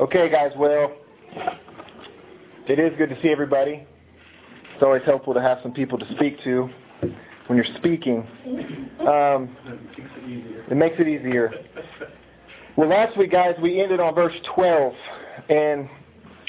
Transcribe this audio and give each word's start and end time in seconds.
Okay, 0.00 0.30
guys, 0.30 0.52
well, 0.56 0.92
it 2.68 2.78
is 2.78 2.96
good 2.98 3.08
to 3.08 3.20
see 3.20 3.30
everybody. 3.30 3.84
It's 4.72 4.82
always 4.82 5.02
helpful 5.04 5.34
to 5.34 5.42
have 5.42 5.58
some 5.60 5.72
people 5.72 5.98
to 5.98 6.08
speak 6.14 6.40
to 6.44 6.70
when 7.48 7.56
you're 7.56 7.76
speaking. 7.78 8.24
Um, 9.00 9.56
it 10.70 10.76
makes 10.76 10.94
it 11.00 11.08
easier. 11.08 11.52
Well, 12.76 12.88
last 12.88 13.18
week, 13.18 13.32
guys, 13.32 13.56
we 13.60 13.82
ended 13.82 13.98
on 13.98 14.14
verse 14.14 14.36
12. 14.54 14.92
And 15.48 15.88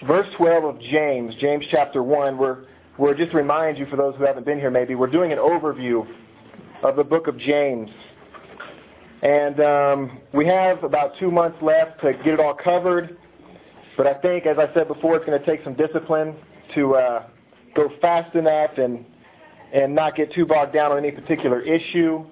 verse 0.05 0.27
12 0.37 0.63
of 0.65 0.79
James, 0.81 1.33
James 1.41 1.65
chapter 1.71 2.03
1, 2.03 2.37
we're, 2.37 2.65
we're 2.99 3.15
just 3.15 3.31
to 3.31 3.37
remind 3.37 3.79
you, 3.79 3.87
for 3.87 3.95
those 3.95 4.13
who 4.17 4.25
haven't 4.25 4.45
been 4.45 4.59
here 4.59 4.69
maybe, 4.69 4.93
we're 4.93 5.07
doing 5.07 5.31
an 5.31 5.39
overview 5.39 6.07
of 6.83 6.95
the 6.95 7.03
book 7.03 7.25
of 7.25 7.35
James. 7.39 7.89
And 9.23 9.59
um, 9.59 10.21
we 10.35 10.45
have 10.45 10.83
about 10.83 11.13
two 11.19 11.31
months 11.31 11.57
left 11.63 11.99
to 12.01 12.13
get 12.13 12.35
it 12.35 12.39
all 12.39 12.53
covered. 12.53 13.17
But 13.99 14.07
I 14.07 14.13
think, 14.13 14.45
as 14.45 14.57
I 14.57 14.73
said 14.73 14.87
before, 14.87 15.17
it's 15.17 15.25
going 15.25 15.37
to 15.37 15.45
take 15.45 15.61
some 15.65 15.73
discipline 15.73 16.33
to 16.73 16.95
uh, 16.95 17.23
go 17.75 17.89
fast 17.99 18.33
enough 18.33 18.77
and 18.77 19.03
and 19.73 19.93
not 19.93 20.15
get 20.15 20.31
too 20.31 20.45
bogged 20.45 20.71
down 20.71 20.93
on 20.93 20.99
any 20.99 21.11
particular 21.11 21.59
issue. 21.59 22.23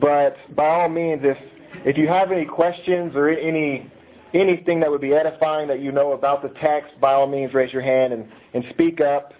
But 0.00 0.36
by 0.54 0.64
all 0.64 0.88
means, 0.88 1.22
if 1.24 1.36
if 1.84 1.98
you 1.98 2.06
have 2.06 2.30
any 2.30 2.44
questions 2.44 3.16
or 3.16 3.28
any 3.30 3.90
anything 4.32 4.78
that 4.78 4.92
would 4.92 5.00
be 5.00 5.12
edifying 5.12 5.66
that 5.66 5.80
you 5.80 5.90
know 5.90 6.12
about 6.12 6.40
the 6.40 6.50
text, 6.60 6.92
by 7.00 7.14
all 7.14 7.26
means, 7.26 7.52
raise 7.52 7.72
your 7.72 7.82
hand 7.82 8.12
and, 8.12 8.28
and 8.54 8.64
speak 8.70 9.00
up. 9.00 9.34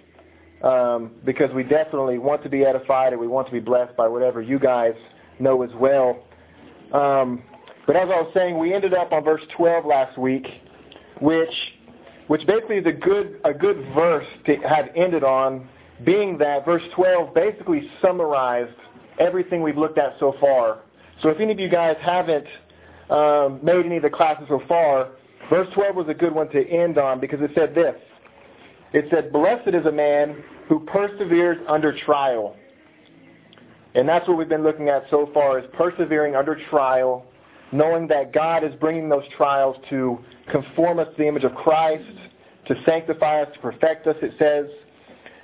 Um, 0.64 1.12
because 1.24 1.52
we 1.54 1.62
definitely 1.62 2.18
want 2.18 2.42
to 2.42 2.48
be 2.48 2.64
edified 2.64 3.12
and 3.12 3.20
we 3.20 3.28
want 3.28 3.46
to 3.46 3.52
be 3.52 3.60
blessed 3.60 3.96
by 3.96 4.08
whatever 4.08 4.42
you 4.42 4.58
guys 4.58 4.94
know 5.38 5.62
as 5.62 5.70
well. 5.76 6.24
Um, 6.92 7.44
but 7.86 7.94
as 7.94 8.08
I 8.08 8.20
was 8.20 8.30
saying, 8.34 8.58
we 8.58 8.74
ended 8.74 8.94
up 8.94 9.12
on 9.12 9.22
verse 9.24 9.42
12 9.56 9.84
last 9.84 10.18
week, 10.18 10.46
which 11.22 11.54
which 12.26 12.46
basically 12.46 12.76
is 12.76 12.86
a 12.86 12.92
good 12.92 13.40
a 13.44 13.54
good 13.54 13.76
verse 13.94 14.26
to 14.46 14.56
have 14.56 14.88
ended 14.96 15.24
on, 15.24 15.68
being 16.04 16.36
that 16.38 16.64
verse 16.64 16.82
12 16.94 17.34
basically 17.34 17.90
summarized 18.02 18.76
everything 19.18 19.62
we've 19.62 19.78
looked 19.78 19.98
at 19.98 20.16
so 20.18 20.34
far. 20.40 20.80
So 21.22 21.28
if 21.28 21.38
any 21.40 21.52
of 21.52 21.60
you 21.60 21.68
guys 21.68 21.96
haven't 22.00 22.46
um, 23.08 23.60
made 23.62 23.86
any 23.86 23.96
of 23.96 24.02
the 24.02 24.10
classes 24.10 24.46
so 24.48 24.60
far, 24.66 25.10
verse 25.48 25.68
12 25.74 25.94
was 25.94 26.08
a 26.08 26.14
good 26.14 26.34
one 26.34 26.48
to 26.50 26.68
end 26.68 26.98
on 26.98 27.20
because 27.20 27.40
it 27.40 27.52
said 27.54 27.74
this. 27.74 27.94
It 28.92 29.06
said, 29.10 29.32
Blessed 29.32 29.68
is 29.68 29.86
a 29.86 29.92
man 29.92 30.42
who 30.68 30.80
perseveres 30.80 31.58
under 31.68 31.96
trial. 31.96 32.56
And 33.94 34.08
that's 34.08 34.26
what 34.26 34.38
we've 34.38 34.48
been 34.48 34.62
looking 34.62 34.88
at 34.88 35.04
so 35.10 35.30
far 35.32 35.58
is 35.58 35.64
persevering 35.74 36.34
under 36.34 36.58
trial 36.70 37.26
knowing 37.72 38.06
that 38.08 38.32
God 38.32 38.64
is 38.64 38.74
bringing 38.78 39.08
those 39.08 39.24
trials 39.36 39.76
to 39.90 40.18
conform 40.50 40.98
us 40.98 41.08
to 41.08 41.22
the 41.22 41.26
image 41.26 41.44
of 41.44 41.54
Christ, 41.54 42.04
to 42.66 42.74
sanctify 42.84 43.42
us, 43.42 43.48
to 43.54 43.58
perfect 43.60 44.06
us, 44.06 44.16
it 44.22 44.34
says. 44.38 44.66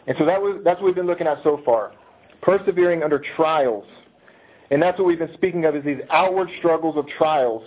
And 0.06 0.16
so 0.18 0.24
that 0.26 0.40
was, 0.40 0.60
that's 0.64 0.80
what 0.80 0.86
we've 0.86 0.94
been 0.94 1.06
looking 1.06 1.26
at 1.26 1.42
so 1.42 1.60
far. 1.64 1.92
Persevering 2.42 3.02
under 3.02 3.22
trials. 3.36 3.86
And 4.70 4.82
that's 4.82 4.98
what 4.98 5.06
we've 5.06 5.18
been 5.18 5.32
speaking 5.34 5.64
of 5.64 5.74
is 5.74 5.84
these 5.84 6.00
outward 6.10 6.48
struggles 6.58 6.96
of 6.96 7.06
trials. 7.08 7.62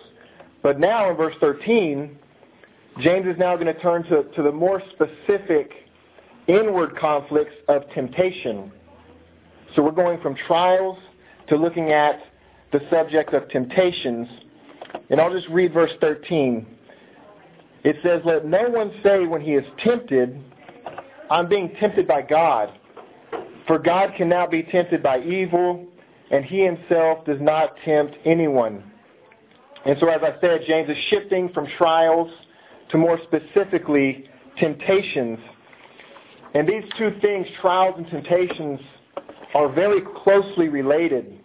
But 0.61 0.79
now 0.79 1.09
in 1.09 1.17
verse 1.17 1.35
13, 1.41 2.17
James 2.99 3.25
is 3.25 3.37
now 3.37 3.55
going 3.55 3.73
to 3.73 3.79
turn 3.79 4.03
to, 4.03 4.23
to 4.35 4.43
the 4.43 4.51
more 4.51 4.81
specific 4.91 5.71
inward 6.47 6.97
conflicts 6.97 7.55
of 7.67 7.83
temptation. 7.93 8.71
So 9.75 9.81
we're 9.81 9.91
going 9.91 10.21
from 10.21 10.35
trials 10.47 10.97
to 11.47 11.55
looking 11.55 11.91
at 11.91 12.19
the 12.71 12.81
subject 12.91 13.33
of 13.33 13.49
temptations 13.49 14.27
and 15.09 15.19
I'll 15.19 15.33
just 15.33 15.47
read 15.49 15.73
verse 15.73 15.91
13. 16.01 16.65
It 17.83 17.97
says, 18.03 18.21
Let 18.25 18.45
no 18.45 18.69
one 18.69 18.91
say 19.03 19.25
when 19.25 19.41
he 19.41 19.53
is 19.53 19.65
tempted, 19.83 20.39
I'm 21.29 21.47
being 21.47 21.73
tempted 21.79 22.07
by 22.07 22.21
God. 22.21 22.71
For 23.67 23.79
God 23.79 24.13
cannot 24.17 24.51
be 24.51 24.63
tempted 24.63 25.01
by 25.01 25.21
evil, 25.21 25.87
and 26.29 26.43
he 26.45 26.63
himself 26.63 27.25
does 27.25 27.39
not 27.39 27.75
tempt 27.85 28.15
anyone. 28.25 28.83
And 29.85 29.97
so, 29.99 30.07
as 30.09 30.21
I 30.21 30.39
said, 30.41 30.61
James 30.67 30.89
is 30.89 30.97
shifting 31.09 31.49
from 31.49 31.67
trials 31.77 32.29
to 32.89 32.97
more 32.97 33.19
specifically 33.23 34.25
temptations. 34.57 35.39
And 36.53 36.67
these 36.67 36.83
two 36.97 37.15
things, 37.21 37.47
trials 37.61 37.95
and 37.97 38.07
temptations, 38.09 38.79
are 39.55 39.71
very 39.71 40.01
closely 40.23 40.69
related. 40.69 41.40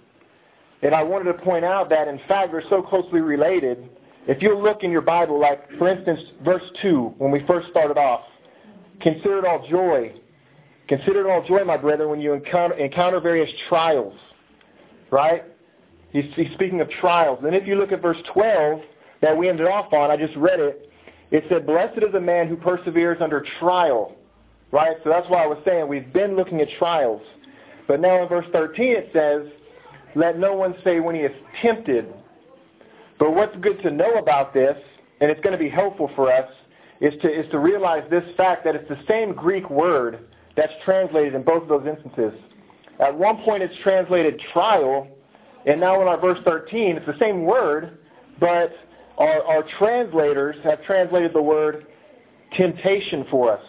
And 0.82 0.94
I 0.94 1.02
wanted 1.02 1.32
to 1.32 1.34
point 1.42 1.64
out 1.64 1.88
that, 1.90 2.08
in 2.08 2.20
fact, 2.28 2.52
they're 2.52 2.62
so 2.68 2.82
closely 2.82 3.20
related. 3.20 3.88
If 4.26 4.42
you 4.42 4.58
look 4.58 4.82
in 4.82 4.90
your 4.90 5.00
Bible, 5.00 5.40
like, 5.40 5.70
for 5.78 5.88
instance, 5.88 6.20
verse 6.44 6.62
2, 6.82 7.14
when 7.18 7.30
we 7.30 7.44
first 7.46 7.68
started 7.70 7.96
off, 7.96 8.22
consider 9.00 9.38
it 9.38 9.44
all 9.44 9.66
joy. 9.68 10.12
Consider 10.88 11.26
it 11.26 11.30
all 11.30 11.42
joy, 11.46 11.64
my 11.64 11.76
brethren, 11.76 12.10
when 12.10 12.20
you 12.20 12.32
encounter, 12.32 12.76
encounter 12.76 13.20
various 13.20 13.50
trials. 13.68 14.14
Right? 15.10 15.44
He's, 16.10 16.24
he's 16.34 16.52
speaking 16.54 16.80
of 16.80 16.90
trials. 16.90 17.40
And 17.44 17.54
if 17.54 17.66
you 17.66 17.76
look 17.76 17.92
at 17.92 18.02
verse 18.02 18.18
12 18.32 18.80
that 19.22 19.36
we 19.36 19.48
ended 19.48 19.66
off 19.66 19.92
on, 19.92 20.10
I 20.10 20.16
just 20.16 20.36
read 20.36 20.60
it, 20.60 20.90
it 21.30 21.44
said, 21.48 21.66
Blessed 21.66 21.98
is 21.98 22.14
a 22.14 22.20
man 22.20 22.48
who 22.48 22.56
perseveres 22.56 23.18
under 23.20 23.44
trial. 23.58 24.14
Right? 24.72 24.96
So 25.04 25.10
that's 25.10 25.28
why 25.28 25.44
I 25.44 25.46
was 25.46 25.58
saying 25.64 25.88
we've 25.88 26.12
been 26.12 26.36
looking 26.36 26.60
at 26.60 26.68
trials. 26.78 27.22
But 27.88 28.00
now 28.00 28.22
in 28.22 28.28
verse 28.28 28.46
13 28.52 28.86
it 28.86 29.10
says, 29.12 29.52
let 30.16 30.38
no 30.38 30.54
one 30.54 30.74
say 30.82 30.98
when 30.98 31.14
he 31.14 31.20
is 31.20 31.32
tempted. 31.60 32.12
But 33.18 33.34
what's 33.34 33.54
good 33.58 33.80
to 33.82 33.90
know 33.90 34.14
about 34.14 34.54
this, 34.54 34.76
and 35.20 35.30
it's 35.30 35.40
going 35.42 35.52
to 35.52 35.62
be 35.62 35.68
helpful 35.68 36.10
for 36.16 36.32
us, 36.32 36.50
is 37.00 37.12
to, 37.20 37.28
is 37.28 37.48
to 37.50 37.58
realize 37.58 38.02
this 38.10 38.24
fact 38.36 38.64
that 38.64 38.74
it's 38.74 38.88
the 38.88 38.98
same 39.06 39.32
Greek 39.32 39.68
word 39.68 40.26
that's 40.56 40.72
translated 40.84 41.34
in 41.34 41.42
both 41.42 41.62
of 41.64 41.68
those 41.68 41.86
instances. 41.86 42.32
At 42.98 43.16
one 43.16 43.36
point 43.42 43.62
it's 43.62 43.74
translated 43.82 44.40
trial, 44.54 45.06
and 45.66 45.78
now 45.78 46.00
in 46.00 46.08
our 46.08 46.18
verse 46.18 46.38
13 46.46 46.96
it's 46.96 47.06
the 47.06 47.18
same 47.20 47.44
word, 47.44 47.98
but 48.40 48.72
our, 49.18 49.42
our 49.44 49.64
translators 49.78 50.56
have 50.64 50.82
translated 50.84 51.34
the 51.34 51.42
word 51.42 51.86
temptation 52.56 53.26
for 53.30 53.52
us. 53.52 53.62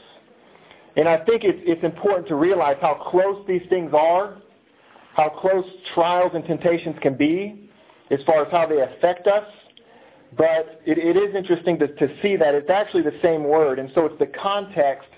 And 0.96 1.09
I 1.09 1.18
think 1.25 1.44
it's, 1.44 1.59
it's 1.64 1.84
important 1.84 2.29
to 2.29 2.35
realize 2.35 2.78
how 2.79 2.94
close 3.12 3.46
these 3.47 3.64
things 3.69 3.91
are 3.94 4.38
how 5.17 5.29
close 5.29 5.66
trials 5.95 6.31
and 6.35 6.45
temptations 6.45 6.95
can 7.01 7.16
be 7.16 7.69
as 8.11 8.19
far 8.25 8.45
as 8.45 8.51
how 8.51 8.67
they 8.67 8.81
affect 8.81 9.25
us. 9.25 9.45
But 10.38 10.79
it, 10.85 11.00
it 11.00 11.17
is 11.17 11.35
interesting 11.35 11.79
to, 11.79 11.88
to 11.88 12.07
see 12.22 12.35
that 12.35 12.53
it's 12.53 12.69
actually 12.69 13.01
the 13.01 13.17
same 13.23 13.44
word. 13.44 13.79
And 13.79 13.89
so 13.95 14.05
it's 14.05 14.19
the 14.19 14.28
context 14.28 15.09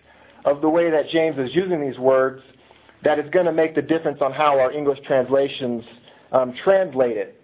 of 0.46 0.62
the 0.62 0.70
way 0.70 0.90
that 0.90 1.10
James 1.10 1.38
is 1.38 1.54
using 1.54 1.82
these 1.82 2.00
words 2.00 2.42
that 3.04 3.20
is 3.20 3.30
going 3.32 3.46
to 3.46 3.52
make 3.52 3.76
the 3.76 3.82
difference 3.82 4.20
on 4.22 4.32
how 4.32 4.58
our 4.58 4.72
English 4.72 5.00
translations 5.06 5.84
um, 6.32 6.54
translate 6.64 7.18
it. 7.18 7.42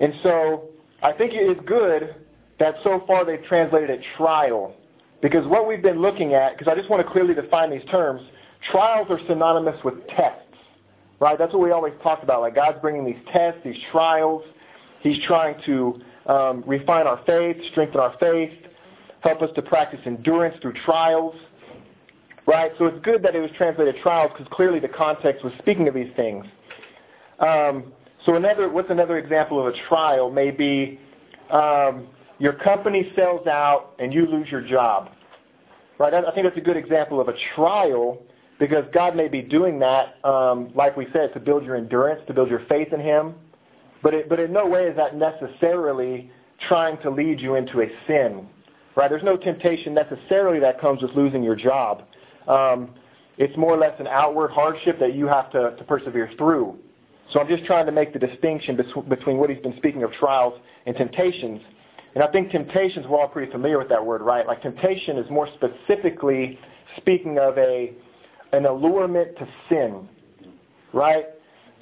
And 0.00 0.12
so 0.22 0.68
I 1.02 1.12
think 1.12 1.32
it 1.32 1.56
is 1.56 1.56
good 1.64 2.14
that 2.58 2.74
so 2.84 3.02
far 3.06 3.24
they've 3.24 3.44
translated 3.44 3.88
it 3.88 4.04
trial. 4.18 4.74
Because 5.22 5.46
what 5.46 5.66
we've 5.66 5.82
been 5.82 6.02
looking 6.02 6.34
at, 6.34 6.58
because 6.58 6.70
I 6.70 6.76
just 6.76 6.90
want 6.90 7.06
to 7.06 7.10
clearly 7.10 7.32
define 7.32 7.70
these 7.70 7.88
terms, 7.90 8.20
trials 8.70 9.06
are 9.08 9.20
synonymous 9.26 9.82
with 9.82 9.94
tests. 10.08 10.49
Right? 11.20 11.38
That's 11.38 11.52
what 11.52 11.62
we 11.62 11.70
always 11.70 11.92
talk 12.02 12.22
about. 12.22 12.40
Like 12.40 12.54
God's 12.54 12.78
bringing 12.80 13.04
these 13.04 13.22
tests, 13.32 13.60
these 13.62 13.76
trials. 13.92 14.42
He's 15.02 15.22
trying 15.26 15.60
to 15.66 16.00
um, 16.26 16.64
refine 16.66 17.06
our 17.06 17.20
faith, 17.26 17.56
strengthen 17.70 18.00
our 18.00 18.14
faith, 18.18 18.52
help 19.20 19.42
us 19.42 19.50
to 19.54 19.62
practice 19.62 20.00
endurance 20.06 20.56
through 20.62 20.74
trials. 20.84 21.34
Right? 22.46 22.72
So 22.78 22.86
it's 22.86 23.04
good 23.04 23.22
that 23.22 23.36
it 23.36 23.40
was 23.40 23.50
translated 23.56 23.96
trials 24.02 24.32
because 24.36 24.50
clearly 24.50 24.80
the 24.80 24.88
context 24.88 25.44
was 25.44 25.52
speaking 25.58 25.88
of 25.88 25.94
these 25.94 26.10
things. 26.16 26.46
Um, 27.38 27.92
so 28.24 28.34
another, 28.34 28.68
what's 28.68 28.90
another 28.90 29.18
example 29.18 29.60
of 29.60 29.72
a 29.72 29.76
trial? 29.88 30.30
May 30.30 30.50
be 30.50 30.98
um, 31.50 32.08
your 32.38 32.54
company 32.54 33.12
sells 33.14 33.46
out 33.46 33.94
and 33.98 34.12
you 34.12 34.26
lose 34.26 34.48
your 34.50 34.62
job. 34.62 35.10
Right? 35.98 36.14
I 36.14 36.32
think 36.32 36.46
that's 36.46 36.56
a 36.56 36.62
good 36.62 36.78
example 36.78 37.20
of 37.20 37.28
a 37.28 37.34
trial 37.54 38.22
because 38.60 38.84
God 38.92 39.16
may 39.16 39.26
be 39.26 39.40
doing 39.40 39.78
that, 39.78 40.22
um, 40.22 40.70
like 40.74 40.94
we 40.94 41.06
said, 41.14 41.32
to 41.32 41.40
build 41.40 41.64
your 41.64 41.76
endurance, 41.76 42.20
to 42.28 42.34
build 42.34 42.50
your 42.50 42.62
faith 42.68 42.92
in 42.92 43.00
Him. 43.00 43.34
But, 44.02 44.14
it, 44.14 44.28
but 44.28 44.38
in 44.38 44.52
no 44.52 44.66
way 44.66 44.84
is 44.84 44.96
that 44.96 45.16
necessarily 45.16 46.30
trying 46.68 47.00
to 47.02 47.10
lead 47.10 47.40
you 47.40 47.54
into 47.54 47.80
a 47.80 47.86
sin. 48.06 48.46
Right? 48.94 49.08
There's 49.08 49.24
no 49.24 49.38
temptation 49.38 49.94
necessarily 49.94 50.60
that 50.60 50.78
comes 50.78 51.00
with 51.00 51.12
losing 51.12 51.42
your 51.42 51.56
job. 51.56 52.04
Um, 52.46 52.90
it's 53.38 53.56
more 53.56 53.72
or 53.72 53.78
less 53.78 53.98
an 53.98 54.06
outward 54.06 54.50
hardship 54.50 55.00
that 55.00 55.14
you 55.14 55.26
have 55.26 55.50
to, 55.52 55.74
to 55.76 55.84
persevere 55.84 56.30
through. 56.36 56.78
So 57.32 57.40
I'm 57.40 57.48
just 57.48 57.64
trying 57.64 57.86
to 57.86 57.92
make 57.92 58.12
the 58.12 58.18
distinction 58.18 58.78
between 59.08 59.38
what 59.38 59.48
he's 59.48 59.62
been 59.62 59.76
speaking 59.78 60.02
of 60.02 60.12
trials 60.12 60.60
and 60.84 60.94
temptations. 60.96 61.62
And 62.14 62.22
I 62.22 62.26
think 62.26 62.50
temptations, 62.50 63.06
we're 63.08 63.20
all 63.20 63.28
pretty 63.28 63.50
familiar 63.50 63.78
with 63.78 63.88
that 63.88 64.04
word, 64.04 64.20
right? 64.20 64.46
Like 64.46 64.60
temptation 64.60 65.16
is 65.16 65.30
more 65.30 65.48
specifically 65.54 66.58
speaking 66.98 67.38
of 67.38 67.56
a 67.56 67.94
an 68.52 68.66
allurement 68.66 69.36
to 69.38 69.48
sin. 69.68 70.08
Right? 70.92 71.26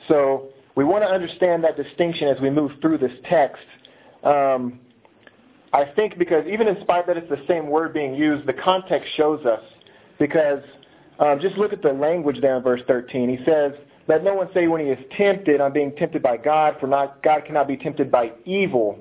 So 0.08 0.48
we 0.74 0.84
want 0.84 1.02
to 1.02 1.08
understand 1.08 1.64
that 1.64 1.76
distinction 1.76 2.28
as 2.28 2.40
we 2.40 2.50
move 2.50 2.72
through 2.80 2.98
this 2.98 3.12
text. 3.28 3.64
Um, 4.22 4.80
I 5.72 5.84
think 5.96 6.18
because 6.18 6.46
even 6.46 6.68
in 6.68 6.80
spite 6.80 7.06
that 7.06 7.16
it's 7.16 7.28
the 7.28 7.44
same 7.48 7.68
word 7.68 7.92
being 7.92 8.14
used, 8.14 8.46
the 8.46 8.52
context 8.52 9.08
shows 9.16 9.44
us. 9.44 9.62
Because 10.18 10.62
um, 11.18 11.38
just 11.40 11.56
look 11.56 11.72
at 11.72 11.82
the 11.82 11.92
language 11.92 12.40
there 12.40 12.56
in 12.56 12.62
verse 12.62 12.80
13. 12.86 13.28
He 13.28 13.44
says, 13.44 13.72
let 14.08 14.24
no 14.24 14.34
one 14.34 14.48
say 14.54 14.68
when 14.68 14.80
he 14.80 14.86
is 14.90 14.98
tempted, 15.16 15.60
I'm 15.60 15.72
being 15.72 15.94
tempted 15.96 16.22
by 16.22 16.38
God, 16.38 16.76
for 16.80 16.86
not, 16.86 17.22
God 17.22 17.44
cannot 17.44 17.68
be 17.68 17.76
tempted 17.76 18.10
by 18.10 18.32
evil. 18.44 18.98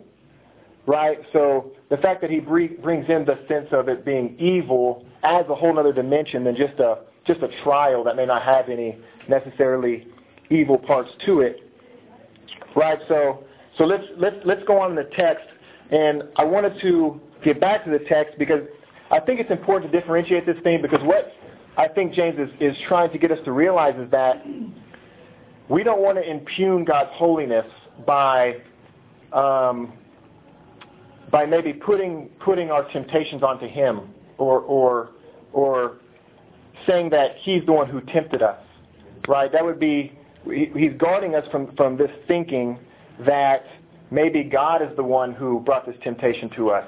Right? 0.85 1.19
So 1.31 1.71
the 1.89 1.97
fact 1.97 2.21
that 2.21 2.29
he 2.29 2.39
brings 2.39 3.09
in 3.09 3.25
the 3.25 3.39
sense 3.47 3.67
of 3.71 3.87
it 3.87 4.05
being 4.05 4.35
evil 4.39 5.05
adds 5.23 5.49
a 5.49 5.55
whole 5.55 5.77
other 5.79 5.93
dimension 5.93 6.43
than 6.43 6.55
just 6.55 6.79
a 6.79 6.99
just 7.27 7.41
a 7.41 7.49
trial 7.63 8.03
that 8.03 8.15
may 8.15 8.25
not 8.25 8.41
have 8.43 8.69
any 8.69 8.97
necessarily 9.27 10.07
evil 10.49 10.77
parts 10.77 11.11
to 11.25 11.41
it. 11.41 11.69
Right? 12.75 12.99
So 13.07 13.43
so 13.77 13.83
let's 13.83 14.03
let's 14.17 14.37
let's 14.45 14.63
go 14.65 14.79
on 14.79 14.91
in 14.91 14.95
the 14.95 15.09
text 15.15 15.45
and 15.91 16.23
I 16.35 16.43
wanted 16.43 16.79
to 16.81 17.19
get 17.43 17.59
back 17.59 17.85
to 17.85 17.91
the 17.91 17.99
text 17.99 18.37
because 18.39 18.61
I 19.11 19.19
think 19.19 19.39
it's 19.39 19.51
important 19.51 19.91
to 19.91 19.99
differentiate 19.99 20.45
this 20.45 20.57
thing 20.63 20.81
because 20.81 21.01
what 21.03 21.33
I 21.77 21.87
think 21.87 22.13
James 22.13 22.37
is, 22.39 22.49
is 22.59 22.75
trying 22.87 23.11
to 23.11 23.17
get 23.17 23.31
us 23.31 23.37
to 23.45 23.51
realize 23.51 23.95
is 23.99 24.09
that 24.11 24.43
we 25.69 25.83
don't 25.83 26.01
want 26.01 26.17
to 26.17 26.29
impugn 26.29 26.85
God's 26.85 27.11
holiness 27.13 27.65
by 28.05 28.61
um, 29.31 29.93
by 31.31 31.45
maybe 31.45 31.73
putting 31.73 32.29
putting 32.43 32.71
our 32.71 32.89
temptations 32.91 33.43
onto 33.43 33.67
Him 33.67 34.09
or 34.37 34.61
or 34.61 35.11
or 35.53 35.97
saying 36.85 37.09
that 37.11 37.35
He's 37.37 37.65
the 37.65 37.73
one 37.73 37.89
who 37.89 38.01
tempted 38.01 38.41
us, 38.41 38.59
right? 39.27 39.51
That 39.51 39.63
would 39.63 39.79
be 39.79 40.17
He's 40.45 40.93
guarding 40.97 41.35
us 41.35 41.47
from 41.51 41.75
from 41.75 41.97
this 41.97 42.11
thinking 42.27 42.79
that 43.25 43.65
maybe 44.11 44.43
God 44.43 44.81
is 44.81 44.95
the 44.95 45.03
one 45.03 45.33
who 45.33 45.59
brought 45.59 45.85
this 45.85 45.95
temptation 46.03 46.49
to 46.51 46.69
us. 46.69 46.87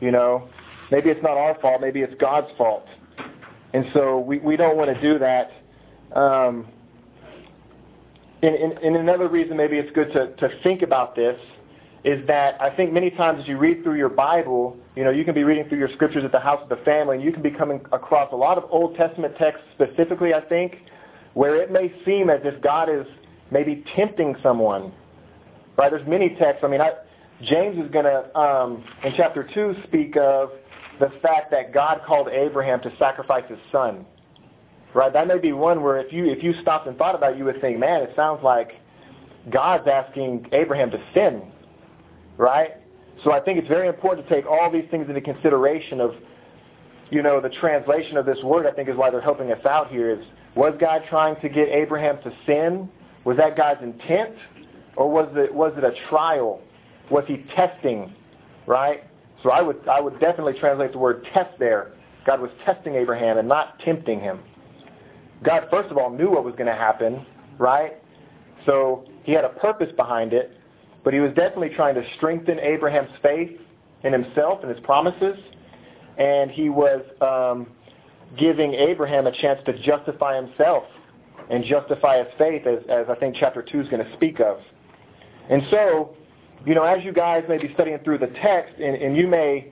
You 0.00 0.10
know, 0.10 0.48
maybe 0.90 1.10
it's 1.10 1.22
not 1.22 1.36
our 1.36 1.58
fault. 1.60 1.80
Maybe 1.80 2.00
it's 2.00 2.14
God's 2.20 2.48
fault. 2.56 2.86
And 3.72 3.86
so 3.92 4.20
we, 4.20 4.38
we 4.38 4.56
don't 4.56 4.76
want 4.76 4.94
to 4.94 5.00
do 5.00 5.18
that. 5.18 5.52
Um, 6.12 6.66
and, 8.42 8.54
and, 8.54 8.72
and 8.78 8.96
another 8.96 9.28
reason 9.28 9.56
maybe 9.56 9.76
it's 9.76 9.92
good 9.92 10.12
to, 10.12 10.34
to 10.36 10.62
think 10.62 10.82
about 10.82 11.16
this 11.16 11.38
is 12.04 12.26
that 12.26 12.60
I 12.60 12.70
think 12.74 12.92
many 12.92 13.10
times 13.10 13.42
as 13.42 13.48
you 13.48 13.58
read 13.58 13.82
through 13.82 13.96
your 13.96 14.08
Bible, 14.08 14.76
you 14.96 15.04
know, 15.04 15.10
you 15.10 15.24
can 15.24 15.34
be 15.34 15.44
reading 15.44 15.68
through 15.68 15.78
your 15.78 15.90
scriptures 15.92 16.24
at 16.24 16.32
the 16.32 16.40
house 16.40 16.60
of 16.62 16.70
the 16.70 16.82
family, 16.84 17.16
and 17.16 17.24
you 17.24 17.30
can 17.30 17.42
be 17.42 17.50
coming 17.50 17.80
across 17.92 18.32
a 18.32 18.36
lot 18.36 18.56
of 18.56 18.64
Old 18.70 18.96
Testament 18.96 19.34
texts 19.38 19.62
specifically, 19.74 20.32
I 20.32 20.40
think, 20.40 20.76
where 21.34 21.62
it 21.62 21.70
may 21.70 21.92
seem 22.06 22.30
as 22.30 22.40
if 22.44 22.62
God 22.62 22.88
is 22.88 23.06
maybe 23.50 23.84
tempting 23.94 24.34
someone. 24.42 24.92
Right? 25.76 25.90
There's 25.90 26.08
many 26.08 26.30
texts. 26.40 26.64
I 26.64 26.68
mean, 26.68 26.80
I, 26.80 26.92
James 27.42 27.76
is 27.76 27.90
going 27.90 28.06
to, 28.06 28.38
um, 28.38 28.82
in 29.04 29.12
chapter 29.18 29.46
2, 29.52 29.74
speak 29.86 30.16
of 30.16 30.52
the 30.98 31.12
fact 31.20 31.50
that 31.50 31.74
God 31.74 32.00
called 32.06 32.28
Abraham 32.28 32.80
to 32.80 32.90
sacrifice 32.98 33.44
his 33.50 33.58
son. 33.70 34.06
Right? 34.94 35.12
That 35.12 35.28
may 35.28 35.38
be 35.38 35.52
one 35.52 35.82
where 35.82 35.98
if 35.98 36.10
you 36.10 36.24
if 36.24 36.42
you 36.42 36.54
stopped 36.62 36.86
and 36.86 36.96
thought 36.96 37.14
about 37.14 37.34
it, 37.34 37.38
you 37.38 37.44
would 37.44 37.60
think, 37.60 37.78
man, 37.78 38.00
it 38.00 38.12
sounds 38.16 38.42
like 38.42 38.70
God's 39.50 39.86
asking 39.86 40.48
Abraham 40.52 40.90
to 40.90 40.98
sin. 41.12 41.52
Right? 42.38 42.70
So 43.24 43.32
I 43.32 43.40
think 43.40 43.58
it's 43.58 43.68
very 43.68 43.88
important 43.88 44.28
to 44.28 44.34
take 44.34 44.46
all 44.46 44.70
these 44.70 44.84
things 44.90 45.08
into 45.08 45.20
consideration 45.20 46.00
of, 46.00 46.14
you 47.10 47.22
know, 47.22 47.40
the 47.40 47.48
translation 47.48 48.16
of 48.16 48.26
this 48.26 48.38
word 48.42 48.66
I 48.66 48.72
think 48.72 48.88
is 48.88 48.96
why 48.96 49.10
they're 49.10 49.20
helping 49.20 49.50
us 49.52 49.64
out 49.64 49.90
here 49.90 50.10
is 50.10 50.24
was 50.54 50.74
God 50.80 51.02
trying 51.08 51.40
to 51.40 51.48
get 51.48 51.68
Abraham 51.68 52.18
to 52.22 52.32
sin? 52.46 52.88
Was 53.24 53.36
that 53.36 53.56
God's 53.56 53.82
intent? 53.82 54.34
Or 54.96 55.10
was 55.10 55.28
it 55.34 55.54
was 55.54 55.72
it 55.76 55.84
a 55.84 55.92
trial? 56.08 56.60
Was 57.10 57.24
he 57.26 57.44
testing? 57.54 58.14
Right? 58.66 59.04
So 59.42 59.50
I 59.50 59.62
would 59.62 59.86
I 59.88 60.00
would 60.00 60.18
definitely 60.20 60.54
translate 60.58 60.92
the 60.92 60.98
word 60.98 61.26
test 61.32 61.58
there. 61.58 61.92
God 62.26 62.40
was 62.40 62.50
testing 62.64 62.96
Abraham 62.96 63.38
and 63.38 63.46
not 63.46 63.78
tempting 63.80 64.20
him. 64.20 64.40
God, 65.44 65.68
first 65.70 65.90
of 65.90 65.98
all, 65.98 66.10
knew 66.10 66.30
what 66.30 66.44
was 66.44 66.54
going 66.54 66.66
to 66.66 66.74
happen, 66.74 67.24
right? 67.58 68.02
So 68.64 69.04
he 69.22 69.32
had 69.32 69.44
a 69.44 69.50
purpose 69.50 69.92
behind 69.96 70.32
it, 70.32 70.50
but 71.06 71.14
he 71.14 71.20
was 71.20 71.30
definitely 71.34 71.68
trying 71.68 71.94
to 71.94 72.02
strengthen 72.16 72.58
Abraham's 72.58 73.12
faith 73.22 73.60
in 74.02 74.12
himself 74.12 74.58
and 74.64 74.70
his 74.72 74.80
promises, 74.84 75.38
and 76.18 76.50
he 76.50 76.68
was 76.68 77.00
um, 77.20 77.68
giving 78.36 78.74
Abraham 78.74 79.28
a 79.28 79.32
chance 79.40 79.60
to 79.66 79.78
justify 79.84 80.34
himself 80.34 80.82
and 81.48 81.62
justify 81.64 82.18
his 82.18 82.26
faith, 82.36 82.66
as, 82.66 82.80
as 82.90 83.06
I 83.08 83.14
think 83.20 83.36
chapter 83.38 83.62
2 83.62 83.82
is 83.82 83.88
going 83.88 84.04
to 84.04 84.12
speak 84.14 84.40
of. 84.40 84.58
And 85.48 85.62
so, 85.70 86.16
you 86.66 86.74
know, 86.74 86.82
as 86.82 87.04
you 87.04 87.12
guys 87.12 87.44
may 87.48 87.58
be 87.58 87.72
studying 87.74 88.00
through 88.00 88.18
the 88.18 88.32
text, 88.42 88.74
and, 88.80 88.96
and 88.96 89.16
you 89.16 89.28
may 89.28 89.70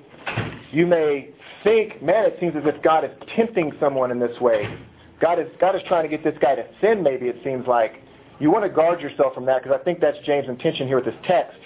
you 0.70 0.86
may 0.86 1.30
think, 1.64 2.00
man, 2.00 2.26
it 2.26 2.36
seems 2.38 2.54
as 2.54 2.62
if 2.64 2.80
God 2.84 3.04
is 3.04 3.10
tempting 3.34 3.72
someone 3.80 4.12
in 4.12 4.20
this 4.20 4.40
way. 4.40 4.78
God 5.20 5.40
is 5.40 5.48
God 5.60 5.74
is 5.74 5.82
trying 5.88 6.04
to 6.04 6.08
get 6.08 6.22
this 6.22 6.38
guy 6.40 6.54
to 6.54 6.64
sin. 6.80 7.02
Maybe 7.02 7.26
it 7.26 7.40
seems 7.42 7.66
like 7.66 8.03
you 8.44 8.50
want 8.50 8.62
to 8.62 8.68
guard 8.68 9.00
yourself 9.00 9.32
from 9.32 9.46
that 9.46 9.62
because 9.62 9.78
I 9.80 9.82
think 9.82 10.00
that's 10.00 10.18
James' 10.26 10.50
intention 10.50 10.86
here 10.86 10.96
with 10.96 11.06
this 11.06 11.14
text 11.26 11.56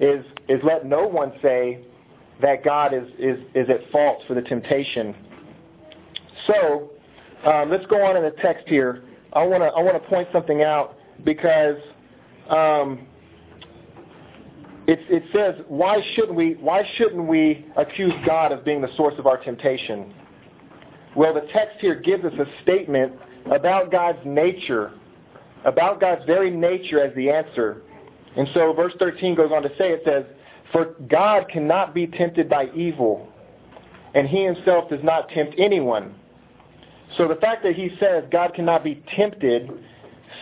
is 0.00 0.22
is 0.50 0.60
let 0.62 0.84
no 0.84 1.06
one 1.06 1.32
say 1.40 1.80
that 2.42 2.62
God 2.62 2.92
is 2.92 3.08
is 3.18 3.38
is 3.54 3.70
at 3.70 3.90
fault 3.90 4.22
for 4.28 4.34
the 4.34 4.42
temptation. 4.42 5.14
So 6.46 6.90
um, 7.46 7.70
let's 7.70 7.86
go 7.86 8.04
on 8.04 8.18
in 8.18 8.22
the 8.22 8.34
text 8.42 8.68
here. 8.68 9.02
I 9.32 9.46
want 9.46 9.62
to 9.62 9.68
I 9.68 9.80
want 9.80 9.94
to 9.94 10.08
point 10.10 10.28
something 10.30 10.62
out 10.62 10.94
because 11.24 11.78
um, 12.50 13.06
it, 14.86 14.98
it 15.08 15.22
says 15.32 15.64
why 15.68 16.02
shouldn't 16.14 16.34
we 16.34 16.52
why 16.60 16.86
shouldn't 16.96 17.26
we 17.26 17.64
accuse 17.78 18.12
God 18.26 18.52
of 18.52 18.62
being 18.62 18.82
the 18.82 18.94
source 18.94 19.14
of 19.16 19.26
our 19.26 19.42
temptation? 19.42 20.12
Well, 21.16 21.32
the 21.32 21.48
text 21.50 21.78
here 21.80 21.94
gives 21.94 22.26
us 22.26 22.34
a 22.38 22.44
statement 22.62 23.14
about 23.50 23.90
God's 23.90 24.20
nature, 24.26 24.92
about 25.64 26.00
God's 26.00 26.24
very 26.26 26.50
nature 26.50 27.02
as 27.02 27.14
the 27.14 27.30
answer. 27.30 27.82
And 28.36 28.48
so 28.54 28.72
verse 28.72 28.92
13 28.98 29.34
goes 29.34 29.50
on 29.52 29.62
to 29.62 29.68
say, 29.70 29.90
it 29.90 30.02
says, 30.04 30.24
For 30.72 30.94
God 31.08 31.48
cannot 31.48 31.94
be 31.94 32.06
tempted 32.06 32.48
by 32.48 32.68
evil, 32.74 33.28
and 34.14 34.28
he 34.28 34.44
himself 34.44 34.88
does 34.88 35.02
not 35.02 35.28
tempt 35.30 35.54
anyone. 35.58 36.14
So 37.16 37.26
the 37.26 37.36
fact 37.36 37.62
that 37.64 37.74
he 37.74 37.90
says 37.98 38.24
God 38.30 38.54
cannot 38.54 38.84
be 38.84 39.02
tempted 39.16 39.70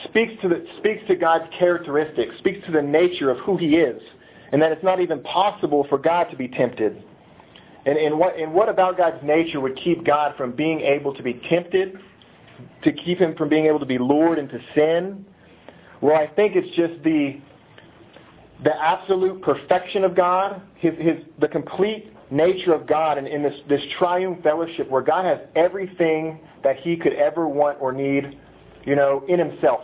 speaks 0.05 0.33
to, 0.43 0.49
the, 0.49 0.67
speaks 0.79 1.03
to 1.09 1.17
God's 1.17 1.47
characteristics, 1.59 2.37
speaks 2.39 2.65
to 2.67 2.73
the 2.73 2.83
nature 2.83 3.31
of 3.31 3.39
who 3.39 3.57
he 3.57 3.77
is, 3.77 4.01
and 4.53 4.61
that 4.61 4.73
it's 4.73 4.85
not 4.85 5.01
even 5.01 5.23
possible 5.23 5.87
for 5.89 5.99
God 5.99 6.25
to 6.25 6.37
be 6.37 6.49
tempted. 6.49 7.03
And, 7.87 7.97
and, 7.97 8.19
what, 8.19 8.37
and 8.37 8.53
what 8.53 8.69
about 8.69 8.99
God's 8.99 9.23
nature 9.23 9.61
would 9.61 9.77
keep 9.77 10.05
God 10.05 10.35
from 10.37 10.53
being 10.53 10.81
able 10.81 11.15
to 11.15 11.23
be 11.23 11.41
tempted, 11.49 11.99
to 12.83 12.93
keep 12.93 13.19
him 13.19 13.35
from 13.37 13.49
being 13.49 13.67
able 13.67 13.81
to 13.81 13.87
be 13.87 13.99
lured 13.99 14.39
into 14.39 14.59
sin? 14.75 15.25
Well, 16.01 16.17
I 16.17 16.27
think 16.27 16.55
it's 16.55 16.75
just 16.77 17.03
the, 17.03 17.41
the 18.65 18.81
absolute 18.81 19.43
perfection 19.43 20.05
of 20.05 20.15
God, 20.15 20.63
his, 20.77 20.95
his, 20.99 21.17
the 21.41 21.49
complete 21.49 22.13
nature 22.31 22.75
of 22.75 22.87
God 22.87 23.19
and 23.19 23.27
in 23.27 23.43
this, 23.43 23.55
this 23.69 23.81
triune 23.99 24.41
fellowship 24.43 24.89
where 24.91 25.03
God 25.03 25.25
has 25.25 25.41
everything 25.57 26.41
that 26.63 26.77
he 26.77 26.97
could 26.97 27.15
ever 27.15 27.49
want 27.49 27.81
or 27.81 27.93
need, 27.93 28.39
you 28.85 28.95
know, 28.95 29.25
in 29.29 29.39
himself. 29.39 29.81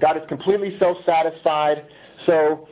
God 0.00 0.16
is 0.16 0.22
completely 0.28 0.76
self-satisfied. 0.78 1.84
So 2.26 2.68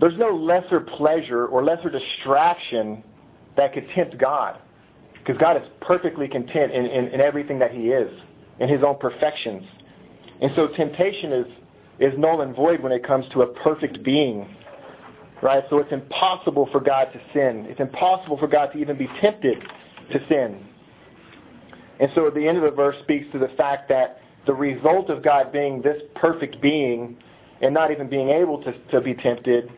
there's 0.00 0.18
no 0.18 0.34
lesser 0.34 0.80
pleasure 0.80 1.46
or 1.46 1.64
lesser 1.64 1.90
distraction 1.90 3.02
that 3.56 3.72
could 3.72 3.88
tempt 3.94 4.18
God. 4.18 4.58
Because 5.14 5.40
God 5.40 5.56
is 5.56 5.62
perfectly 5.80 6.26
content 6.26 6.72
in, 6.72 6.86
in, 6.86 7.08
in 7.08 7.20
everything 7.20 7.58
that 7.60 7.70
he 7.70 7.88
is, 7.88 8.10
in 8.60 8.68
his 8.68 8.82
own 8.82 8.98
perfections. 8.98 9.64
And 10.40 10.52
so 10.56 10.68
temptation 10.68 11.32
is, 11.32 11.46
is 11.98 12.18
null 12.18 12.40
and 12.42 12.54
void 12.54 12.80
when 12.80 12.92
it 12.92 13.06
comes 13.06 13.26
to 13.32 13.42
a 13.42 13.46
perfect 13.46 14.02
being. 14.02 14.56
Right? 15.42 15.64
So 15.70 15.78
it's 15.78 15.92
impossible 15.92 16.68
for 16.70 16.80
God 16.80 17.08
to 17.12 17.20
sin. 17.32 17.66
It's 17.68 17.80
impossible 17.80 18.38
for 18.38 18.46
God 18.46 18.72
to 18.72 18.78
even 18.78 18.96
be 18.96 19.08
tempted 19.20 19.58
to 20.12 20.28
sin. 20.28 20.64
And 22.00 22.10
so 22.14 22.26
at 22.26 22.34
the 22.34 22.46
end 22.46 22.58
of 22.58 22.64
the 22.64 22.70
verse 22.70 22.96
speaks 23.02 23.30
to 23.32 23.38
the 23.38 23.48
fact 23.56 23.88
that 23.88 24.20
the 24.46 24.54
result 24.54 25.10
of 25.10 25.22
God 25.22 25.52
being 25.52 25.82
this 25.82 26.00
perfect 26.14 26.60
being 26.60 27.16
and 27.60 27.72
not 27.72 27.90
even 27.90 28.08
being 28.08 28.30
able 28.30 28.62
to, 28.62 28.72
to 28.90 29.00
be 29.00 29.14
tempted 29.14 29.70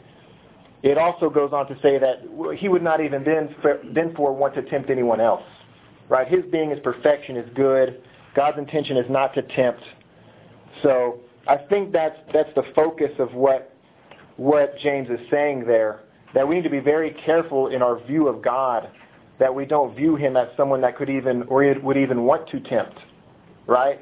it 0.85 0.99
also 0.99 1.31
goes 1.31 1.55
on 1.55 1.67
to 1.69 1.75
say 1.81 1.97
that 1.99 2.21
he 2.59 2.69
would 2.69 2.83
not 2.83 3.01
even 3.01 3.25
then, 3.25 3.57
for, 3.63 3.81
then 3.95 4.15
for 4.15 4.35
want 4.35 4.55
to 4.55 4.63
tempt 4.63 4.91
anyone 4.91 5.19
else. 5.19 5.43
Right? 6.11 6.29
His 6.29 6.45
being, 6.53 6.69
his 6.69 6.79
perfection 6.81 7.39
is 7.39 7.49
good. 7.55 8.03
God's 8.35 8.59
intention 8.59 8.97
is 8.97 9.07
not 9.09 9.35
to 9.35 9.43
tempt. 9.43 9.83
So 10.83 11.21
I 11.47 11.57
think 11.57 11.93
that's 11.93 12.19
that's 12.33 12.51
the 12.55 12.65
focus 12.75 13.11
of 13.19 13.33
what 13.35 13.73
what 14.37 14.77
James 14.79 15.09
is 15.09 15.21
saying 15.31 15.65
there. 15.67 16.01
That 16.35 16.47
we 16.47 16.57
need 16.57 16.65
to 16.65 16.71
be 16.71 16.81
very 16.81 17.17
careful 17.25 17.69
in 17.69 17.81
our 17.81 18.05
view 18.07 18.27
of 18.27 18.43
God. 18.43 18.89
That 19.39 19.55
we 19.55 19.65
don't 19.65 19.95
view 19.95 20.17
him 20.17 20.37
as 20.37 20.49
someone 20.57 20.81
that 20.81 20.97
could 20.97 21.11
even 21.11 21.43
or 21.45 21.65
would 21.83 21.97
even 21.97 22.25
want 22.25 22.49
to 22.51 22.61
tempt. 22.61 22.99
Right? 23.67 24.01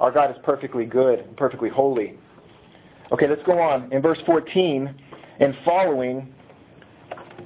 Our 0.00 0.12
God 0.12 0.30
is 0.30 0.36
perfectly 0.44 0.84
good 0.84 1.20
and 1.20 1.36
perfectly 1.36 1.68
holy. 1.68 2.18
Okay, 3.10 3.26
let's 3.26 3.42
go 3.44 3.58
on. 3.58 3.92
In 3.92 4.02
verse 4.02 4.18
14, 4.26 4.94
and 5.40 5.54
following, 5.64 6.32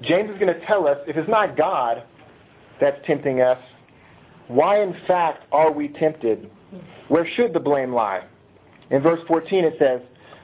James 0.02 0.30
is 0.30 0.38
going 0.38 0.52
to 0.52 0.66
tell 0.66 0.86
us 0.88 0.98
if 1.06 1.16
it's 1.16 1.28
not 1.28 1.56
God 1.56 2.02
that's 2.80 2.98
tempting 3.06 3.40
us, 3.40 3.58
why 4.48 4.82
in 4.82 4.94
fact 5.06 5.44
are 5.52 5.72
we 5.72 5.88
tempted? 5.88 6.50
Where 7.08 7.26
should 7.36 7.52
the 7.52 7.60
blame 7.60 7.92
lie? 7.92 8.24
In 8.90 9.02
verse 9.02 9.20
14 9.26 9.64
it 9.64 9.74
says, 9.78 10.00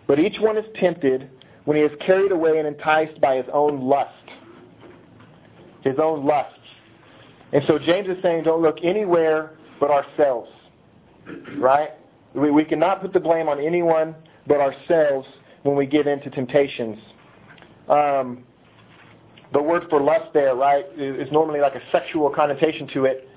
But 0.06 0.18
each 0.18 0.38
one 0.40 0.56
is 0.56 0.64
tempted 0.76 1.30
when 1.64 1.76
he 1.76 1.82
is 1.82 1.92
carried 2.04 2.32
away 2.32 2.58
and 2.58 2.66
enticed 2.66 3.20
by 3.20 3.36
his 3.36 3.46
own 3.52 3.82
lust. 3.82 4.12
His 5.82 5.96
own 6.02 6.24
lusts. 6.24 6.54
And 7.52 7.62
so 7.66 7.78
James 7.78 8.08
is 8.08 8.16
saying 8.22 8.44
don't 8.44 8.62
look 8.62 8.78
anywhere 8.82 9.58
but 9.80 9.90
ourselves. 9.90 10.50
Right? 11.58 11.90
We, 12.34 12.50
we 12.50 12.64
cannot 12.64 13.00
put 13.02 13.12
the 13.12 13.20
blame 13.20 13.48
on 13.48 13.60
anyone 13.60 14.14
but 14.46 14.60
ourselves 14.60 15.26
when 15.62 15.76
we 15.76 15.86
get 15.86 16.06
into 16.06 16.30
temptations. 16.30 16.98
Um, 17.88 18.44
the 19.52 19.62
word 19.62 19.84
for 19.88 20.00
lust 20.00 20.32
there, 20.34 20.54
right, 20.54 20.84
is 20.96 21.30
normally 21.32 21.60
like 21.60 21.74
a 21.74 21.82
sexual 21.90 22.28
connotation 22.30 22.86
to 22.94 23.06
it. 23.06 23.28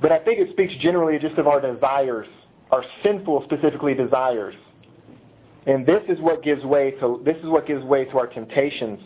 But 0.00 0.12
I 0.12 0.18
think 0.18 0.38
it 0.38 0.50
speaks 0.52 0.72
generally 0.80 1.18
just 1.18 1.36
of 1.36 1.46
our 1.46 1.60
desires, 1.60 2.28
our 2.70 2.84
sinful 3.02 3.44
specifically 3.44 3.94
desires. 3.94 4.54
And 5.66 5.84
this 5.84 6.02
is 6.08 6.18
what 6.20 6.42
gives 6.42 6.64
way 6.64 6.92
to 6.92 7.20
this 7.24 7.36
is 7.38 7.46
what 7.46 7.66
gives 7.66 7.84
way 7.84 8.04
to 8.06 8.18
our 8.18 8.26
temptations. 8.26 9.00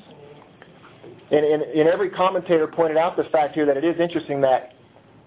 And, 1.31 1.45
and, 1.45 1.63
and 1.63 1.89
every 1.89 2.11
commentator 2.11 2.67
pointed 2.67 2.99
out 2.99 3.17
the 3.17 3.25
fact 3.25 3.55
here 3.55 3.67
that 3.67 3.77
it 3.77 3.85
is 3.85 3.99
interesting 3.99 4.41
that 4.43 4.75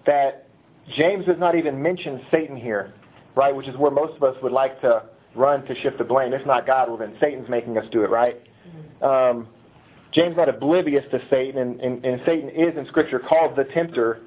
that 0.06 0.48
James 0.96 1.26
does 1.26 1.38
not 1.38 1.56
even 1.56 1.82
mention 1.82 2.22
Satan 2.30 2.56
here, 2.56 2.94
right? 3.34 3.54
Which 3.54 3.66
is 3.66 3.76
where 3.76 3.90
most 3.90 4.16
of 4.16 4.22
us 4.22 4.36
would 4.42 4.52
like 4.52 4.80
to 4.82 5.02
run 5.34 5.64
to 5.66 5.74
shift 5.82 5.98
the 5.98 6.04
blame. 6.04 6.32
If 6.32 6.46
not 6.46 6.66
God, 6.66 6.88
well 6.88 6.96
then 6.96 7.16
Satan's 7.20 7.48
making 7.48 7.76
us 7.76 7.84
do 7.90 8.04
it, 8.04 8.10
right? 8.10 8.40
Um, 9.02 9.48
James 10.12 10.36
not 10.36 10.48
oblivious 10.48 11.04
to 11.10 11.20
Satan, 11.28 11.60
and, 11.60 11.80
and, 11.80 12.04
and 12.04 12.22
Satan 12.24 12.48
is 12.48 12.76
in 12.76 12.86
Scripture 12.86 13.18
called 13.18 13.56
the 13.56 13.64
tempter, 13.64 14.22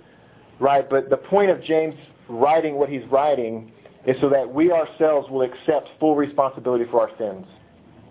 right? 0.60 0.90
But 0.90 1.10
the 1.10 1.18
point 1.18 1.52
of 1.52 1.64
James 1.64 1.96
writing 2.28 2.76
what 2.76 2.90
he's 2.90 3.06
writing 3.12 3.72
is 4.06 4.16
so 4.22 4.30
that 4.30 4.52
we 4.52 4.72
ourselves 4.72 5.30
will 5.30 5.42
accept 5.42 5.90
full 6.00 6.16
responsibility 6.16 6.86
for 6.90 7.02
our 7.02 7.18
sins 7.18 7.46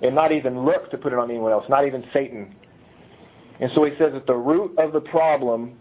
and 0.02 0.14
not 0.14 0.32
even 0.32 0.64
look 0.64 0.90
to 0.90 0.98
put 0.98 1.12
it 1.12 1.18
on 1.18 1.30
anyone 1.30 1.52
else, 1.52 1.64
not 1.68 1.86
even 1.86 2.04
Satan. 2.12 2.54
And 3.60 3.70
so 3.74 3.84
he 3.84 3.90
says 3.98 4.12
that 4.12 4.26
the 4.26 4.36
root 4.36 4.78
of 4.78 4.92
the 4.92 5.00
problem 5.00 5.78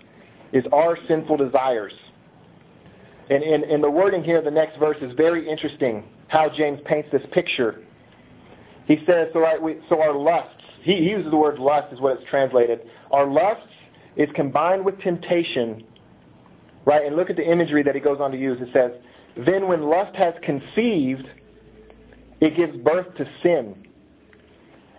is 0.54 0.64
our 0.74 0.98
sinful 1.08 1.38
desires. 1.38 1.94
And 3.30 3.44
in, 3.44 3.64
in 3.66 3.82
the 3.82 3.92
wording 3.92 4.24
here, 4.24 4.42
the 4.42 4.52
next 4.52 4.80
verse 4.80 4.98
is 5.02 5.12
very 5.16 5.48
interesting, 5.48 6.06
how 6.30 6.50
James 6.50 6.80
paints 6.86 7.10
this 7.12 7.22
picture. 7.32 7.84
He 8.88 9.04
says, 9.06 9.28
so, 9.34 9.40
right, 9.40 9.62
we, 9.62 9.78
so 9.90 10.02
our 10.02 10.18
lusts, 10.18 10.64
he 10.82 10.96
uses 10.96 11.30
the 11.30 11.38
word 11.38 11.60
lust 11.60 11.94
is 11.94 12.00
what 12.00 12.18
it's 12.18 12.30
translated. 12.30 12.82
Our 13.12 13.28
lusts 13.28 13.68
is 14.16 14.30
combined 14.34 14.86
with 14.86 15.00
temptation, 15.02 15.84
right? 16.88 17.06
And 17.06 17.18
look 17.18 17.30
at 17.30 17.36
the 17.36 17.44
imagery 17.44 17.84
that 17.84 17.94
he 17.94 18.02
goes 18.02 18.20
on 18.22 18.32
to 18.32 18.38
use. 18.38 18.58
It 18.62 18.70
says, 18.72 18.92
then 19.46 19.68
when 19.68 19.84
lust 19.84 20.16
has 20.16 20.34
conceived, 20.42 21.28
it 22.40 22.56
gives 22.56 22.76
birth 22.78 23.14
to 23.18 23.30
sin. 23.44 23.86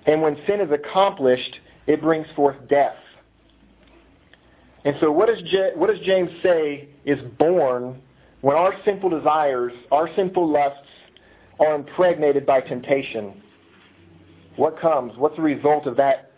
And 0.06 0.20
when 0.20 0.36
sin 0.46 0.60
is 0.60 0.70
accomplished, 0.70 1.58
it 1.86 2.02
brings 2.02 2.26
forth 2.36 2.56
death. 2.68 2.96
And 4.84 4.96
so 5.00 5.10
what 5.10 5.28
does, 5.28 5.40
J- 5.50 5.72
what 5.74 5.88
does 5.88 5.98
James 6.04 6.30
say 6.42 6.90
is 7.06 7.18
born 7.38 8.00
when 8.42 8.56
our 8.56 8.74
sinful 8.84 9.08
desires, 9.08 9.72
our 9.90 10.14
sinful 10.14 10.46
lusts 10.46 10.86
are 11.58 11.74
impregnated 11.74 12.44
by 12.44 12.60
temptation? 12.60 13.42
What 14.56 14.78
comes? 14.78 15.14
What's 15.16 15.36
the 15.36 15.42
result 15.42 15.86
of 15.86 15.96
that, 15.96 16.32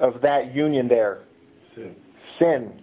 of 0.00 0.22
that 0.22 0.54
union 0.54 0.88
there? 0.88 1.24
Sin. 1.74 1.96
Sin. 2.38 2.82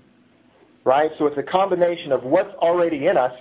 Right? 0.86 1.12
So 1.18 1.28
it's 1.28 1.38
a 1.38 1.44
combination 1.44 2.12
of 2.12 2.24
what's 2.24 2.54
already 2.56 3.08
in 3.08 3.18
us, 3.18 3.32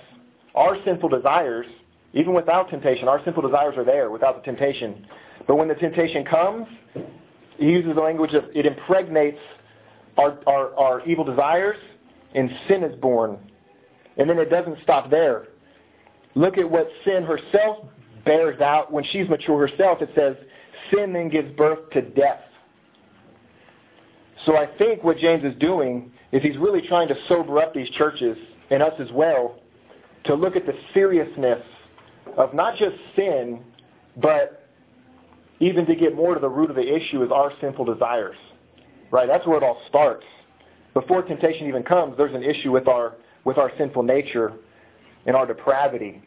our 0.55 0.77
sinful 0.85 1.09
desires, 1.09 1.65
even 2.13 2.33
without 2.33 2.69
temptation, 2.69 3.07
our 3.07 3.23
sinful 3.25 3.41
desires 3.41 3.75
are 3.77 3.83
there 3.83 4.11
without 4.11 4.35
the 4.37 4.43
temptation. 4.43 5.05
But 5.47 5.55
when 5.55 5.67
the 5.67 5.75
temptation 5.75 6.23
comes, 6.23 6.67
he 7.57 7.65
uses 7.65 7.95
the 7.95 8.01
language 8.01 8.33
of 8.33 8.45
it 8.53 8.65
impregnates 8.65 9.39
our, 10.17 10.39
our, 10.47 10.75
our 10.75 11.05
evil 11.07 11.23
desires, 11.23 11.77
and 12.35 12.49
sin 12.67 12.83
is 12.83 12.95
born. 12.99 13.37
And 14.17 14.29
then 14.29 14.37
it 14.37 14.49
doesn't 14.49 14.77
stop 14.83 15.09
there. 15.09 15.47
Look 16.35 16.57
at 16.57 16.69
what 16.69 16.87
sin 17.03 17.23
herself 17.23 17.85
bears 18.25 18.61
out 18.61 18.91
when 18.91 19.03
she's 19.11 19.27
mature 19.27 19.67
herself. 19.67 20.01
It 20.01 20.09
says, 20.15 20.35
sin 20.91 21.13
then 21.13 21.29
gives 21.29 21.51
birth 21.55 21.89
to 21.91 22.01
death. 22.01 22.41
So 24.45 24.55
I 24.57 24.67
think 24.77 25.03
what 25.03 25.17
James 25.17 25.43
is 25.43 25.57
doing 25.59 26.11
is 26.33 26.41
he's 26.41 26.57
really 26.57 26.81
trying 26.81 27.07
to 27.07 27.15
sober 27.29 27.59
up 27.59 27.73
these 27.73 27.89
churches, 27.91 28.35
and 28.71 28.83
us 28.83 28.93
as 28.99 29.11
well, 29.13 29.59
to 30.25 30.33
look 30.33 30.55
at 30.55 30.65
the 30.65 30.73
seriousness 30.93 31.61
of 32.37 32.53
not 32.53 32.75
just 32.75 32.95
sin, 33.15 33.61
but 34.17 34.67
even 35.59 35.85
to 35.85 35.95
get 35.95 36.15
more 36.15 36.33
to 36.33 36.39
the 36.39 36.49
root 36.49 36.69
of 36.69 36.75
the 36.75 36.95
issue 36.95 37.23
is 37.23 37.31
our 37.31 37.51
sinful 37.61 37.85
desires. 37.85 38.35
Right? 39.11 39.27
That's 39.27 39.45
where 39.45 39.57
it 39.57 39.63
all 39.63 39.79
starts. 39.87 40.25
Before 40.95 41.21
temptation 41.21 41.67
even 41.67 41.83
comes, 41.83 42.17
there's 42.17 42.33
an 42.33 42.43
issue 42.43 42.71
with 42.71 42.87
our 42.87 43.15
with 43.45 43.57
our 43.57 43.71
sinful 43.77 44.03
nature 44.03 44.53
and 45.25 45.35
our 45.35 45.45
depravity. 45.45 46.21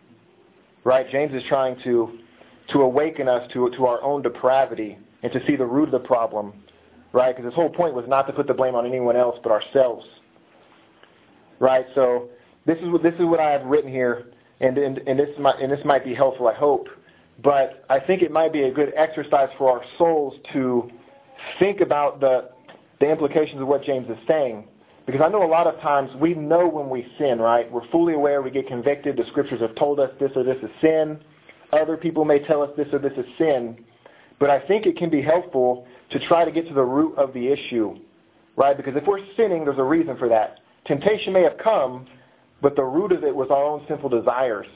Right? 0.84 1.08
James 1.10 1.34
is 1.34 1.42
trying 1.48 1.80
to 1.82 2.18
to 2.72 2.82
awaken 2.82 3.28
us 3.28 3.50
to 3.54 3.70
to 3.70 3.86
our 3.86 4.00
own 4.02 4.22
depravity 4.22 4.98
and 5.24 5.32
to 5.32 5.44
see 5.46 5.56
the 5.56 5.66
root 5.66 5.92
of 5.92 6.02
the 6.02 6.06
problem. 6.06 6.52
Right? 7.12 7.34
Because 7.34 7.46
his 7.50 7.54
whole 7.54 7.70
point 7.70 7.94
was 7.94 8.04
not 8.08 8.26
to 8.26 8.32
put 8.32 8.46
the 8.46 8.54
blame 8.54 8.74
on 8.74 8.86
anyone 8.86 9.16
else 9.16 9.38
but 9.42 9.52
ourselves. 9.52 10.06
Right? 11.58 11.86
So 11.94 12.28
this 12.66 12.78
is 12.78 12.88
what 12.88 13.02
this 13.02 13.14
is 13.14 13.24
what 13.24 13.40
I 13.40 13.50
have 13.52 13.64
written 13.64 13.90
here, 13.90 14.26
and 14.60 14.76
and, 14.76 14.98
and 14.98 15.18
this 15.18 15.30
might 15.38 15.60
and 15.60 15.72
this 15.72 15.84
might 15.84 16.04
be 16.04 16.14
helpful, 16.14 16.48
I 16.48 16.54
hope. 16.54 16.88
But 17.42 17.84
I 17.88 18.00
think 18.00 18.22
it 18.22 18.30
might 18.30 18.52
be 18.52 18.62
a 18.64 18.70
good 18.70 18.92
exercise 18.96 19.48
for 19.56 19.70
our 19.70 19.84
souls 19.98 20.34
to 20.52 20.90
think 21.58 21.80
about 21.80 22.20
the 22.20 22.50
the 23.00 23.10
implications 23.10 23.60
of 23.60 23.68
what 23.68 23.84
James 23.84 24.08
is 24.10 24.18
saying. 24.26 24.68
Because 25.06 25.20
I 25.24 25.28
know 25.28 25.44
a 25.44 25.46
lot 25.46 25.68
of 25.68 25.80
times 25.80 26.10
we 26.20 26.34
know 26.34 26.66
when 26.66 26.90
we 26.90 27.06
sin, 27.18 27.38
right? 27.38 27.70
We're 27.70 27.86
fully 27.90 28.14
aware 28.14 28.42
we 28.42 28.50
get 28.50 28.66
convicted. 28.66 29.16
The 29.16 29.24
scriptures 29.28 29.60
have 29.60 29.76
told 29.76 30.00
us 30.00 30.10
this 30.18 30.32
or 30.34 30.42
this 30.42 30.56
is 30.62 30.70
sin. 30.80 31.20
Other 31.72 31.96
people 31.96 32.24
may 32.24 32.40
tell 32.40 32.62
us 32.62 32.70
this 32.76 32.88
or 32.92 32.98
this 32.98 33.12
is 33.16 33.26
sin. 33.38 33.84
But 34.40 34.50
I 34.50 34.58
think 34.66 34.84
it 34.84 34.96
can 34.96 35.08
be 35.08 35.22
helpful 35.22 35.86
to 36.10 36.26
try 36.28 36.44
to 36.44 36.50
get 36.50 36.68
to 36.68 36.74
the 36.74 36.82
root 36.82 37.16
of 37.16 37.32
the 37.32 37.48
issue, 37.48 37.96
right? 38.56 38.76
Because 38.76 38.94
if 38.96 39.04
we're 39.06 39.24
sinning, 39.36 39.64
there's 39.64 39.78
a 39.78 39.84
reason 39.84 40.16
for 40.16 40.28
that. 40.28 40.60
Temptation 40.86 41.32
may 41.32 41.42
have 41.42 41.58
come, 41.62 42.06
but 42.62 42.76
the 42.76 42.84
root 42.84 43.12
of 43.12 43.24
it 43.24 43.34
was 43.34 43.48
our 43.50 43.64
own 43.64 43.84
sinful 43.88 44.08
desires. 44.08 44.66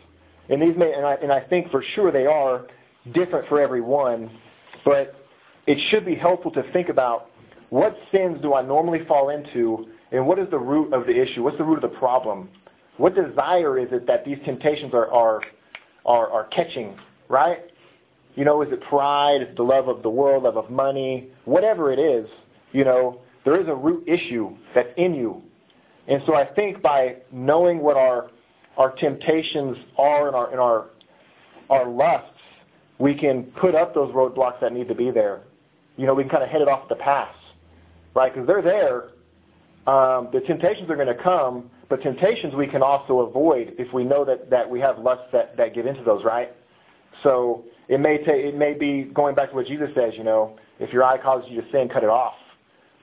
And 0.48 0.60
these 0.60 0.76
may, 0.76 0.92
and 0.92 1.06
I, 1.06 1.14
and 1.14 1.32
I 1.32 1.40
think 1.40 1.70
for 1.70 1.82
sure 1.94 2.10
they 2.10 2.26
are 2.26 2.66
different 3.14 3.48
for 3.48 3.60
every 3.60 3.80
one, 3.80 4.30
but 4.84 5.14
it 5.66 5.78
should 5.90 6.04
be 6.04 6.16
helpful 6.16 6.50
to 6.52 6.62
think 6.72 6.88
about 6.88 7.30
what 7.70 7.96
sins 8.10 8.38
do 8.42 8.54
I 8.54 8.62
normally 8.62 9.04
fall 9.06 9.30
into, 9.30 9.86
and 10.10 10.26
what 10.26 10.40
is 10.40 10.50
the 10.50 10.58
root 10.58 10.92
of 10.92 11.06
the 11.06 11.12
issue? 11.12 11.44
What's 11.44 11.56
the 11.56 11.64
root 11.64 11.82
of 11.82 11.90
the 11.90 11.96
problem? 11.98 12.48
What 12.96 13.14
desire 13.14 13.78
is 13.78 13.88
it 13.92 14.06
that 14.08 14.24
these 14.24 14.38
temptations 14.44 14.92
are 14.92 15.10
are 15.10 15.42
are, 16.04 16.28
are 16.30 16.44
catching? 16.48 16.98
Right? 17.28 17.69
You 18.36 18.44
know, 18.44 18.62
is 18.62 18.72
it 18.72 18.80
pride? 18.82 19.42
Is 19.42 19.48
it 19.48 19.56
the 19.56 19.62
love 19.62 19.88
of 19.88 20.02
the 20.02 20.10
world, 20.10 20.44
love 20.44 20.56
of 20.56 20.70
money? 20.70 21.28
Whatever 21.44 21.92
it 21.92 21.98
is, 21.98 22.28
you 22.72 22.84
know, 22.84 23.20
there 23.44 23.60
is 23.60 23.68
a 23.68 23.74
root 23.74 24.06
issue 24.06 24.56
that's 24.74 24.90
in 24.96 25.14
you. 25.14 25.42
And 26.08 26.22
so 26.26 26.34
I 26.34 26.44
think 26.44 26.82
by 26.82 27.16
knowing 27.32 27.80
what 27.80 27.96
our 27.96 28.30
our 28.76 28.92
temptations 28.92 29.76
are 29.98 30.28
and 30.28 30.36
our 30.36 30.50
and 30.50 30.60
our 30.60 30.86
our 31.68 31.88
lusts, 31.88 32.40
we 32.98 33.14
can 33.14 33.44
put 33.60 33.74
up 33.74 33.94
those 33.94 34.12
roadblocks 34.14 34.60
that 34.60 34.72
need 34.72 34.88
to 34.88 34.94
be 34.94 35.10
there. 35.10 35.42
You 35.96 36.06
know, 36.06 36.14
we 36.14 36.22
can 36.22 36.30
kind 36.30 36.42
of 36.42 36.48
head 36.48 36.62
it 36.62 36.68
off 36.68 36.88
the 36.88 36.94
pass 36.96 37.34
right? 38.14 38.32
Because 38.32 38.46
they're 38.46 38.62
there. 38.62 39.10
Um, 39.92 40.28
the 40.32 40.40
temptations 40.46 40.90
are 40.90 40.96
going 40.96 41.08
to 41.08 41.22
come, 41.22 41.70
but 41.88 42.02
temptations 42.02 42.54
we 42.54 42.66
can 42.66 42.82
also 42.82 43.20
avoid 43.20 43.74
if 43.78 43.92
we 43.92 44.04
know 44.04 44.24
that, 44.24 44.50
that 44.50 44.68
we 44.68 44.80
have 44.80 44.98
lusts 44.98 45.26
that, 45.32 45.56
that 45.56 45.74
get 45.74 45.86
into 45.86 46.04
those, 46.04 46.22
right? 46.24 46.54
So 47.22 47.64
it 47.88 48.00
may 48.00 48.18
take 48.18 48.44
it 48.44 48.56
may 48.56 48.74
be 48.74 49.04
going 49.14 49.34
back 49.34 49.50
to 49.50 49.54
what 49.56 49.66
Jesus 49.66 49.88
says, 49.94 50.14
you 50.16 50.24
know, 50.24 50.56
if 50.78 50.92
your 50.92 51.04
eye 51.04 51.18
causes 51.18 51.48
you 51.50 51.60
to 51.60 51.70
sin, 51.70 51.88
cut 51.88 52.02
it 52.02 52.10
off. 52.10 52.34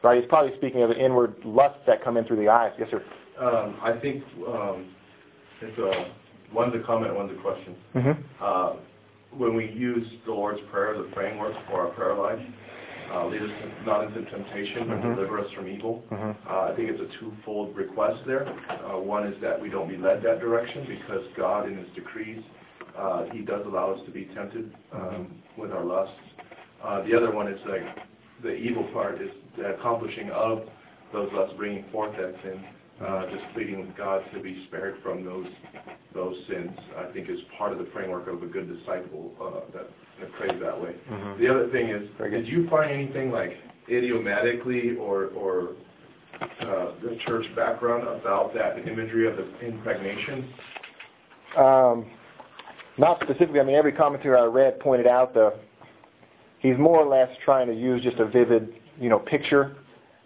Right? 0.04 0.20
He's 0.22 0.30
probably 0.30 0.56
speaking 0.58 0.84
of 0.84 0.90
the 0.90 0.98
inward 0.98 1.36
lusts 1.44 1.80
that 1.88 2.04
come 2.04 2.18
in 2.18 2.26
through 2.26 2.38
the 2.38 2.50
eyes. 2.50 2.72
Yes, 2.80 2.90
sir. 2.92 3.04
Um, 3.40 3.78
I 3.82 3.94
think 4.00 4.24
um, 4.48 4.88
it's 5.62 5.78
a 5.78 6.12
one's 6.54 6.74
a 6.76 6.86
comment, 6.86 7.16
one's 7.16 7.32
a 7.38 7.42
question. 7.42 7.76
Mm-hmm. 7.96 8.22
Uh, 8.42 8.74
when 9.38 9.56
we 9.56 9.70
use 9.72 10.08
the 10.26 10.32
Lord's 10.32 10.62
Prayer, 10.72 10.98
the 10.98 11.10
framework 11.14 11.54
for 11.68 11.82
our 11.82 11.94
prayer 11.94 12.16
life, 12.16 12.40
uh, 13.12 13.26
lead 13.28 13.42
us 13.42 13.50
not 13.86 14.04
into 14.06 14.22
temptation, 14.30 14.88
but 14.88 14.98
Mhm. 14.98 15.16
deliver 15.16 15.40
us 15.40 15.52
from 15.52 15.68
evil. 15.68 16.04
Mhm. 16.12 16.36
Uh, 16.50 16.62
I 16.62 16.76
think 16.76 16.90
it's 16.90 17.02
a 17.02 17.18
twofold 17.20 17.76
request 17.76 18.26
there. 18.26 18.48
Uh, 18.70 18.98
one 19.00 19.26
is 19.26 19.40
that 19.42 19.60
we 19.62 19.70
don't 19.70 19.88
be 19.88 19.98
led 19.98 20.22
that 20.24 20.40
direction 20.40 20.86
because 20.86 21.26
God, 21.36 21.68
in 21.68 21.78
His 21.78 21.88
decrees, 21.90 22.42
uh, 22.98 23.26
He 23.32 23.40
does 23.40 23.66
allow 23.66 23.92
us 23.94 24.00
to 24.06 24.12
be 24.12 24.26
tempted 24.36 24.74
um, 24.94 25.28
with 25.58 25.72
our 25.72 25.86
lusts. 25.86 26.16
Uh, 26.84 27.04
the 27.04 27.16
other 27.16 27.32
one 27.32 27.48
is 27.48 27.60
like 27.68 27.82
the 28.44 28.54
evil 28.54 28.84
part 28.94 29.22
is 29.22 29.30
the 29.58 29.74
accomplishing 29.76 30.30
of 30.32 30.64
those 31.14 31.30
lusts, 31.34 31.56
bringing 31.58 31.86
forth 31.92 32.12
that 32.18 32.36
sin, 32.44 32.64
uh, 33.06 33.26
just 33.32 33.44
pleading 33.54 33.80
with 33.80 33.96
God 33.98 34.22
to 34.34 34.40
be 34.42 34.66
spared 34.68 34.96
from 35.04 35.24
those 35.24 35.48
those 36.14 36.36
sins. 36.50 36.72
I 36.98 37.12
think 37.14 37.30
is 37.30 37.40
part 37.58 37.72
of 37.72 37.78
the 37.80 37.88
framework 37.94 38.28
of 38.28 38.42
a 38.44 38.48
good 38.48 38.68
disciple 38.76 39.32
uh, 39.42 39.72
that, 39.78 39.88
that 40.20 40.32
prays 40.34 40.60
that 40.62 40.80
way. 40.82 40.96
Mhm. 41.10 41.40
The 41.40 41.48
other 41.48 41.68
thing 41.70 41.90
is, 41.90 42.10
did 42.20 42.48
you 42.48 42.68
find 42.70 42.92
anything 42.92 43.32
like 43.32 43.52
idiomatically 43.90 44.96
or 44.98 45.26
or 45.36 45.70
uh, 46.42 46.92
the 47.04 47.18
church 47.26 47.46
background 47.56 48.08
about 48.08 48.54
that 48.54 48.78
imagery 48.88 49.28
of 49.28 49.38
the 49.38 49.66
impregnation? 49.66 50.54
Um, 51.58 52.06
not 52.98 53.20
specifically. 53.22 53.60
I 53.60 53.64
mean, 53.64 53.76
every 53.76 53.92
commentary 53.92 54.38
I 54.40 54.46
read 54.46 54.80
pointed 54.80 55.08
out 55.08 55.34
the 55.34 55.54
he's 56.60 56.78
more 56.78 57.00
or 57.00 57.08
less 57.08 57.30
trying 57.44 57.68
to 57.68 57.74
use 57.74 58.04
just 58.04 58.18
a 58.18 58.26
vivid, 58.26 58.74
you 59.00 59.10
know, 59.10 59.20
picture, 59.20 59.76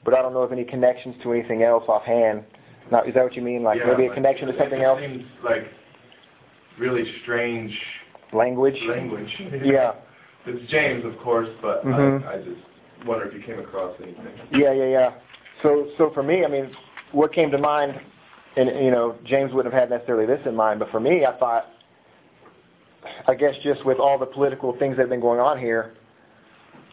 but 0.06 0.14
I 0.14 0.22
don't 0.22 0.34
know 0.34 0.42
of 0.42 0.52
any 0.52 0.64
connections 0.64 1.16
to 1.24 1.34
anything 1.34 1.64
else 1.64 1.84
offhand. 1.88 2.44
Now, 2.92 3.04
is 3.04 3.14
that 3.14 3.24
what 3.24 3.36
you 3.36 3.42
mean? 3.42 3.64
Like 3.64 3.80
Yeah, 3.80 3.92
maybe 3.92 4.08
a 4.08 4.14
connection 4.14 4.48
to 4.48 4.58
something 4.58 4.82
else? 4.82 5.00
Seems 5.02 5.24
like 5.44 5.68
really 6.80 7.04
strange 7.24 7.78
Language? 8.34 8.78
language. 8.88 9.30
Yeah. 9.64 9.94
It's 10.46 10.72
James, 10.72 11.04
of 11.06 11.18
course, 11.20 11.50
but 11.62 11.86
Mhm. 11.86 12.26
I, 12.26 12.34
I 12.34 12.38
just 12.38 12.62
wonder 13.06 13.26
if 13.26 13.34
you 13.34 13.42
came 13.42 13.60
across 13.60 13.94
anything. 14.02 14.26
Yeah, 14.54 14.72
yeah, 14.74 14.86
yeah. 14.86 15.14
So, 15.62 15.90
so 15.98 16.10
for 16.14 16.24
me, 16.24 16.44
I 16.46 16.48
mean, 16.48 16.72
what 17.12 17.34
came 17.34 17.52
to 17.52 17.58
mind, 17.58 18.00
and 18.56 18.70
you 18.84 18.90
know, 18.90 19.16
James 19.26 19.54
wouldn't 19.54 19.74
have 19.74 19.82
had 19.84 19.90
necessarily 19.90 20.26
this 20.26 20.40
in 20.46 20.56
mind, 20.56 20.80
but 20.80 20.90
for 20.92 21.00
me, 21.00 21.26
I 21.26 21.34
thought, 21.38 21.68
I 23.28 23.36
guess, 23.36 23.56
just 23.64 23.86
with 23.86 24.00
all 24.00 24.18
the 24.18 24.26
political 24.26 24.78
things 24.78 24.98
that 24.98 25.04
have 25.04 25.10
been 25.10 25.22
going 25.22 25.40
on 25.40 25.60
here, 25.60 25.94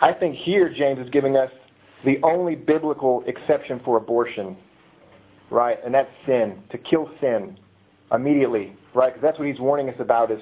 I 0.00 0.12
think 0.12 0.36
here 0.36 0.72
James 0.72 0.98
is 1.00 1.10
giving 1.10 1.36
us 1.36 1.50
the 2.04 2.18
only 2.22 2.54
biblical 2.54 3.24
exception 3.26 3.80
for 3.84 3.96
abortion, 3.96 4.56
right? 5.50 5.78
And 5.84 5.92
that's 5.92 6.10
sin, 6.26 6.62
to 6.70 6.78
kill 6.78 7.10
sin 7.20 7.58
immediately, 8.12 8.76
right? 8.94 9.12
Because 9.12 9.22
that's 9.22 9.38
what 9.38 9.48
he's 9.48 9.60
warning 9.60 9.88
us 9.88 9.96
about 9.98 10.30
is 10.30 10.40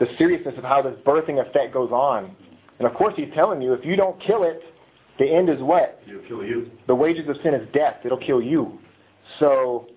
the 0.00 0.06
seriousness 0.18 0.54
of 0.56 0.64
how 0.64 0.82
this 0.82 0.94
birthing 1.06 1.46
effect 1.46 1.72
goes 1.72 1.90
on. 1.90 2.34
And 2.78 2.88
of 2.88 2.94
course, 2.94 3.14
he's 3.16 3.28
telling 3.34 3.62
you 3.62 3.72
if 3.74 3.84
you 3.84 3.96
don't 3.96 4.20
kill 4.20 4.42
it, 4.42 4.62
the 5.18 5.26
end 5.26 5.48
is 5.48 5.60
what? 5.60 6.00
You'll 6.06 6.22
kill 6.26 6.44
you. 6.44 6.70
the 6.86 6.94
wages 6.94 7.28
of 7.28 7.36
sin 7.42 7.54
is 7.54 7.68
death. 7.72 7.98
It'll 8.04 8.18
kill 8.18 8.42
you. 8.42 8.78
So, 9.38 9.88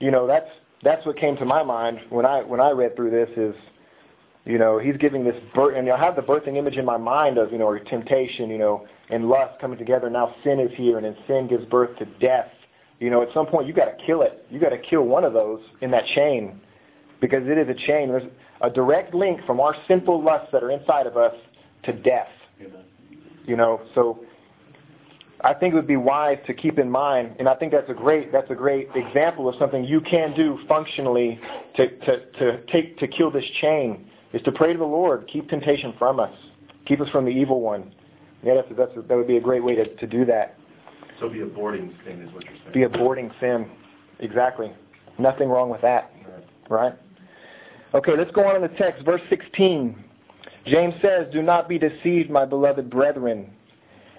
you 0.00 0.10
know, 0.10 0.26
that's 0.26 0.48
that's 0.82 1.04
what 1.06 1.16
came 1.16 1.36
to 1.36 1.44
my 1.44 1.62
mind 1.62 2.00
when 2.10 2.26
I 2.26 2.42
when 2.42 2.60
I 2.60 2.70
read 2.70 2.96
through 2.96 3.10
this 3.10 3.30
is, 3.36 3.54
you 4.46 4.58
know, 4.58 4.78
he's 4.78 4.96
giving 4.96 5.24
this 5.24 5.36
birth, 5.54 5.76
and 5.76 5.90
I 5.90 5.98
have 5.98 6.16
the 6.16 6.22
birthing 6.22 6.56
image 6.56 6.76
in 6.76 6.84
my 6.84 6.96
mind 6.96 7.38
of 7.38 7.52
you 7.52 7.58
know, 7.58 7.66
or 7.66 7.78
temptation, 7.78 8.48
you 8.48 8.58
know, 8.58 8.86
and 9.10 9.28
lust 9.28 9.60
coming 9.60 9.78
together. 9.78 10.08
Now 10.08 10.34
sin 10.44 10.60
is 10.60 10.70
here, 10.76 10.96
and 10.96 11.04
then 11.04 11.16
sin 11.26 11.46
gives 11.48 11.64
birth 11.66 11.98
to 11.98 12.06
death. 12.20 12.48
You 13.00 13.10
know, 13.10 13.22
at 13.22 13.28
some 13.34 13.46
point 13.46 13.66
you 13.66 13.74
got 13.74 13.86
to 13.86 14.06
kill 14.06 14.22
it. 14.22 14.46
You 14.50 14.58
got 14.58 14.70
to 14.70 14.78
kill 14.78 15.02
one 15.02 15.24
of 15.24 15.32
those 15.32 15.60
in 15.82 15.90
that 15.90 16.06
chain, 16.14 16.60
because 17.20 17.42
it 17.46 17.58
is 17.58 17.68
a 17.68 17.86
chain. 17.86 18.08
There's 18.08 18.30
a 18.62 18.70
direct 18.70 19.14
link 19.14 19.40
from 19.46 19.60
our 19.60 19.74
sinful 19.86 20.22
lusts 20.22 20.48
that 20.52 20.62
are 20.62 20.70
inside 20.70 21.06
of 21.06 21.16
us 21.16 21.34
to 21.84 21.92
death. 21.92 22.28
You 23.46 23.56
know, 23.56 23.82
so 23.94 24.20
I 25.42 25.54
think 25.54 25.72
it 25.72 25.76
would 25.76 25.86
be 25.86 25.96
wise 25.96 26.38
to 26.46 26.54
keep 26.54 26.78
in 26.78 26.90
mind, 26.90 27.36
and 27.38 27.48
I 27.48 27.54
think 27.54 27.72
that's 27.72 27.90
a 27.90 27.94
great 27.94 28.32
that's 28.32 28.50
a 28.50 28.54
great 28.54 28.88
example 28.94 29.50
of 29.50 29.54
something 29.58 29.84
you 29.84 30.00
can 30.00 30.34
do 30.34 30.58
functionally 30.66 31.38
to, 31.76 31.88
to, 31.88 32.30
to 32.38 32.62
take 32.72 32.98
to 32.98 33.06
kill 33.06 33.30
this 33.30 33.44
chain 33.60 34.06
is 34.32 34.42
to 34.42 34.52
pray 34.52 34.72
to 34.72 34.78
the 34.78 34.84
Lord, 34.84 35.28
keep 35.32 35.48
temptation 35.48 35.94
from 35.98 36.20
us, 36.20 36.32
keep 36.86 37.00
us 37.00 37.08
from 37.10 37.24
the 37.24 37.30
evil 37.30 37.60
one. 37.60 37.92
Yeah, 38.42 38.54
that's, 38.54 38.68
that's 38.76 39.08
that 39.08 39.16
would 39.16 39.26
be 39.26 39.36
a 39.36 39.40
great 39.40 39.62
way 39.62 39.74
to, 39.74 39.96
to 39.96 40.06
do 40.06 40.24
that. 40.26 40.56
So 41.18 41.28
be 41.28 41.40
aborting 41.40 41.92
sin 42.04 42.22
is 42.22 42.32
what 42.32 42.44
you're 42.44 42.54
saying. 42.72 42.72
Be 42.72 42.98
aborting 42.98 43.30
sin, 43.40 43.70
exactly. 44.20 44.72
Nothing 45.18 45.48
wrong 45.48 45.68
with 45.68 45.82
that, 45.82 46.12
right? 46.70 46.94
Okay, 47.92 48.12
let's 48.16 48.30
go 48.30 48.46
on 48.46 48.56
in 48.56 48.62
the 48.62 48.76
text, 48.78 49.04
verse 49.04 49.20
16. 49.28 50.04
James 50.66 50.94
says, 51.02 51.26
"Do 51.32 51.42
not 51.42 51.68
be 51.68 51.78
deceived, 51.78 52.30
my 52.30 52.44
beloved 52.44 52.88
brethren." 52.88 53.50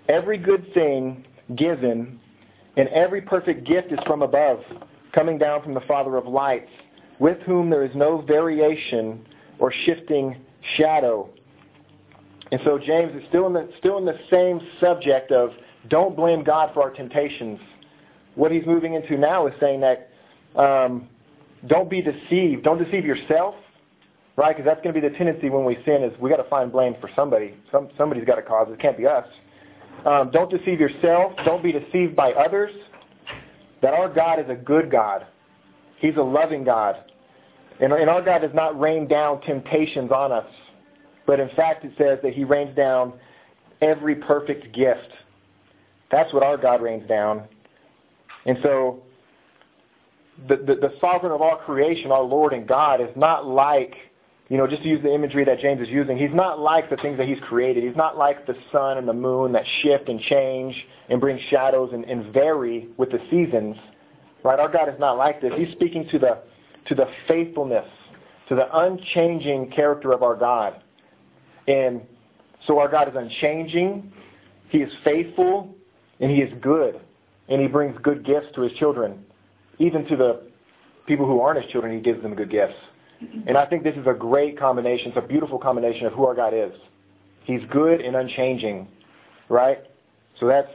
Every 0.09 0.37
good 0.37 0.71
thing 0.73 1.25
given 1.55 2.19
and 2.77 2.87
every 2.89 3.21
perfect 3.21 3.67
gift 3.67 3.91
is 3.91 3.99
from 4.05 4.21
above, 4.21 4.59
coming 5.13 5.37
down 5.37 5.61
from 5.61 5.73
the 5.73 5.81
Father 5.81 6.15
of 6.15 6.25
lights, 6.25 6.71
with 7.19 7.37
whom 7.45 7.69
there 7.69 7.83
is 7.83 7.91
no 7.95 8.21
variation 8.21 9.25
or 9.61 9.71
shifting 9.85 10.35
shadow. 10.75 11.29
And 12.51 12.59
so 12.65 12.77
James 12.77 13.15
is 13.15 13.23
still 13.29 13.47
in 13.47 13.53
the 13.53 13.69
still 13.79 13.97
in 13.97 14.03
the 14.03 14.19
same 14.29 14.59
subject 14.81 15.31
of 15.31 15.51
don't 15.87 16.17
blame 16.17 16.43
God 16.43 16.71
for 16.73 16.81
our 16.81 16.89
temptations. 16.89 17.59
What 18.35 18.51
he's 18.51 18.65
moving 18.65 18.95
into 18.95 19.17
now 19.17 19.47
is 19.47 19.53
saying 19.61 19.81
that 19.81 20.09
um, 20.59 21.07
don't 21.67 21.89
be 21.89 22.01
deceived. 22.01 22.63
Don't 22.63 22.83
deceive 22.83 23.05
yourself, 23.05 23.55
right? 24.35 24.55
Because 24.55 24.65
that's 24.65 24.81
going 24.83 24.93
to 24.93 25.01
be 25.01 25.07
the 25.07 25.15
tendency 25.15 25.49
when 25.49 25.63
we 25.63 25.75
sin 25.85 26.03
is 26.03 26.11
we 26.19 26.29
got 26.29 26.37
to 26.37 26.49
find 26.49 26.71
blame 26.71 26.95
for 26.99 27.09
somebody. 27.15 27.53
Some 27.71 27.89
somebody's 27.97 28.25
got 28.25 28.35
to 28.35 28.41
cause 28.41 28.67
it. 28.69 28.73
It 28.73 28.79
can't 28.79 28.97
be 28.97 29.05
us. 29.05 29.25
Um, 30.05 30.31
don't 30.31 30.49
deceive 30.49 30.79
yourself. 30.79 31.33
Don't 31.45 31.63
be 31.63 31.71
deceived 31.71 32.15
by 32.15 32.33
others. 32.33 32.71
That 33.81 33.93
our 33.93 34.11
God 34.11 34.39
is 34.39 34.49
a 34.49 34.55
good 34.55 34.91
God. 34.91 35.27
He's 35.99 36.15
a 36.17 36.23
loving 36.23 36.63
God. 36.63 37.10
And, 37.81 37.91
and 37.91 38.09
our 38.09 38.21
God 38.21 38.39
does 38.39 38.53
not 38.53 38.79
rain 38.79 39.07
down 39.07 39.41
temptations 39.41 40.11
on 40.11 40.31
us. 40.31 40.45
But 41.25 41.39
in 41.39 41.49
fact, 41.55 41.83
it 41.83 41.93
says 41.97 42.19
that 42.23 42.33
He 42.33 42.43
rains 42.43 42.75
down 42.75 43.13
every 43.81 44.15
perfect 44.15 44.73
gift. 44.73 45.09
That's 46.11 46.33
what 46.33 46.43
our 46.43 46.57
God 46.57 46.81
rains 46.81 47.07
down. 47.07 47.43
And 48.45 48.57
so, 48.63 49.01
the, 50.47 50.57
the, 50.57 50.75
the 50.75 50.93
sovereign 50.99 51.31
of 51.31 51.41
all 51.41 51.57
creation, 51.57 52.11
our 52.11 52.23
Lord 52.23 52.53
and 52.53 52.67
God, 52.67 53.01
is 53.01 53.09
not 53.15 53.45
like 53.45 53.95
you 54.51 54.57
know, 54.57 54.67
just 54.67 54.83
to 54.83 54.89
use 54.89 55.01
the 55.01 55.13
imagery 55.13 55.45
that 55.45 55.59
James 55.59 55.79
is 55.79 55.87
using, 55.87 56.17
he's 56.17 56.33
not 56.33 56.59
like 56.59 56.89
the 56.89 56.97
things 56.97 57.17
that 57.17 57.25
he's 57.25 57.39
created. 57.47 57.85
He's 57.85 57.95
not 57.95 58.17
like 58.17 58.45
the 58.45 58.55
sun 58.69 58.97
and 58.97 59.07
the 59.07 59.13
moon 59.13 59.53
that 59.53 59.63
shift 59.81 60.09
and 60.09 60.19
change 60.19 60.75
and 61.07 61.21
bring 61.21 61.39
shadows 61.49 61.91
and, 61.93 62.03
and 62.03 62.33
vary 62.33 62.89
with 62.97 63.11
the 63.11 63.19
seasons. 63.31 63.77
Right? 64.43 64.59
Our 64.59 64.67
God 64.67 64.89
is 64.89 64.99
not 64.99 65.17
like 65.17 65.39
this. 65.39 65.53
He's 65.55 65.71
speaking 65.71 66.05
to 66.11 66.19
the 66.19 66.39
to 66.87 66.95
the 66.95 67.05
faithfulness, 67.27 67.87
to 68.49 68.55
the 68.55 68.67
unchanging 68.79 69.71
character 69.71 70.11
of 70.11 70.23
our 70.23 70.35
God. 70.35 70.81
And 71.67 72.01
so 72.67 72.79
our 72.79 72.89
God 72.89 73.07
is 73.07 73.15
unchanging, 73.15 74.11
He 74.69 74.79
is 74.79 74.91
faithful, 75.03 75.75
and 76.19 76.31
He 76.31 76.37
is 76.37 76.51
good. 76.61 76.99
And 77.49 77.61
He 77.61 77.67
brings 77.67 77.97
good 78.01 78.25
gifts 78.25 78.47
to 78.55 78.61
His 78.61 78.73
children. 78.73 79.23
Even 79.79 80.05
to 80.05 80.15
the 80.15 80.41
people 81.07 81.25
who 81.25 81.41
aren't 81.41 81.61
His 81.61 81.71
children, 81.71 81.93
He 81.95 82.01
gives 82.01 82.21
them 82.21 82.35
good 82.35 82.51
gifts. 82.51 82.75
And 83.47 83.57
I 83.57 83.65
think 83.65 83.83
this 83.83 83.95
is 83.95 84.07
a 84.07 84.13
great 84.13 84.57
combination. 84.57 85.09
It's 85.09 85.17
a 85.17 85.27
beautiful 85.27 85.59
combination 85.59 86.07
of 86.07 86.13
who 86.13 86.25
our 86.25 86.33
God 86.33 86.53
is. 86.53 86.71
He's 87.43 87.61
good 87.71 88.01
and 88.01 88.15
unchanging, 88.15 88.87
right? 89.49 89.79
So 90.39 90.47
that's 90.47 90.69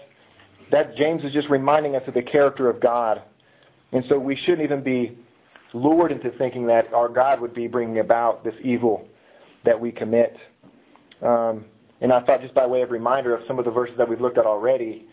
that. 0.71 0.97
James 0.97 1.25
is 1.25 1.33
just 1.33 1.49
reminding 1.49 1.97
us 1.97 2.03
of 2.07 2.15
the 2.15 2.23
character 2.23 2.69
of 2.69 2.81
God, 2.81 3.23
and 3.93 4.05
so 4.09 4.19
we 4.19 4.37
shouldn't 4.37 4.63
even 4.63 4.83
be 4.83 5.19
lured 5.73 6.13
into 6.13 6.31
thinking 6.39 6.67
that 6.67 6.93
our 6.93 7.09
God 7.09 7.41
would 7.41 7.55
be 7.55 7.67
bringing 7.67 7.99
about 7.99 8.45
this 8.45 8.55
evil 8.63 9.07
that 9.65 9.79
we 9.79 9.93
commit. 9.93 10.37
Um, 11.23 11.65
and 12.01 12.13
I 12.13 12.21
thought, 12.21 12.43
just 12.43 12.55
by 12.55 12.67
way 12.67 12.83
of 12.83 12.91
reminder 12.91 13.35
of 13.35 13.43
some 13.47 13.59
of 13.59 13.65
the 13.65 13.71
verses 13.71 13.97
that 13.99 14.09
we've 14.09 14.21
looked 14.21 14.39
at 14.39 14.47
already, 14.47 15.07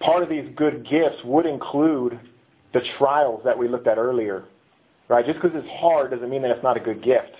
part 0.00 0.22
of 0.22 0.28
these 0.28 0.48
good 0.56 0.86
gifts 0.88 1.18
would 1.24 1.46
include 1.46 2.18
the 2.72 2.80
trials 2.98 3.40
that 3.44 3.56
we 3.56 3.68
looked 3.68 3.86
at 3.86 3.98
earlier. 3.98 4.44
Right? 5.08 5.24
Just 5.24 5.40
because 5.40 5.52
it's 5.54 5.68
hard 5.80 6.10
doesn't 6.10 6.28
mean 6.28 6.42
that 6.42 6.50
it's 6.50 6.62
not 6.62 6.76
a 6.76 6.80
good 6.80 7.02
gift. 7.02 7.34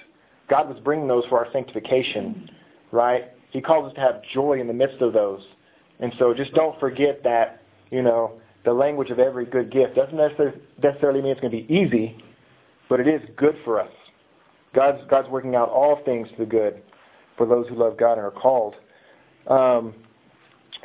God 0.48 0.68
was 0.68 0.78
bringing 0.82 1.06
those 1.06 1.24
for 1.26 1.38
our 1.38 1.52
sanctification. 1.52 2.50
Right? 2.90 3.32
He 3.50 3.60
calls 3.60 3.88
us 3.88 3.94
to 3.94 4.00
have 4.00 4.22
joy 4.32 4.60
in 4.60 4.66
the 4.66 4.72
midst 4.72 5.00
of 5.00 5.12
those. 5.12 5.42
And 6.00 6.12
so 6.18 6.32
just 6.32 6.54
don't 6.54 6.78
forget 6.80 7.22
that, 7.24 7.62
you 7.90 8.02
know, 8.02 8.40
the 8.68 8.74
language 8.74 9.08
of 9.08 9.18
every 9.18 9.46
good 9.46 9.72
gift 9.72 9.94
doesn't 9.94 10.14
necessarily 10.14 11.22
mean 11.22 11.32
it's 11.32 11.40
going 11.40 11.50
to 11.50 11.56
be 11.56 11.74
easy, 11.74 12.22
but 12.90 13.00
it 13.00 13.08
is 13.08 13.22
good 13.38 13.56
for 13.64 13.80
us. 13.80 13.90
God's, 14.74 14.98
God's 15.08 15.26
working 15.30 15.54
out 15.54 15.70
all 15.70 16.02
things 16.04 16.28
to 16.32 16.36
the 16.36 16.44
good 16.44 16.82
for 17.38 17.46
those 17.46 17.66
who 17.68 17.76
love 17.76 17.96
God 17.96 18.18
and 18.18 18.26
are 18.26 18.30
called. 18.30 18.74
Um, 19.46 19.94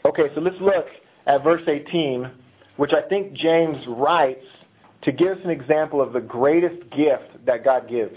okay, 0.06 0.34
so 0.34 0.40
let's 0.40 0.56
look 0.62 0.86
at 1.28 1.44
verse 1.44 1.64
18, 1.68 2.32
which 2.78 2.94
I 2.94 3.02
think 3.10 3.34
James 3.34 3.86
writes 3.86 4.46
to 5.02 5.12
give 5.12 5.38
us 5.38 5.44
an 5.44 5.50
example 5.50 6.02
of 6.02 6.14
the 6.14 6.22
greatest 6.22 6.90
gift 6.92 7.46
that 7.46 7.66
God 7.66 7.90
gives. 7.90 8.16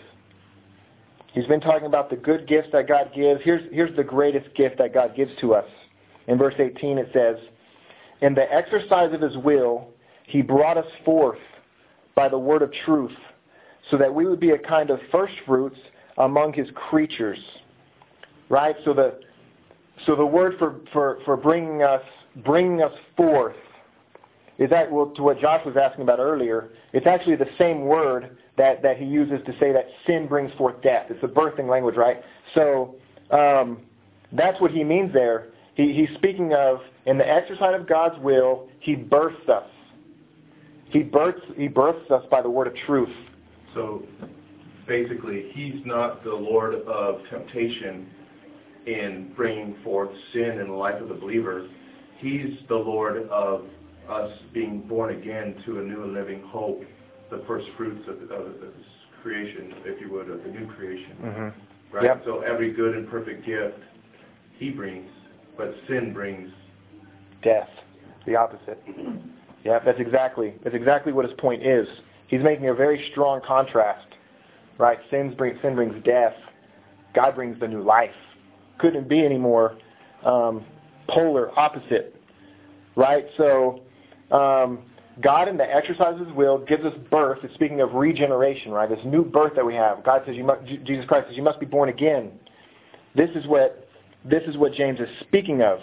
He's 1.33 1.47
been 1.47 1.61
talking 1.61 1.89
about 1.89 2.09
the 2.09 2.15
good 2.15 2.47
gifts 2.47 2.69
that 2.73 2.87
God 2.87 3.11
gives. 3.13 3.41
Here's, 3.43 3.69
here's 3.73 3.97
the 3.97 4.05
greatest 4.05 4.55
gift 4.55 4.79
that 4.79 4.95
God 4.95 5.17
gives 5.17 5.33
to 5.41 5.55
us. 5.55 5.67
In 6.29 6.39
verse 6.39 6.55
18 6.57 6.99
it 6.99 7.11
says, 7.13 7.37
In 8.23 8.35
the 8.35 8.53
exercise 8.53 9.13
of 9.13 9.21
his 9.21 9.37
will, 9.37 9.89
he 10.25 10.43
brought 10.43 10.79
us 10.79 10.87
forth 11.05 11.39
by 12.15 12.29
the 12.29 12.39
word 12.39 12.63
of 12.63 12.73
truth, 12.85 13.17
so 13.91 13.99
that 13.99 14.13
we 14.13 14.27
would 14.27 14.41
be 14.41 14.51
a 14.51 14.59
kind 14.59 14.91
of 14.91 14.99
first 15.13 15.35
fruits 15.45 15.79
among 16.19 16.53
his 16.53 16.69
creatures. 16.75 17.39
Right? 18.49 18.77
So 18.85 18.95
the 18.95 19.21
so 20.05 20.15
the 20.15 20.27
word 20.27 20.55
for, 20.59 20.81
for, 20.93 21.19
for 21.25 21.37
bringing 21.37 21.83
us 21.83 22.03
bringing 22.45 22.83
us 22.83 22.93
forth 23.17 23.57
is 24.59 24.71
that 24.71 24.91
well 24.91 25.07
to 25.07 25.23
what 25.23 25.41
Josh 25.41 25.65
was 25.65 25.77
asking 25.77 26.03
about 26.03 26.19
earlier. 26.19 26.71
It's 26.93 27.07
actually 27.07 27.37
the 27.37 27.49
same 27.59 27.83
word 27.83 28.37
that, 28.57 28.83
that 28.83 28.97
he 28.97 29.05
uses 29.05 29.45
to 29.47 29.53
say 29.59 29.73
that 29.73 29.87
sin 30.07 30.27
brings 30.27 30.53
forth 30.55 30.81
death. 30.83 31.07
It's 31.11 31.21
the 31.21 31.29
birthing 31.29 31.69
language, 31.69 31.97
right? 31.97 32.23
So 32.55 32.97
um, 33.31 33.83
that's 34.33 34.61
what 34.61 34.71
he 34.71 34.83
means 34.83 35.13
there. 35.13 35.49
He, 35.77 35.93
he's 35.93 36.17
speaking 36.17 36.53
of 36.55 36.81
in 37.05 37.19
the 37.19 37.29
exercise 37.29 37.79
of 37.79 37.89
God's 37.89 38.19
will, 38.23 38.69
he 38.81 38.95
births 38.95 39.49
us. 39.49 39.69
He 40.91 41.03
births 41.03 41.41
he 41.57 41.69
births 41.69 42.11
us 42.11 42.25
by 42.31 42.43
the 42.43 42.51
word 42.51 42.67
of 42.67 42.75
truth. 42.87 43.15
So 43.75 44.03
basically, 44.89 45.51
he's 45.53 45.85
not 45.85 46.25
the 46.25 46.33
Lord 46.33 46.75
of 46.75 47.21
temptation 47.31 48.09
in 48.87 49.33
bringing 49.37 49.77
forth 49.83 50.11
sin 50.33 50.59
in 50.61 50.69
the 50.69 50.75
life 50.75 51.01
of 51.03 51.09
the 51.09 51.15
believer. 51.15 51.69
He's 52.19 52.57
the 52.69 52.77
Lord 52.77 53.29
of 53.29 53.67
us 54.09 54.31
being 54.55 54.81
born 54.83 55.15
again 55.17 55.61
to 55.67 55.81
a 55.81 55.83
new 55.83 56.05
and 56.05 56.15
living 56.15 56.43
hope, 56.47 56.83
the 57.31 57.43
first 57.47 57.67
fruits 57.77 58.09
of, 58.09 58.23
of, 58.31 58.47
of 58.47 58.73
creation, 59.23 59.75
if 59.85 60.01
you 60.01 60.11
would, 60.13 60.31
of 60.31 60.43
the 60.45 60.51
new 60.51 60.67
creation. 60.75 61.17
Mm-hmm. 61.21 61.95
Right? 61.95 62.05
Yep. 62.05 62.23
So 62.25 62.41
every 62.41 62.73
good 62.73 62.97
and 62.97 63.11
perfect 63.11 63.45
gift 63.45 63.79
he 64.59 64.71
brings, 64.71 65.11
but 65.57 65.75
sin 65.89 66.13
brings 66.13 66.51
Death. 67.43 67.69
The 68.27 68.35
opposite. 68.35 68.83
Yeah, 69.65 69.79
that's 69.85 70.01
exactly 70.01 70.55
that's 70.65 70.75
exactly 70.75 71.13
what 71.13 71.25
his 71.25 71.35
point 71.39 71.65
is. 71.65 71.87
He's 72.27 72.43
making 72.43 72.69
a 72.69 72.75
very 72.75 73.09
strong 73.13 73.41
contrast. 73.47 74.07
Right? 74.79 74.99
Sin 75.11 75.35
brings 75.37 75.61
sin 75.63 75.77
brings 75.77 76.03
death. 76.05 76.35
God 77.15 77.37
brings 77.37 77.59
the 77.61 77.69
new 77.69 77.83
life. 77.83 78.11
Couldn't 78.79 79.09
be 79.09 79.25
any 79.25 79.39
more 79.39 79.79
um, 80.25 80.65
polar 81.09 81.57
opposite. 81.59 82.21
Right? 82.97 83.27
So 83.37 83.83
um, 84.33 84.81
God 85.23 85.49
in 85.49 85.57
the 85.57 85.65
exercise 85.65 86.21
of 86.21 86.27
his 86.27 86.37
will 86.37 86.59
gives 86.59 86.85
us 86.85 86.95
birth. 87.11 87.39
It's 87.43 87.55
speaking 87.55 87.81
of 87.81 87.95
regeneration, 87.95 88.73
right? 88.73 88.89
This 88.89 88.99
new 89.05 89.25
birth 89.25 89.53
that 89.55 89.65
we 89.65 89.75
have. 89.75 90.05
God 90.05 90.23
says 90.27 90.37
you 90.37 90.45
must, 90.45 90.67
Jesus 90.85 91.05
Christ 91.07 91.29
says 91.29 91.37
you 91.37 91.43
must 91.43 91.61
be 91.61 91.67
born 91.67 91.89
again. 91.89 92.33
This 93.15 93.31
is 93.35 93.47
what 93.47 93.86
this 94.29 94.43
is 94.47 94.57
what 94.57 94.73
James 94.73 95.01
is 95.01 95.09
speaking 95.21 95.63
of. 95.63 95.81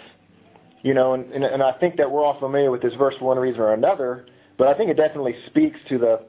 You 0.82 0.92
know, 0.92 1.14
and, 1.14 1.32
and, 1.32 1.44
and 1.44 1.62
I 1.62 1.72
think 1.72 1.96
that 1.96 2.10
we're 2.10 2.22
all 2.22 2.38
familiar 2.38 2.70
with 2.70 2.82
this 2.82 2.94
verse 2.94 3.14
for 3.18 3.24
one 3.24 3.38
reason 3.38 3.60
or 3.60 3.72
another, 3.72 4.26
but 4.58 4.68
I 4.68 4.74
think 4.74 4.90
it 4.90 4.96
definitely 4.98 5.34
speaks 5.46 5.78
to 5.88 5.98
the, 5.98 6.20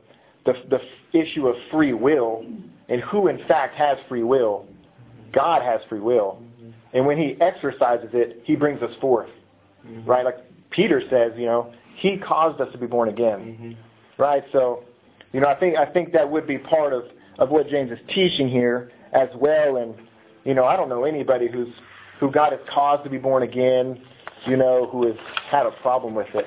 the, 0.46 0.54
the 0.70 1.20
issue 1.20 1.48
of 1.48 1.56
free 1.72 1.92
will 1.94 2.46
and 2.88 3.02
who 3.02 3.28
in 3.28 3.46
fact 3.48 3.76
has 3.76 3.98
free 4.08 4.24
will. 4.24 4.66
God 5.34 5.62
has 5.62 5.82
free 5.90 6.00
will. 6.00 6.42
And 6.94 7.06
when 7.06 7.18
he 7.18 7.36
exercises 7.42 8.10
it, 8.14 8.42
he 8.46 8.56
brings 8.56 8.82
us 8.82 8.92
forth. 9.02 9.30
Mm-hmm. 9.86 10.10
Right? 10.10 10.24
Like 10.24 10.38
Peter 10.70 11.02
says, 11.10 11.34
you 11.38 11.46
know, 11.46 11.74
he 11.98 12.18
caused 12.18 12.62
us 12.62 12.72
to 12.72 12.78
be 12.78 12.88
born 12.88 13.10
again. 13.10 13.40
Mm-hmm. 13.40 14.22
Right? 14.22 14.44
So, 14.54 14.86
you 15.34 15.42
know, 15.42 15.48
I 15.48 15.56
think 15.56 15.78
I 15.78 15.86
think 15.86 16.14
that 16.14 16.32
would 16.32 16.48
be 16.48 16.58
part 16.58 16.94
of, 16.94 17.04
of 17.38 17.50
what 17.50 17.68
James 17.68 17.92
is 17.92 18.00
teaching 18.14 18.48
here 18.48 18.92
as 19.12 19.28
well. 19.36 19.76
And, 19.78 19.96
you 20.46 20.54
know, 20.54 20.64
I 20.64 20.78
don't 20.78 20.88
know 20.88 21.04
anybody 21.04 21.50
who's 21.52 21.68
who 22.20 22.32
God 22.32 22.52
has 22.52 22.62
caused 22.70 23.04
to 23.04 23.10
be 23.10 23.18
born 23.18 23.44
again, 23.44 24.02
you 24.48 24.58
know, 24.58 24.88
who 24.92 25.08
has 25.08 25.16
had 25.50 25.66
a 25.66 25.72
problem 25.82 26.16
with 26.16 26.28
it. 26.34 26.46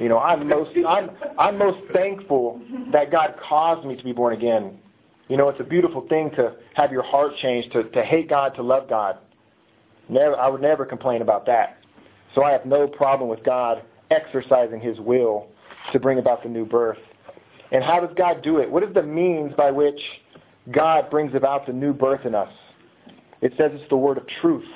You 0.00 0.08
know, 0.08 0.18
I'm 0.18 0.48
most 0.48 0.70
I'm 0.86 1.10
I'm 1.38 1.58
most 1.58 1.78
thankful 1.92 2.60
that 2.92 3.10
God 3.10 3.34
caused 3.42 3.86
me 3.86 3.96
to 3.96 4.04
be 4.04 4.12
born 4.12 4.32
again. 4.34 4.78
You 5.28 5.36
know, 5.36 5.48
it's 5.48 5.60
a 5.60 5.64
beautiful 5.64 6.06
thing 6.08 6.30
to 6.36 6.54
have 6.74 6.92
your 6.92 7.02
heart 7.02 7.32
changed 7.42 7.72
to, 7.72 7.84
to 7.84 8.02
hate 8.02 8.28
God, 8.28 8.54
to 8.54 8.62
love 8.62 8.88
God. 8.88 9.18
Never 10.08 10.36
I 10.36 10.48
would 10.48 10.62
never 10.62 10.84
complain 10.84 11.20
about 11.20 11.46
that. 11.46 11.78
So 12.34 12.44
I 12.44 12.52
have 12.52 12.64
no 12.64 12.86
problem 12.86 13.28
with 13.28 13.42
God 13.42 13.82
exercising 14.10 14.80
his 14.80 14.98
will 15.00 15.48
to 15.92 15.98
bring 15.98 16.18
about 16.18 16.42
the 16.42 16.48
new 16.48 16.64
birth. 16.64 16.98
And 17.72 17.82
how 17.82 18.00
does 18.00 18.14
God 18.16 18.42
do 18.42 18.58
it? 18.58 18.70
What 18.70 18.82
is 18.82 18.94
the 18.94 19.02
means 19.02 19.52
by 19.56 19.70
which 19.70 20.00
God 20.70 21.10
brings 21.10 21.34
about 21.34 21.66
the 21.66 21.72
new 21.72 21.92
birth 21.92 22.24
in 22.24 22.34
us? 22.34 22.52
It 23.40 23.52
says 23.56 23.70
it's 23.74 23.88
the 23.90 23.96
word 23.96 24.18
of 24.18 24.24
truth. 24.40 24.68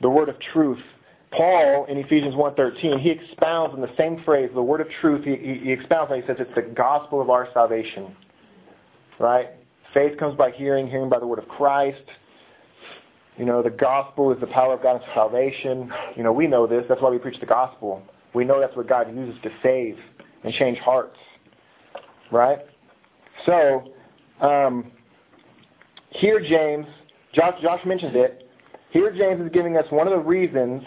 The 0.00 0.10
word 0.10 0.28
of 0.28 0.36
truth. 0.52 0.82
Paul 1.30 1.86
in 1.88 1.96
Ephesians 1.96 2.34
1.13, 2.34 3.00
he 3.00 3.10
expounds 3.10 3.74
in 3.74 3.80
the 3.80 3.90
same 3.96 4.22
phrase, 4.22 4.50
the 4.54 4.62
word 4.62 4.82
of 4.82 4.88
truth, 5.00 5.24
he, 5.24 5.36
he, 5.64 5.72
expounds 5.72 6.12
and 6.12 6.22
he 6.22 6.26
says 6.26 6.36
it's 6.38 6.54
the 6.54 6.74
gospel 6.74 7.22
of 7.22 7.30
our 7.30 7.48
salvation. 7.54 8.14
Right? 9.18 9.48
Faith 9.94 10.18
comes 10.18 10.36
by 10.36 10.50
hearing, 10.50 10.88
hearing 10.88 11.08
by 11.08 11.18
the 11.18 11.26
word 11.26 11.38
of 11.38 11.48
Christ. 11.48 12.02
You 13.38 13.46
know, 13.46 13.62
the 13.62 13.70
gospel 13.70 14.30
is 14.32 14.40
the 14.40 14.46
power 14.46 14.74
of 14.74 14.82
God 14.82 15.00
God's 15.00 15.04
salvation. 15.14 15.90
You 16.16 16.22
know, 16.22 16.32
we 16.32 16.46
know 16.46 16.66
this. 16.66 16.84
That's 16.88 17.00
why 17.00 17.08
we 17.08 17.18
preach 17.18 17.40
the 17.40 17.46
gospel. 17.46 18.02
We 18.34 18.44
know 18.44 18.60
that's 18.60 18.76
what 18.76 18.88
God 18.88 19.14
uses 19.14 19.40
to 19.42 19.50
save 19.62 19.98
and 20.44 20.52
change 20.54 20.78
hearts. 20.78 21.16
Right? 22.30 22.58
So, 23.46 23.92
um, 24.40 24.92
here 26.10 26.40
James, 26.40 26.86
Josh, 27.34 27.54
Josh 27.62 27.80
mentioned 27.86 28.14
it, 28.14 28.48
here 28.90 29.10
James 29.10 29.40
is 29.40 29.50
giving 29.52 29.76
us 29.76 29.86
one 29.90 30.06
of 30.06 30.12
the 30.12 30.18
reasons 30.18 30.82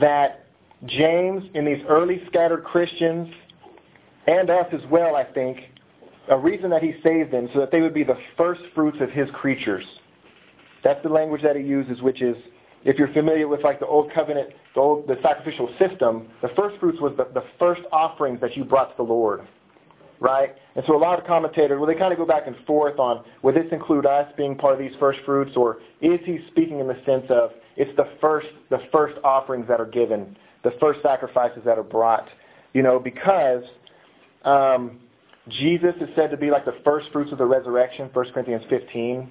that 0.00 0.46
James 0.86 1.44
and 1.54 1.66
these 1.66 1.84
early 1.88 2.22
scattered 2.28 2.62
Christians, 2.62 3.28
and 4.28 4.50
us 4.50 4.66
as 4.72 4.80
well, 4.90 5.16
I 5.16 5.24
think, 5.24 5.58
a 6.30 6.38
reason 6.38 6.70
that 6.70 6.82
he 6.82 6.94
saved 7.02 7.32
them 7.32 7.48
so 7.52 7.60
that 7.60 7.72
they 7.72 7.80
would 7.80 7.94
be 7.94 8.04
the 8.04 8.18
first 8.36 8.60
fruits 8.74 8.98
of 9.00 9.10
his 9.10 9.28
creatures. 9.32 9.84
That's 10.84 11.02
the 11.02 11.08
language 11.08 11.42
that 11.42 11.56
he 11.56 11.62
uses, 11.62 12.00
which 12.02 12.22
is, 12.22 12.36
if 12.84 12.96
you're 12.96 13.12
familiar 13.12 13.48
with 13.48 13.64
like 13.64 13.80
the 13.80 13.86
old 13.86 14.12
covenant, 14.12 14.50
the 14.74 14.80
old 14.80 15.08
the 15.08 15.16
sacrificial 15.22 15.68
system, 15.78 16.28
the 16.42 16.50
first 16.56 16.78
fruits 16.78 17.00
was 17.00 17.14
the, 17.16 17.26
the 17.34 17.44
first 17.58 17.80
offerings 17.90 18.40
that 18.40 18.56
you 18.56 18.64
brought 18.64 18.90
to 18.90 18.96
the 18.98 19.02
Lord. 19.02 19.40
Right? 20.20 20.50
And 20.74 20.84
so 20.86 20.96
a 20.96 20.98
lot 20.98 21.20
of 21.20 21.26
commentators, 21.26 21.78
well, 21.78 21.86
they 21.86 21.94
kind 21.94 22.12
of 22.12 22.18
go 22.18 22.26
back 22.26 22.46
and 22.46 22.56
forth 22.66 22.98
on, 22.98 23.24
would 23.42 23.54
this 23.54 23.66
include 23.70 24.04
us 24.04 24.26
being 24.36 24.56
part 24.56 24.72
of 24.72 24.80
these 24.80 24.96
first 24.98 25.20
fruits, 25.24 25.52
or 25.54 25.78
is 26.00 26.18
he 26.24 26.38
speaking 26.50 26.80
in 26.80 26.88
the 26.88 26.98
sense 27.06 27.24
of 27.30 27.50
it's 27.76 27.96
the 27.96 28.08
first 28.20 28.48
the 28.70 28.78
first 28.90 29.14
offerings 29.22 29.66
that 29.68 29.80
are 29.80 29.86
given, 29.86 30.36
the 30.64 30.72
first 30.80 31.00
sacrifices 31.02 31.62
that 31.64 31.78
are 31.78 31.84
brought, 31.84 32.28
you 32.74 32.82
know, 32.82 32.98
because 32.98 33.62
um, 34.44 34.98
Jesus 35.48 35.94
is 36.00 36.08
said 36.14 36.30
to 36.30 36.36
be 36.36 36.50
like 36.50 36.64
the 36.64 36.76
first 36.84 37.06
fruits 37.12 37.32
of 37.32 37.38
the 37.38 37.44
resurrection, 37.44 38.10
1 38.12 38.32
Corinthians 38.32 38.64
15. 38.68 39.30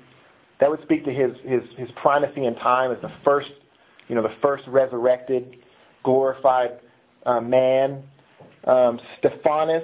That 0.59 0.69
would 0.69 0.81
speak 0.83 1.05
to 1.05 1.11
his, 1.11 1.31
his, 1.43 1.61
his 1.77 1.89
primacy 2.01 2.45
in 2.45 2.55
time 2.55 2.91
as 2.91 2.97
the 3.01 3.11
first, 3.23 3.49
you 4.07 4.15
know, 4.15 4.23
the 4.23 4.35
first 4.41 4.63
resurrected, 4.67 5.57
glorified 6.03 6.79
uh, 7.25 7.41
man. 7.41 8.03
Um, 8.65 8.99
Stephanas 9.19 9.83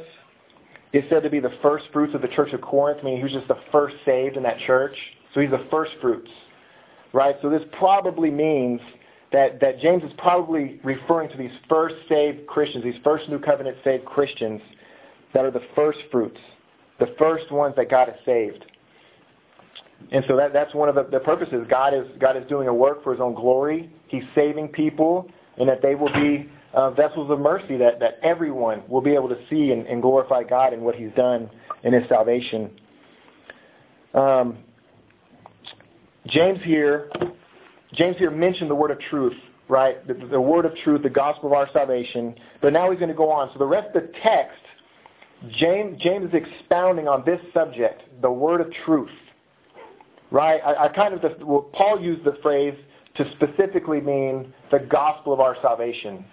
is 0.94 1.04
said 1.10 1.24
to 1.24 1.30
be 1.30 1.40
the 1.40 1.54
first 1.62 1.86
fruits 1.92 2.14
of 2.14 2.22
the 2.22 2.28
church 2.28 2.54
of 2.54 2.62
Corinth, 2.62 3.04
meaning 3.04 3.18
he 3.18 3.24
was 3.24 3.34
just 3.34 3.48
the 3.48 3.60
first 3.72 3.96
saved 4.06 4.38
in 4.38 4.44
that 4.44 4.60
church. 4.68 4.96
So 5.34 5.42
he's 5.42 5.50
the 5.50 5.66
first 5.72 5.92
fruits. 6.00 6.30
Right? 7.12 7.36
So 7.42 7.50
this 7.50 7.64
probably 7.78 8.30
means 8.30 8.80
that, 9.32 9.60
that 9.60 9.80
James 9.80 10.04
is 10.04 10.12
probably 10.18 10.80
referring 10.84 11.30
to 11.32 11.38
these 11.38 11.52
first 11.68 11.96
saved 12.08 12.46
Christians, 12.48 12.84
these 12.84 13.02
first 13.04 13.28
new 13.28 13.40
covenant 13.40 13.78
saved 13.84 14.06
Christians 14.06 14.62
that 15.34 15.44
are 15.44 15.52
the 15.52 15.64
first 15.76 16.00
fruits, 16.12 16.40
the 17.00 17.14
first 17.18 17.52
ones 17.52 17.76
that 17.76 17.90
God 17.90 18.08
has 18.08 18.18
saved. 18.24 18.66
And 20.12 20.24
so 20.28 20.38
that, 20.38 20.54
that's 20.54 20.74
one 20.76 20.90
of 20.90 20.96
the, 20.96 21.04
the 21.04 21.20
purposes. 21.20 21.66
God 21.70 21.94
is, 21.94 22.06
God 22.20 22.38
is 22.38 22.44
doing 22.48 22.68
a 22.68 22.74
work 22.74 23.04
for 23.04 23.12
his 23.12 23.22
own 23.22 23.34
glory. 23.34 23.92
He's 24.08 24.24
saving 24.36 24.68
people, 24.68 25.30
and 25.58 25.68
that 25.68 25.82
they 25.82 25.96
will 25.96 26.14
be 26.14 26.50
uh, 26.74 26.92
vessels 26.92 27.30
of 27.30 27.40
mercy, 27.40 27.78
that, 27.78 28.00
that 28.00 28.20
everyone 28.24 28.84
will 28.88 29.02
be 29.02 29.14
able 29.14 29.30
to 29.30 29.38
see 29.50 29.72
and, 29.72 29.86
and 29.88 30.02
glorify 30.02 30.44
God 30.44 30.74
in 30.74 30.82
what 30.82 30.96
he's 30.96 31.12
done 31.16 31.50
in 31.84 31.94
his 31.94 32.08
salvation. 32.10 32.72
Um, 34.14 34.58
James 36.28 36.60
here, 36.64 37.12
James 37.94 38.18
here 38.18 38.32
mentioned 38.32 38.70
the 38.70 38.76
word 38.76 38.92
of 38.92 39.00
truth, 39.00 39.38
right? 39.68 40.06
The, 40.08 40.14
the 40.14 40.40
word 40.40 40.66
of 40.66 40.76
truth, 40.84 41.04
the 41.04 41.10
gospel 41.10 41.50
of 41.50 41.54
our 41.54 41.70
salvation. 41.74 42.36
But 42.62 42.74
now 42.74 42.90
he's 42.90 43.00
going 43.00 43.10
to 43.10 43.16
go 43.16 43.30
on. 43.30 43.50
So 43.54 43.60
the 43.60 43.66
rest 43.66 43.96
of 43.96 44.02
the 44.04 44.12
text, 44.24 44.62
James, 45.50 46.02
James 46.02 46.30
is 46.30 46.34
expounding 46.34 47.08
on 47.08 47.24
this 47.26 47.40
subject, 47.54 48.02
the 48.22 48.32
word 48.32 48.62
of 48.62 48.68
truth. 48.86 49.10
Right? 50.32 50.62
I, 50.66 50.86
I 50.86 50.88
kind 50.88 51.14
of, 51.14 51.22
well, 51.42 51.70
Paul 51.74 52.02
used 52.02 52.24
the 52.24 52.38
phrase 52.42 52.76
to 53.16 53.32
specifically 53.34 54.02
mean 54.02 54.54
the 54.72 54.80
gospel 54.80 55.34
of 55.34 55.40
our 55.40 55.56
salvation. 55.62 56.26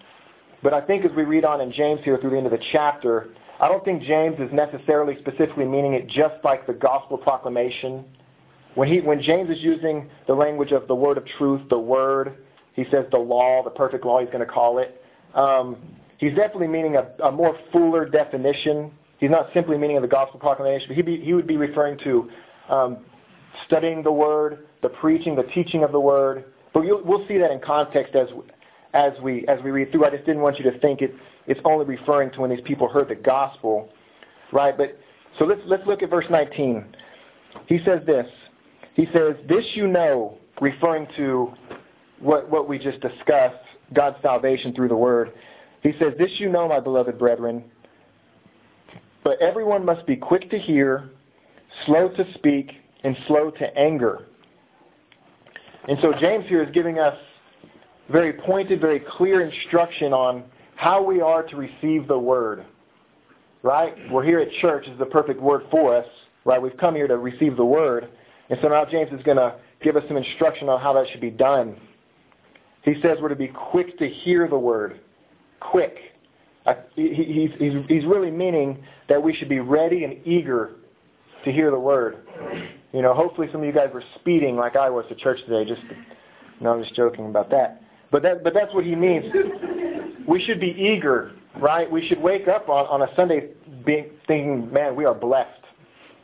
But 0.62 0.74
I 0.74 0.80
think 0.80 1.04
as 1.04 1.10
we 1.16 1.24
read 1.24 1.44
on 1.44 1.60
in 1.60 1.72
James 1.72 2.00
here 2.04 2.18
through 2.18 2.30
the 2.30 2.36
end 2.36 2.46
of 2.46 2.52
the 2.52 2.62
chapter, 2.72 3.28
I 3.60 3.68
don't 3.68 3.84
think 3.84 4.02
James 4.02 4.36
is 4.38 4.52
necessarily 4.52 5.16
specifically 5.20 5.64
meaning 5.64 5.94
it 5.94 6.06
just 6.06 6.42
like 6.44 6.66
the 6.66 6.72
gospel 6.72 7.18
proclamation. 7.18 8.04
When, 8.74 8.88
he, 8.88 9.00
when 9.00 9.20
James 9.22 9.50
is 9.50 9.62
using 9.62 10.08
the 10.26 10.34
language 10.34 10.72
of 10.72 10.86
the 10.86 10.94
word 10.94 11.18
of 11.18 11.26
truth, 11.38 11.62
the 11.70 11.78
word, 11.78 12.36
he 12.74 12.84
says 12.90 13.06
the 13.10 13.18
law, 13.18 13.62
the 13.62 13.70
perfect 13.70 14.04
law, 14.04 14.20
he's 14.20 14.30
going 14.30 14.46
to 14.46 14.52
call 14.52 14.78
it. 14.78 15.02
Um, 15.34 15.76
he's 16.18 16.34
definitely 16.34 16.68
meaning 16.68 16.96
a, 16.96 17.24
a, 17.24 17.32
more 17.32 17.56
fuller 17.72 18.08
definition. 18.08 18.90
He's 19.18 19.30
not 19.30 19.48
simply 19.52 19.76
meaning 19.76 20.00
the 20.00 20.08
gospel 20.08 20.40
proclamation, 20.40 20.88
but 20.94 21.04
be, 21.04 21.20
he 21.20 21.34
would 21.34 21.46
be 21.46 21.56
referring 21.56 21.98
to 22.04 22.30
um, 22.68 22.98
studying 23.66 24.02
the 24.02 24.12
word, 24.12 24.66
the 24.82 24.88
preaching, 24.88 25.36
the 25.36 25.42
teaching 25.54 25.84
of 25.84 25.92
the 25.92 26.00
word, 26.00 26.44
But 26.72 26.84
we'll 26.84 27.26
see 27.28 27.38
that 27.38 27.50
in 27.50 27.60
context 27.60 28.14
as 28.14 28.28
as 28.94 29.12
we 29.22 29.46
as 29.46 29.59
we 29.62 29.70
read 29.70 29.92
through. 29.92 30.05
I 30.05 30.11
just 30.11 30.26
didn't 30.26 30.42
want 30.42 30.59
you 30.59 30.70
to 30.70 30.79
think 30.79 31.03
it 31.03 31.14
it's 31.46 31.61
only 31.64 31.85
referring 31.85 32.31
to 32.33 32.40
when 32.40 32.50
these 32.50 32.61
people 32.64 32.88
heard 32.88 33.09
the 33.09 33.14
gospel, 33.14 33.88
right? 34.53 34.76
But 34.76 34.98
so 35.38 35.44
let's 35.44 35.61
let's 35.66 35.87
look 35.87 36.03
at 36.03 36.11
verse 36.11 36.26
19. 36.31 36.85
He 37.66 37.79
says 37.85 38.00
this. 38.07 38.26
He 38.94 39.07
says, 39.12 39.37
"This 39.48 39.64
you 39.74 39.87
know," 39.87 40.38
referring 40.61 41.07
to 41.16 41.53
what 42.18 42.50
what 42.50 42.68
we 42.68 42.79
just 42.79 43.00
discussed, 43.00 43.64
God's 43.94 44.16
salvation 44.22 44.74
through 44.74 44.88
the 44.88 44.96
word. 44.96 45.33
He 45.83 45.92
says, 45.98 46.14
"This 46.18 46.31
you 46.38 46.48
know, 46.48 46.68
my 46.68 46.81
beloved 46.81 47.18
brethren, 47.18 47.64
but 49.24 49.40
everyone 49.40 49.85
must 49.85 50.07
be 50.07 50.16
quick 50.16 50.50
to 50.50 50.59
hear, 50.59 51.11
slow 51.87 52.09
to 52.09 52.33
speak, 52.35 52.72
and 53.05 53.16
slow 53.26 53.50
to 53.50 53.79
anger." 53.79 54.26
And 55.88 55.98
so 56.00 56.12
James 56.12 56.46
here 56.46 56.62
is 56.62 56.70
giving 56.72 56.98
us 56.98 57.16
very 58.10 58.32
pointed, 58.32 58.80
very 58.80 59.00
clear 59.00 59.42
instruction 59.42 60.12
on 60.12 60.44
how 60.76 61.02
we 61.02 61.20
are 61.20 61.42
to 61.42 61.56
receive 61.56 62.08
the 62.08 62.18
word. 62.18 62.64
Right? 63.62 63.94
We're 64.10 64.24
here 64.24 64.40
at 64.40 64.50
church 64.60 64.86
is 64.86 64.98
the 64.98 65.06
perfect 65.06 65.40
word 65.40 65.62
for 65.70 65.96
us. 65.96 66.06
Right? 66.44 66.60
We've 66.60 66.76
come 66.76 66.94
here 66.94 67.06
to 67.06 67.18
receive 67.18 67.56
the 67.56 67.64
word. 67.64 68.08
And 68.48 68.58
so 68.62 68.68
now 68.68 68.84
James 68.84 69.12
is 69.12 69.22
going 69.22 69.36
to 69.36 69.56
give 69.82 69.96
us 69.96 70.02
some 70.08 70.16
instruction 70.16 70.68
on 70.68 70.80
how 70.80 70.92
that 70.94 71.06
should 71.10 71.20
be 71.20 71.30
done. 71.30 71.76
He 72.82 72.94
says 73.02 73.18
we're 73.20 73.28
to 73.28 73.36
be 73.36 73.48
quick 73.48 73.98
to 73.98 74.08
hear 74.08 74.48
the 74.48 74.58
word. 74.58 75.00
Quick. 75.60 75.96
He's, 76.94 77.50
he's, 77.58 77.72
he's 77.88 78.04
really 78.04 78.30
meaning 78.30 78.82
that 79.08 79.22
we 79.22 79.34
should 79.34 79.48
be 79.48 79.60
ready 79.60 80.04
and 80.04 80.26
eager 80.26 80.72
to 81.44 81.52
hear 81.52 81.70
the 81.70 81.78
word. 81.78 82.26
You 82.92 83.02
know, 83.02 83.14
hopefully 83.14 83.48
some 83.52 83.60
of 83.60 83.66
you 83.66 83.72
guys 83.72 83.88
were 83.92 84.04
speeding 84.16 84.56
like 84.56 84.76
I 84.76 84.90
was 84.90 85.04
to 85.08 85.14
church 85.14 85.38
today. 85.46 85.68
Just, 85.68 85.82
no, 86.60 86.72
I'm 86.72 86.82
just 86.82 86.94
joking 86.94 87.26
about 87.26 87.50
that. 87.50 87.82
But 88.10 88.22
that, 88.22 88.42
but 88.42 88.54
that's 88.54 88.74
what 88.74 88.84
he 88.84 88.94
means. 88.94 89.26
We 90.26 90.42
should 90.44 90.60
be 90.60 90.70
eager, 90.70 91.32
right? 91.60 91.90
We 91.90 92.06
should 92.08 92.20
wake 92.20 92.48
up 92.48 92.68
on, 92.68 92.86
on 92.86 93.02
a 93.02 93.14
Sunday 93.14 93.50
being, 93.84 94.10
thinking, 94.26 94.72
man, 94.72 94.96
we 94.96 95.04
are 95.04 95.14
blessed. 95.14 95.60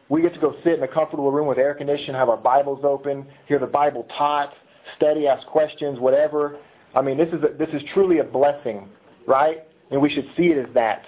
We 0.08 0.22
get 0.22 0.34
to 0.34 0.40
go 0.40 0.54
sit 0.62 0.74
in 0.74 0.82
a 0.82 0.88
comfortable 0.88 1.32
room 1.32 1.46
with 1.46 1.58
air 1.58 1.74
conditioning, 1.74 2.14
have 2.14 2.28
our 2.28 2.36
Bibles 2.36 2.84
open, 2.84 3.26
hear 3.46 3.58
the 3.58 3.66
Bible 3.66 4.06
taught, 4.16 4.52
study, 4.96 5.26
ask 5.26 5.46
questions, 5.48 5.98
whatever. 5.98 6.58
I 6.94 7.02
mean, 7.02 7.18
this 7.18 7.28
is 7.28 7.42
a, 7.42 7.56
this 7.56 7.68
is 7.72 7.82
truly 7.92 8.18
a 8.18 8.24
blessing, 8.24 8.88
right? 9.26 9.64
And 9.90 10.00
we 10.00 10.10
should 10.10 10.26
see 10.36 10.46
it 10.46 10.58
as 10.58 10.72
that. 10.74 11.04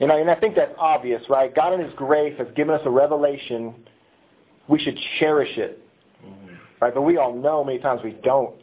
And 0.00 0.12
I, 0.12 0.18
and 0.18 0.30
I 0.30 0.34
think 0.34 0.54
that's 0.54 0.74
obvious, 0.78 1.22
right? 1.28 1.54
God 1.54 1.72
in 1.72 1.80
His 1.80 1.92
grace 1.94 2.36
has 2.38 2.48
given 2.54 2.74
us 2.74 2.82
a 2.84 2.90
revelation. 2.90 3.74
We 4.68 4.78
should 4.78 4.98
cherish 5.18 5.56
it, 5.56 5.82
mm-hmm. 6.24 6.54
right? 6.80 6.94
But 6.94 7.02
we 7.02 7.16
all 7.16 7.34
know 7.34 7.64
many 7.64 7.78
times 7.78 8.02
we 8.04 8.12
don't, 8.22 8.54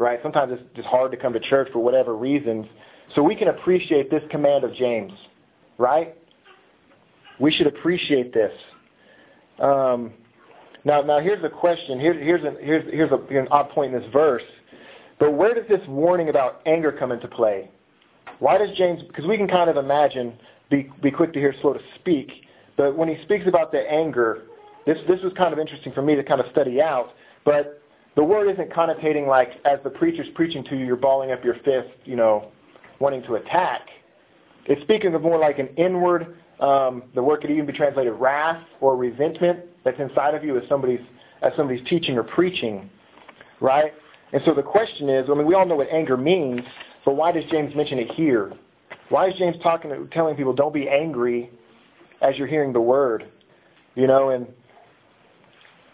right? 0.00 0.18
Sometimes 0.22 0.52
it's 0.52 0.62
just 0.74 0.88
hard 0.88 1.12
to 1.12 1.16
come 1.16 1.32
to 1.34 1.40
church 1.40 1.68
for 1.72 1.78
whatever 1.78 2.16
reasons. 2.16 2.66
So 3.14 3.22
we 3.22 3.36
can 3.36 3.48
appreciate 3.48 4.10
this 4.10 4.22
command 4.30 4.64
of 4.64 4.74
James, 4.74 5.12
right? 5.78 6.16
We 7.38 7.52
should 7.52 7.66
appreciate 7.66 8.32
this. 8.32 8.52
Um, 9.60 10.12
now, 10.84 11.02
now 11.02 11.20
here's 11.20 11.44
a 11.44 11.50
question. 11.50 12.00
Here, 12.00 12.14
here's, 12.14 12.42
a, 12.44 12.56
here's, 12.60 12.90
here's, 12.92 13.12
a, 13.12 13.20
here's 13.28 13.46
an 13.46 13.52
odd 13.52 13.68
point 13.70 13.94
in 13.94 14.00
this 14.00 14.10
verse. 14.10 14.42
But 15.18 15.34
where 15.34 15.54
does 15.54 15.68
this 15.68 15.86
warning 15.86 16.30
about 16.30 16.62
anger 16.64 16.92
come 16.92 17.12
into 17.12 17.28
play? 17.28 17.70
Why 18.38 18.56
does 18.56 18.70
James, 18.78 19.02
because 19.02 19.26
we 19.26 19.36
can 19.36 19.48
kind 19.48 19.68
of 19.68 19.76
imagine, 19.76 20.32
be, 20.70 20.88
be 21.02 21.10
quick 21.10 21.34
to 21.34 21.38
hear, 21.38 21.54
slow 21.60 21.74
to 21.74 21.80
speak. 21.96 22.30
But 22.78 22.96
when 22.96 23.08
he 23.08 23.22
speaks 23.24 23.46
about 23.46 23.70
the 23.70 23.80
anger, 23.80 24.44
this, 24.86 24.96
this 25.06 25.20
was 25.22 25.34
kind 25.36 25.52
of 25.52 25.58
interesting 25.58 25.92
for 25.92 26.00
me 26.00 26.14
to 26.14 26.24
kind 26.24 26.40
of 26.40 26.46
study 26.52 26.80
out. 26.80 27.10
But 27.44 27.79
the 28.16 28.24
word 28.24 28.50
isn't 28.50 28.72
connotating 28.72 29.26
like 29.26 29.52
as 29.64 29.78
the 29.84 29.90
preacher's 29.90 30.28
preaching 30.34 30.64
to 30.64 30.76
you, 30.76 30.84
you're 30.84 30.96
balling 30.96 31.32
up 31.32 31.44
your 31.44 31.54
fist, 31.64 31.90
you 32.04 32.16
know, 32.16 32.50
wanting 32.98 33.22
to 33.24 33.34
attack. 33.36 33.82
It's 34.66 34.80
speaking 34.82 35.14
of 35.14 35.22
more 35.22 35.38
like 35.38 35.58
an 35.58 35.68
inward, 35.76 36.36
um, 36.60 37.04
the 37.14 37.22
word 37.22 37.40
could 37.40 37.50
even 37.50 37.66
be 37.66 37.72
translated 37.72 38.12
wrath 38.14 38.62
or 38.80 38.96
resentment 38.96 39.60
that's 39.84 39.98
inside 39.98 40.34
of 40.34 40.44
you 40.44 40.58
as 40.58 40.68
somebody's 40.68 41.00
as 41.42 41.52
somebody's 41.56 41.86
teaching 41.88 42.18
or 42.18 42.22
preaching, 42.22 42.90
right? 43.60 43.94
And 44.32 44.42
so 44.44 44.52
the 44.52 44.62
question 44.62 45.08
is, 45.08 45.28
I 45.30 45.34
mean, 45.34 45.46
we 45.46 45.54
all 45.54 45.64
know 45.64 45.76
what 45.76 45.88
anger 45.90 46.18
means, 46.18 46.60
but 47.04 47.14
why 47.14 47.32
does 47.32 47.44
James 47.50 47.74
mention 47.74 47.98
it 47.98 48.10
here? 48.12 48.52
Why 49.08 49.28
is 49.28 49.34
James 49.38 49.56
talking, 49.62 50.08
telling 50.12 50.36
people 50.36 50.52
don't 50.52 50.74
be 50.74 50.88
angry 50.88 51.50
as 52.20 52.36
you're 52.36 52.46
hearing 52.46 52.74
the 52.74 52.80
word, 52.80 53.26
you 53.94 54.06
know? 54.06 54.30
And 54.30 54.46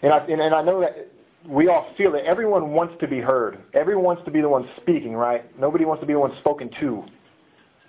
and 0.01 0.13
I 0.13 0.17
and, 0.19 0.41
and 0.41 0.53
I 0.53 0.61
know 0.61 0.81
that 0.81 1.11
we 1.47 1.69
all 1.69 1.87
feel 1.97 2.11
that 2.11 2.25
everyone 2.25 2.71
wants 2.71 2.95
to 2.99 3.07
be 3.07 3.19
heard. 3.19 3.59
Everyone 3.73 4.03
wants 4.03 4.23
to 4.25 4.31
be 4.31 4.41
the 4.41 4.49
one 4.49 4.67
speaking, 4.81 5.13
right? 5.13 5.57
Nobody 5.59 5.85
wants 5.85 6.01
to 6.01 6.07
be 6.07 6.13
the 6.13 6.19
one 6.19 6.35
spoken 6.39 6.69
to, 6.81 7.05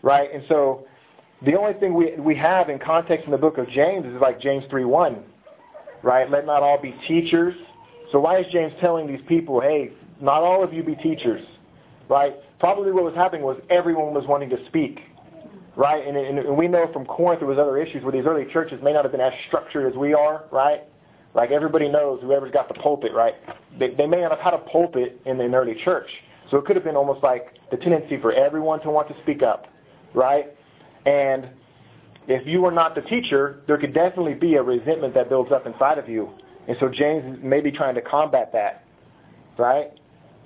right? 0.02 0.32
And 0.32 0.44
so 0.48 0.86
the 1.44 1.56
only 1.56 1.78
thing 1.78 1.94
we 1.94 2.14
we 2.18 2.36
have 2.36 2.68
in 2.68 2.78
context 2.78 3.26
in 3.26 3.32
the 3.32 3.38
book 3.38 3.58
of 3.58 3.68
James 3.68 4.06
is 4.06 4.20
like 4.20 4.40
James 4.40 4.64
3:1, 4.70 5.22
right? 6.02 6.30
Let 6.30 6.46
not 6.46 6.62
all 6.62 6.80
be 6.80 6.94
teachers. 7.08 7.54
So 8.12 8.20
why 8.20 8.38
is 8.38 8.46
James 8.52 8.72
telling 8.80 9.06
these 9.06 9.24
people, 9.28 9.60
hey, 9.60 9.90
not 10.20 10.42
all 10.42 10.62
of 10.62 10.72
you 10.72 10.82
be 10.82 10.94
teachers, 10.96 11.44
right? 12.08 12.34
Probably 12.60 12.92
what 12.92 13.04
was 13.04 13.14
happening 13.14 13.42
was 13.44 13.60
everyone 13.70 14.14
was 14.14 14.24
wanting 14.26 14.50
to 14.50 14.66
speak, 14.66 15.00
right? 15.76 16.06
And, 16.06 16.16
and, 16.16 16.38
and 16.38 16.56
we 16.56 16.68
know 16.68 16.90
from 16.92 17.04
Corinth 17.04 17.40
there 17.40 17.48
was 17.48 17.58
other 17.58 17.76
issues 17.76 18.02
where 18.02 18.12
these 18.12 18.24
early 18.24 18.46
churches 18.52 18.80
may 18.82 18.92
not 18.92 19.04
have 19.04 19.12
been 19.12 19.20
as 19.20 19.32
structured 19.48 19.92
as 19.92 19.96
we 19.96 20.14
are, 20.14 20.44
right? 20.50 20.84
Like 21.34 21.50
everybody 21.50 21.88
knows, 21.88 22.20
whoever's 22.22 22.52
got 22.52 22.68
the 22.68 22.74
pulpit, 22.74 23.12
right? 23.12 23.34
They, 23.78 23.94
they 23.94 24.06
may 24.06 24.22
not 24.22 24.30
have 24.30 24.40
had 24.40 24.54
a 24.54 24.58
pulpit 24.58 25.20
in 25.26 25.38
the 25.38 25.44
early 25.44 25.76
church. 25.84 26.08
So 26.50 26.56
it 26.56 26.64
could 26.64 26.76
have 26.76 26.84
been 26.84 26.96
almost 26.96 27.22
like 27.22 27.58
the 27.70 27.76
tendency 27.76 28.18
for 28.20 28.32
everyone 28.32 28.80
to 28.82 28.90
want 28.90 29.08
to 29.08 29.14
speak 29.22 29.42
up, 29.42 29.66
right? 30.14 30.46
And 31.04 31.48
if 32.26 32.46
you 32.46 32.62
were 32.62 32.70
not 32.70 32.94
the 32.94 33.02
teacher, 33.02 33.62
there 33.66 33.78
could 33.78 33.94
definitely 33.94 34.34
be 34.34 34.54
a 34.54 34.62
resentment 34.62 35.14
that 35.14 35.28
builds 35.28 35.52
up 35.52 35.66
inside 35.66 35.98
of 35.98 36.08
you. 36.08 36.30
And 36.66 36.76
so 36.80 36.88
James 36.88 37.38
may 37.42 37.60
be 37.60 37.70
trying 37.70 37.94
to 37.94 38.02
combat 38.02 38.50
that, 38.52 38.84
right? 39.58 39.92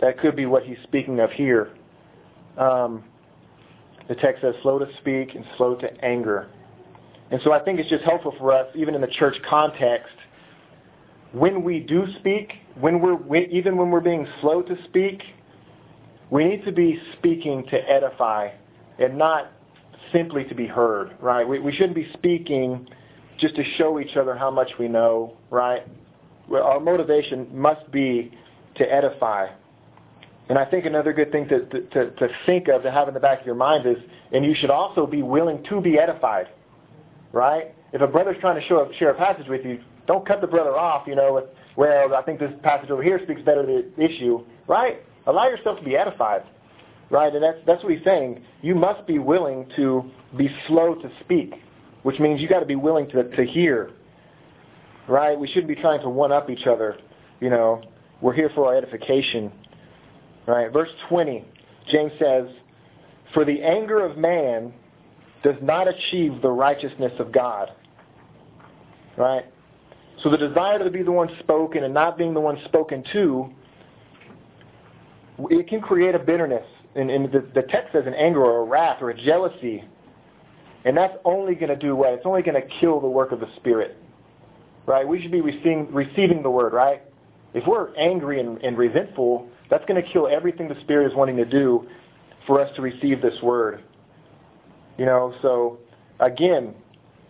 That 0.01 0.18
could 0.18 0.37
be 0.37 0.47
what 0.47 0.64
he's 0.64 0.79
speaking 0.85 1.21
of 1.21 1.31
here. 1.31 1.73
Um, 2.59 3.05
the 4.09 4.14
text 4.16 4.42
says 4.42 4.55
slow 4.62 4.79
to 4.79 4.87
speak 4.99 5.35
and 5.35 5.45
slow 5.57 5.77
to 5.77 6.05
anger. 6.05 6.49
And 7.31 7.40
so 7.45 7.53
I 7.53 7.61
think 7.61 7.81
it's 7.81 7.88
just 7.88 8.05
helpful 8.05 8.35
for 8.38 8.53
us, 8.53 8.66
even 8.75 8.95
in 8.95 9.01
the 9.01 9.07
church 9.07 9.37
context, 9.49 10.14
when 11.33 11.62
we 11.62 11.81
do 11.81 12.05
speak, 12.18 12.53
when 12.81 13.01
we're 13.01 13.45
even 13.47 13.77
when 13.77 13.90
we're 13.90 14.01
being 14.01 14.27
slow 14.40 14.62
to 14.62 14.77
speak, 14.85 15.23
we 16.31 16.45
need 16.45 16.64
to 16.64 16.73
be 16.73 17.01
speaking 17.18 17.64
to 17.71 17.77
edify 17.90 18.51
and 18.99 19.16
not 19.16 19.53
simply 20.12 20.45
to 20.45 20.55
be 20.55 20.66
heard, 20.66 21.16
right? 21.21 21.47
We, 21.47 21.59
we 21.59 21.73
shouldn't 21.73 21.95
be 21.95 22.11
speaking 22.12 22.88
just 23.38 23.57
to 23.57 23.64
show 23.77 23.99
each 23.99 24.16
other 24.16 24.37
how 24.37 24.51
much 24.51 24.71
we 24.79 24.88
know, 24.88 25.37
right? 25.51 25.83
Our 26.51 26.81
motivation 26.81 27.49
must 27.57 27.90
be 27.90 28.33
to 28.77 28.92
edify. 28.92 29.49
And 30.49 30.59
I 30.59 30.64
think 30.64 30.85
another 30.85 31.12
good 31.12 31.33
thing 31.33 31.49
to, 31.49 31.64
to, 31.64 32.11
to 32.11 32.29
think 32.45 32.68
of, 32.68 32.83
to 32.83 32.90
have 32.90 33.09
in 33.09 33.14
the 33.14 33.21
back 33.21 33.40
of 33.40 33.47
your 33.47 33.55
mind 33.55 33.87
is, 33.87 33.97
and 34.33 34.45
you 34.45 34.55
should 34.55 34.71
also 34.71 35.07
be 35.07 35.23
willing 35.23 35.64
to 35.71 35.81
be 35.81 35.99
edified, 35.99 36.49
right? 37.33 37.75
If 37.92 38.01
a 38.01 38.07
brother's 38.07 38.37
trying 38.40 38.61
to 38.61 38.66
show 38.66 38.90
share 38.99 39.11
a 39.11 39.14
passage 39.14 39.49
with 39.49 39.64
you, 39.64 39.81
don't 40.07 40.27
cut 40.27 40.41
the 40.41 40.47
brother 40.47 40.77
off, 40.77 41.07
you 41.07 41.15
know, 41.15 41.35
with, 41.35 41.45
well, 41.77 42.15
I 42.15 42.23
think 42.23 42.41
this 42.41 42.53
passage 42.62 42.91
over 42.91 43.03
here 43.03 43.21
speaks 43.25 43.41
better 43.43 43.65
to 43.65 43.91
the 43.97 44.03
issue, 44.03 44.45
right? 44.67 45.03
Allow 45.27 45.49
yourself 45.49 45.79
to 45.79 45.85
be 45.85 45.97
edified, 45.97 46.43
right? 47.11 47.33
And 47.33 47.43
that's, 47.43 47.59
that's 47.67 47.83
what 47.83 47.93
he's 47.93 48.05
saying. 48.05 48.43
You 48.62 48.75
must 48.75 49.07
be 49.07 49.19
willing 49.19 49.71
to 49.77 50.11
be 50.37 50.51
slow 50.67 50.95
to 50.97 51.11
speak, 51.21 51.55
which 52.03 52.19
means 52.19 52.41
you 52.41 52.49
got 52.49 52.61
to 52.61 52.67
be 52.67 52.77
willing 52.77 53.09
to, 53.11 53.25
to 53.37 53.45
hear, 53.45 53.91
right? 55.09 55.38
We 55.38 55.47
shouldn't 55.47 55.69
be 55.69 55.77
trying 55.77 56.01
to 56.01 56.09
one-up 56.09 56.51
each 56.51 56.67
other, 56.67 56.99
you 57.41 57.51
know. 57.51 57.83
We're 58.21 58.35
here 58.35 58.51
for 58.55 58.67
our 58.67 58.77
edification, 58.77 59.53
right? 60.47 60.73
Verse 60.73 60.91
20, 61.09 61.45
James 61.91 62.12
says, 62.19 62.47
For 63.35 63.45
the 63.45 63.62
anger 63.62 64.05
of 64.05 64.17
man 64.17 64.73
does 65.43 65.57
not 65.61 65.88
achieve 65.88 66.41
the 66.41 66.51
righteousness 66.51 67.12
of 67.19 67.33
God, 67.33 67.73
right? 69.17 69.45
So 70.23 70.31
the 70.31 70.37
desire 70.37 70.79
to 70.79 70.91
be 70.91 71.03
the 71.03 71.13
one 71.13 71.29
spoken 71.41 71.85
and 71.85 71.93
not 71.93 72.17
being 72.17 72.35
the 72.35 72.41
one 72.41 72.59
spoken 72.65 73.05
to, 73.13 73.51
it 75.51 75.69
can 75.69 75.81
create 75.81 76.15
a 76.15 76.19
bitterness. 76.19 76.67
And, 76.95 77.11
and 77.11 77.33
the, 77.33 77.45
the 77.55 77.63
text 77.63 77.93
says 77.93 78.05
an 78.07 78.15
anger 78.15 78.45
or 78.45 78.61
a 78.61 78.65
wrath 78.65 79.03
or 79.03 79.11
a 79.11 79.21
jealousy. 79.21 79.83
And 80.85 80.97
that's 80.97 81.17
only 81.25 81.55
going 81.55 81.71
to 81.71 81.77
do 81.77 81.97
what? 81.97 82.13
It's 82.13 82.27
only 82.27 82.43
going 82.43 82.61
to 82.61 82.69
kill 82.81 83.01
the 83.01 83.09
work 83.09 83.33
of 83.33 83.41
the 83.41 83.49
Spirit. 83.57 83.97
Right? 84.87 85.07
We 85.07 85.23
should 85.23 85.33
be 85.33 85.41
receiving, 85.41 85.93
receiving 85.93 86.43
the 86.43 86.51
word, 86.51 86.73
right? 86.73 87.03
If 87.55 87.67
we're 87.67 87.95
angry 87.97 88.41
and, 88.41 88.59
and 88.63 88.77
resentful, 88.77 89.49
that's 89.71 89.85
going 89.87 90.03
to 90.03 90.09
kill 90.13 90.29
everything 90.29 90.69
the 90.69 90.81
Spirit 90.81 91.11
is 91.11 91.17
wanting 91.17 91.37
to 91.37 91.45
do 91.45 91.87
for 92.47 92.61
us 92.61 92.75
to 92.77 92.83
receive 92.83 93.23
this 93.23 93.41
word. 93.43 93.83
You 94.99 95.07
know, 95.07 95.35
so 95.41 95.79
again, 96.21 96.75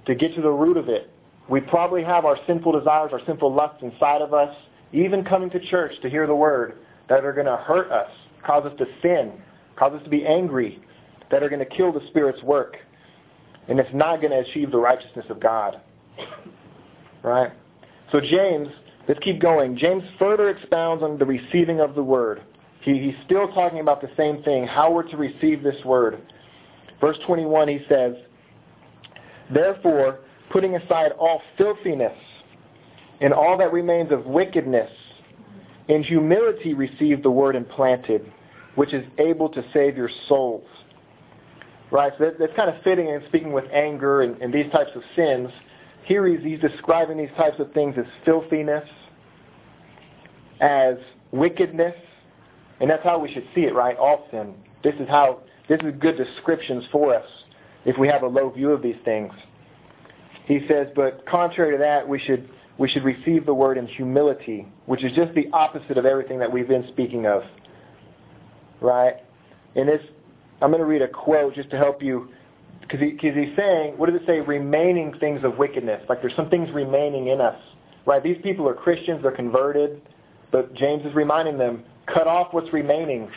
to 0.07 0.15
get 0.15 0.35
to 0.35 0.43
the 0.43 0.51
root 0.51 0.77
of 0.77 0.89
it, 0.89 1.12
we 1.53 1.61
probably 1.61 2.03
have 2.03 2.25
our 2.25 2.39
sinful 2.47 2.73
desires, 2.73 3.11
our 3.13 3.21
sinful 3.27 3.53
lusts 3.53 3.83
inside 3.83 4.23
of 4.23 4.33
us, 4.33 4.57
even 4.95 5.23
coming 5.23 5.51
to 5.51 5.61
church 5.61 5.93
to 6.01 6.09
hear 6.09 6.27
the 6.27 6.35
word. 6.35 6.79
that 7.11 7.27
are 7.27 7.33
going 7.35 7.47
to 7.47 7.59
hurt 7.59 7.93
us, 7.93 8.09
cause 8.43 8.65
us 8.65 8.73
to 8.79 8.87
sin, 9.03 9.33
cause 9.77 9.93
us 9.93 10.03
to 10.03 10.09
be 10.09 10.25
angry, 10.25 10.83
that 11.31 11.43
are 11.43 11.51
going 11.51 11.59
to 11.59 11.67
kill 11.67 11.93
the 11.93 12.01
Spirit's 12.07 12.43
work. 12.43 12.79
And 13.69 13.79
it's 13.79 13.93
not 13.93 14.23
going 14.23 14.31
to 14.31 14.39
achieve 14.39 14.71
the 14.71 14.79
righteousness 14.79 15.27
of 15.29 15.41
God. 15.41 15.79
Right? 17.23 17.53
So 18.13 18.21
James, 18.21 18.69
let's 19.07 19.21
keep 19.21 19.39
going. 19.39 19.77
James 19.77 20.05
further 20.19 20.49
expounds 20.49 21.03
on 21.03 21.19
the 21.19 21.27
receiving 21.27 21.81
of 21.81 21.95
the 21.95 22.03
word. 22.03 22.43
He, 22.81 22.99
he's 22.99 23.25
still 23.27 23.49
talking 23.49 23.81
about 23.81 24.01
the 24.01 24.11
same 24.17 24.43
thing, 24.43 24.67
how 24.67 24.91
we're 24.91 25.09
to 25.11 25.19
receive 25.19 25.63
this 25.63 25.85
word. 25.85 26.23
Verse 26.99 27.19
21, 27.27 27.69
he 27.69 27.81
says, 27.91 28.15
Therefore, 29.53 30.21
putting 30.53 30.77
aside 30.77 31.13
all 31.19 31.41
filthiness 31.57 32.17
and 33.21 33.33
all 33.33 33.57
that 33.57 33.73
remains 33.73 34.13
of 34.13 34.27
wickedness, 34.27 34.91
in 35.89 36.03
humility 36.03 36.75
receive 36.75 37.23
the 37.23 37.31
word 37.31 37.57
implanted, 37.57 38.31
which 38.75 38.93
is 38.93 39.05
able 39.19 39.49
to 39.49 39.65
save 39.73 39.97
your 39.97 40.11
souls. 40.29 40.67
Right? 41.91 42.13
So 42.19 42.25
that, 42.27 42.39
that's 42.39 42.55
kind 42.55 42.71
of 42.71 42.83
fitting 42.83 43.09
in 43.09 43.23
speaking 43.29 43.53
with 43.53 43.65
anger 43.73 44.23
and, 44.23 44.41
and 44.41 44.53
these 44.53 44.71
types 44.73 44.91
of 44.95 45.03
sins. 45.17 45.49
Here 46.05 46.27
he's, 46.27 46.41
he's 46.41 46.61
describing 46.61 47.19
these 47.19 47.31
types 47.37 47.59
of 47.59 47.73
things 47.73 47.95
as 47.99 48.07
filthiness, 48.25 48.89
as 50.61 50.97
wickedness, 51.33 51.95
and 52.81 52.91
that's 52.91 53.05
how 53.05 53.19
we 53.19 53.33
should 53.33 53.47
see 53.55 53.63
it, 53.63 53.75
right? 53.75 53.97
Sin. 54.31 54.55
This 54.83 54.95
is 54.99 55.09
how 55.09 55.41
this 55.69 55.79
is 55.85 55.95
good 56.01 56.17
descriptions 56.17 56.85
for 56.91 57.15
us 57.15 57.27
if 57.85 57.97
we 57.99 58.09
have 58.09 58.23
a 58.23 58.27
low 58.27 58.51
view 58.51 58.71
of 58.73 58.83
these 58.83 58.97
things. 59.05 59.33
He 60.47 60.61
says, 60.69 60.89
but 60.95 61.25
contrary 61.27 61.73
to 61.73 61.79
that, 61.79 62.09
we 62.09 62.19
should 62.19 62.49
we 62.79 62.89
should 62.89 63.05
receive 63.05 63.47
the 63.47 63.55
word 63.55 63.79
in 63.79 63.87
humility, 63.87 64.67
which 64.87 65.05
is 65.05 65.13
just 65.13 65.35
the 65.35 65.47
opposite 65.53 65.99
of 65.99 66.07
everything 66.07 66.39
that 66.39 66.51
we've 66.51 66.67
been 66.67 66.89
speaking 66.89 67.27
of. 67.27 67.43
Right? 68.81 69.17
And 69.77 69.89
this, 69.89 70.01
I'm 70.61 70.71
going 70.71 70.81
to 70.81 70.87
read 70.87 71.03
a 71.03 71.09
quote 71.09 71.55
just 71.55 71.71
to 71.71 71.77
help 71.77 72.03
you, 72.03 72.29
because 72.81 72.99
he, 72.99 73.11
he's 73.21 73.57
saying, 73.57 73.99
what 73.99 74.11
does 74.11 74.21
it 74.21 74.27
say? 74.27 74.41
Remaining 74.41 75.15
things 75.21 75.45
of 75.45 75.59
wickedness. 75.59 76.03
Like 76.09 76.23
there's 76.23 76.35
some 76.35 76.49
things 76.49 76.71
remaining 76.73 77.29
in 77.29 77.41
us. 77.41 77.61
Right? 78.07 78.23
These 78.23 78.39
people 78.43 78.69
are 78.69 78.75
Christians, 78.75 79.23
they're 79.23 79.31
converted, 79.31 80.03
but 80.51 80.75
James 80.75 81.07
is 81.07 81.15
reminding 81.15 81.59
them, 81.59 81.85
cut 82.13 82.27
off 82.27 82.49
what's 82.53 82.73
remaining. 82.73 83.31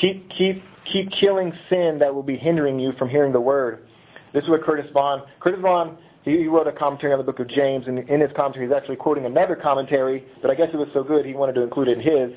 Keep, 0.00 0.30
keep, 0.30 0.62
keep 0.90 1.10
killing 1.10 1.52
sin 1.68 1.98
that 1.98 2.14
will 2.14 2.22
be 2.22 2.36
hindering 2.36 2.78
you 2.78 2.92
from 2.98 3.10
hearing 3.10 3.32
the 3.32 3.40
word. 3.40 3.86
This 4.32 4.44
is 4.44 4.48
what 4.48 4.62
Curtis 4.62 4.86
Vaughan, 4.92 5.22
Curtis 5.40 5.60
Vaughan 5.60 5.98
he 6.26 6.48
wrote 6.48 6.66
a 6.66 6.72
commentary 6.72 7.12
on 7.12 7.18
the 7.18 7.24
book 7.24 7.38
of 7.38 7.48
James, 7.48 7.86
and 7.86 8.00
in 8.00 8.20
his 8.20 8.30
commentary, 8.34 8.66
he's 8.66 8.74
actually 8.74 8.96
quoting 8.96 9.26
another 9.26 9.54
commentary, 9.54 10.24
but 10.42 10.50
I 10.50 10.56
guess 10.56 10.68
it 10.72 10.76
was 10.76 10.88
so 10.92 11.04
good 11.04 11.24
he 11.24 11.34
wanted 11.34 11.54
to 11.54 11.62
include 11.62 11.86
it 11.86 11.98
in 11.98 12.00
his. 12.00 12.32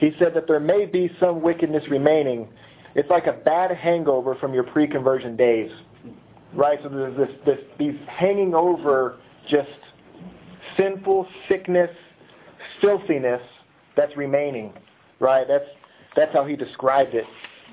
He 0.00 0.10
said 0.18 0.34
that 0.34 0.48
there 0.48 0.58
may 0.58 0.86
be 0.86 1.08
some 1.20 1.40
wickedness 1.40 1.84
remaining. 1.88 2.48
It's 2.96 3.08
like 3.08 3.28
a 3.28 3.32
bad 3.32 3.70
hangover 3.70 4.34
from 4.34 4.52
your 4.52 4.64
pre-conversion 4.64 5.36
days, 5.36 5.70
right? 6.52 6.80
So 6.82 6.88
there's 6.88 7.16
this, 7.16 7.28
this 7.46 7.58
these 7.78 7.94
hanging 8.08 8.56
over 8.56 9.18
just 9.48 9.70
sinful 10.76 11.28
sickness, 11.48 11.90
filthiness 12.80 13.40
that's 13.96 14.16
remaining, 14.16 14.72
right? 15.20 15.46
That's 15.46 15.64
that's 16.16 16.32
how 16.32 16.44
he 16.44 16.56
described 16.56 17.14
it 17.14 17.24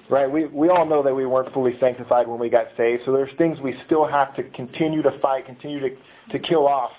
right? 0.10 0.30
We, 0.30 0.46
we 0.46 0.70
all 0.70 0.86
know 0.86 1.04
that 1.04 1.14
we 1.14 1.26
weren't 1.26 1.54
fully 1.54 1.78
sanctified 1.80 2.28
when 2.28 2.40
we 2.40 2.50
got 2.50 2.68
saved, 2.76 3.04
so 3.06 3.12
there's 3.12 3.36
things 3.38 3.60
we 3.60 3.76
still 3.86 4.08
have 4.08 4.36
to 4.36 4.44
continue 4.44 5.02
to 5.04 5.18
fight, 5.20 5.46
continue 5.46 5.80
to, 5.80 5.90
to 6.32 6.40
kill 6.40 6.68
off, 6.68 6.92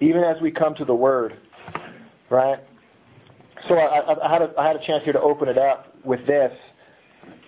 even 0.00 0.22
as 0.24 0.40
we 0.42 0.50
come 0.50 0.74
to 0.74 0.84
the 0.84 0.94
Word, 0.94 1.38
right? 2.28 2.58
So 3.68 3.74
I, 3.74 3.98
I, 3.98 4.28
I 4.28 4.32
had 4.32 4.42
a, 4.42 4.52
I 4.58 4.66
had 4.66 4.76
a 4.76 4.86
chance 4.86 5.04
here 5.04 5.12
to 5.12 5.20
open 5.20 5.48
it 5.48 5.58
up 5.58 5.94
with 6.04 6.26
this. 6.26 6.52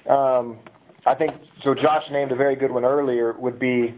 Um, 0.09 0.59
I 1.07 1.15
think 1.15 1.33
so. 1.65 1.75
Josh 1.75 2.05
named 2.11 2.33
a 2.33 2.37
very 2.37 2.55
good 2.55 2.71
one 2.71 2.85
earlier. 2.85 3.33
Would 3.33 3.59
be, 3.59 3.95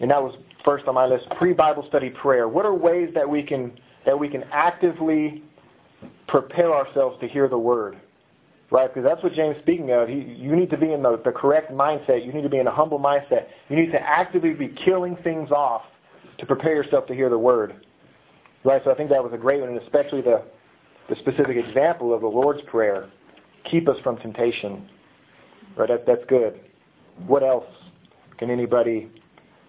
and 0.00 0.10
that 0.10 0.22
was 0.22 0.36
first 0.64 0.86
on 0.88 0.94
my 0.94 1.06
list. 1.06 1.26
Pre-Bible 1.38 1.86
study 1.88 2.10
prayer. 2.10 2.48
What 2.48 2.66
are 2.66 2.74
ways 2.74 3.10
that 3.14 3.28
we 3.28 3.42
can 3.42 3.72
that 4.06 4.18
we 4.18 4.28
can 4.28 4.44
actively 4.52 5.42
prepare 6.26 6.74
ourselves 6.74 7.18
to 7.20 7.28
hear 7.28 7.48
the 7.48 7.58
Word? 7.58 7.96
Right? 8.70 8.92
Because 8.92 9.08
that's 9.08 9.22
what 9.22 9.32
James 9.32 9.56
is 9.56 9.62
speaking 9.62 9.90
of. 9.90 10.08
He, 10.08 10.14
you 10.14 10.54
need 10.54 10.70
to 10.70 10.76
be 10.76 10.92
in 10.92 11.02
the, 11.02 11.20
the 11.24 11.32
correct 11.32 11.72
mindset. 11.72 12.24
You 12.24 12.32
need 12.32 12.42
to 12.42 12.48
be 12.48 12.58
in 12.58 12.66
a 12.66 12.74
humble 12.74 12.98
mindset. 12.98 13.46
You 13.68 13.76
need 13.76 13.92
to 13.92 14.00
actively 14.00 14.52
be 14.54 14.74
killing 14.84 15.16
things 15.24 15.50
off 15.50 15.82
to 16.38 16.46
prepare 16.46 16.74
yourself 16.74 17.06
to 17.06 17.14
hear 17.14 17.28
the 17.28 17.38
word, 17.38 17.86
right? 18.64 18.80
So 18.84 18.90
I 18.90 18.94
think 18.94 19.10
that 19.10 19.22
was 19.22 19.32
a 19.34 19.38
great 19.38 19.60
one, 19.60 19.70
and 19.70 19.82
especially 19.82 20.22
the 20.22 20.42
the 21.08 21.16
specific 21.16 21.56
example 21.56 22.14
of 22.14 22.20
the 22.20 22.28
Lord's 22.28 22.62
prayer. 22.68 23.10
Keep 23.68 23.88
us 23.88 23.96
from 24.04 24.16
temptation, 24.18 24.88
right? 25.76 25.88
That, 25.88 26.06
that's 26.06 26.24
good. 26.28 26.60
What 27.26 27.42
else 27.42 27.66
can 28.38 28.48
anybody? 28.48 29.10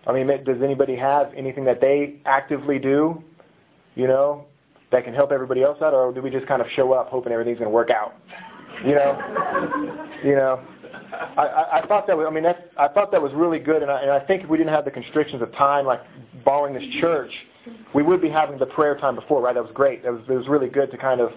I 0.06 0.14
mean, 0.14 0.28
does 0.28 0.62
anybody 0.64 0.96
have 0.96 1.34
anything 1.36 1.66
that 1.66 1.82
they 1.82 2.22
actively 2.26 2.78
do? 2.78 3.24
You 3.96 4.08
know, 4.08 4.46
that 4.92 5.04
can 5.04 5.14
help 5.14 5.32
everybody 5.32 5.64
else 5.64 5.82
out, 5.82 5.94
or 5.94 6.14
do 6.14 6.22
we 6.22 6.30
just 6.30 6.48
kind 6.48 6.62
of 6.62 6.68
show 6.76 6.94
up 6.94 7.10
hoping 7.10 7.34
everything's 7.34 7.58
going 7.58 7.70
to 7.70 7.74
work 7.74 7.90
out? 7.90 8.14
You 8.86 8.96
know, 8.96 10.08
you 10.24 10.36
know. 10.36 10.62
I, 11.38 11.42
I, 11.42 11.80
I 11.80 11.88
thought 11.88 12.08
that 12.08 12.18
was, 12.18 12.26
I 12.28 12.34
mean, 12.34 12.44
that's, 12.44 12.62
I 12.78 12.88
thought 12.88 13.12
that 13.12 13.22
was 13.22 13.32
really 13.34 13.60
good, 13.60 13.82
and 13.82 13.92
I, 13.92 14.02
and 14.02 14.12
I 14.12 14.20
think 14.20 14.44
if 14.44 14.50
we 14.50 14.58
didn't 14.58 14.74
have 14.74 14.86
the 14.86 14.92
constrictions 14.92 15.42
of 15.42 15.52
time, 15.54 15.86
like 15.86 16.02
borrowing 16.44 16.74
this 16.74 16.84
church, 17.00 17.32
we 17.94 18.02
would 18.02 18.22
be 18.22 18.30
having 18.30 18.58
the 18.58 18.66
prayer 18.66 18.98
time 18.98 19.16
before, 19.16 19.42
right? 19.42 19.54
That 19.54 19.64
was 19.64 19.72
great. 19.74 20.04
That 20.04 20.14
was, 20.14 20.22
it 20.28 20.34
was 20.34 20.48
really 20.48 20.70
good 20.70 20.90
to 20.92 20.98
kind 20.98 21.22
of 21.22 21.32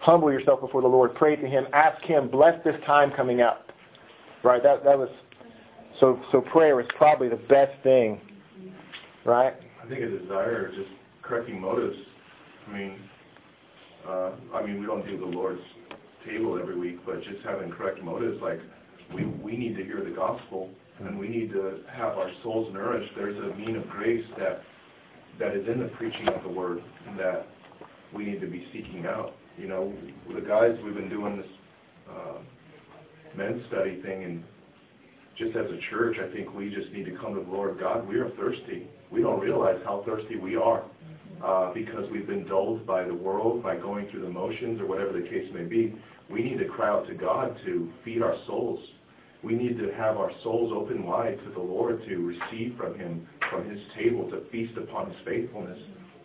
humble 0.00 0.30
yourself 0.30 0.60
before 0.60 0.82
the 0.82 0.88
Lord, 0.88 1.14
pray 1.14 1.36
to 1.36 1.46
Him, 1.46 1.66
ask 1.72 2.02
Him, 2.02 2.28
bless 2.28 2.62
this 2.64 2.76
time 2.86 3.10
coming 3.12 3.40
up, 3.40 3.72
right? 4.42 4.62
That 4.62 4.84
that 4.84 4.98
was 4.98 5.08
so. 6.00 6.20
So 6.30 6.40
prayer 6.40 6.80
is 6.80 6.86
probably 6.96 7.28
the 7.28 7.36
best 7.36 7.72
thing, 7.82 8.20
right? 9.24 9.54
I 9.82 9.88
think 9.88 10.02
a 10.02 10.18
desire, 10.18 10.70
just 10.74 10.90
correcting 11.22 11.60
motives. 11.60 11.96
I 12.68 12.78
mean, 12.78 12.98
uh, 14.06 14.30
I 14.54 14.66
mean, 14.66 14.80
we 14.80 14.86
don't 14.86 15.06
do 15.06 15.18
the 15.18 15.24
Lord's 15.24 15.62
table 16.26 16.58
every 16.60 16.78
week, 16.78 16.98
but 17.04 17.22
just 17.22 17.44
having 17.44 17.70
correct 17.70 18.02
motives, 18.02 18.40
like 18.42 18.60
we, 19.14 19.24
we 19.24 19.56
need 19.56 19.76
to 19.76 19.84
hear 19.84 20.02
the 20.02 20.14
gospel 20.14 20.70
and 21.00 21.18
we 21.18 21.28
need 21.28 21.50
to 21.52 21.80
have 21.92 22.16
our 22.16 22.30
souls 22.42 22.72
nourished. 22.72 23.12
There's 23.16 23.36
a 23.36 23.56
mean 23.56 23.76
of 23.76 23.88
grace 23.88 24.24
that 24.38 24.62
that 25.38 25.56
is 25.56 25.66
in 25.68 25.80
the 25.80 25.88
preaching 25.96 26.28
of 26.28 26.42
the 26.44 26.48
word 26.48 26.78
that 27.16 27.48
we 28.14 28.24
need 28.24 28.40
to 28.40 28.46
be 28.46 28.66
seeking 28.72 29.04
out. 29.06 29.34
You 29.58 29.66
know, 29.66 29.92
the 30.32 30.40
guys 30.40 30.76
we've 30.84 30.94
been 30.94 31.08
doing 31.08 31.36
this 31.36 31.46
uh, 32.08 32.38
men's 33.36 33.66
study 33.68 34.00
thing, 34.02 34.24
and 34.24 34.44
just 35.36 35.56
as 35.56 35.66
a 35.66 35.78
church, 35.90 36.16
I 36.22 36.32
think 36.32 36.54
we 36.54 36.70
just 36.70 36.92
need 36.92 37.04
to 37.06 37.16
come 37.16 37.34
to 37.34 37.40
the 37.40 37.50
Lord 37.50 37.80
God. 37.80 38.06
We 38.08 38.16
are 38.16 38.30
thirsty. 38.30 38.86
We 39.10 39.22
don't 39.22 39.40
realize 39.40 39.80
how 39.84 40.04
thirsty 40.06 40.36
we 40.36 40.54
are 40.54 40.84
uh, 41.44 41.72
because 41.74 42.08
we've 42.12 42.26
been 42.26 42.46
dulled 42.46 42.86
by 42.86 43.04
the 43.04 43.14
world, 43.14 43.62
by 43.62 43.76
going 43.76 44.08
through 44.10 44.22
the 44.22 44.30
motions, 44.30 44.80
or 44.80 44.86
whatever 44.86 45.12
the 45.12 45.28
case 45.28 45.48
may 45.52 45.64
be. 45.64 45.94
We 46.30 46.42
need 46.42 46.58
to 46.58 46.66
cry 46.66 46.88
out 46.88 47.06
to 47.08 47.14
God 47.14 47.56
to 47.64 47.92
feed 48.04 48.22
our 48.22 48.36
souls. 48.46 48.80
We 49.42 49.54
need 49.54 49.78
to 49.78 49.92
have 49.92 50.16
our 50.16 50.30
souls 50.42 50.72
open 50.74 51.04
wide 51.04 51.38
to 51.44 51.50
the 51.50 51.60
Lord 51.60 52.02
to 52.08 52.16
receive 52.16 52.76
from 52.78 52.98
Him, 52.98 53.26
from 53.50 53.68
His 53.68 53.78
table, 53.96 54.30
to 54.30 54.42
feast 54.50 54.76
upon 54.78 55.10
His 55.10 55.16
faithfulness, 55.26 55.78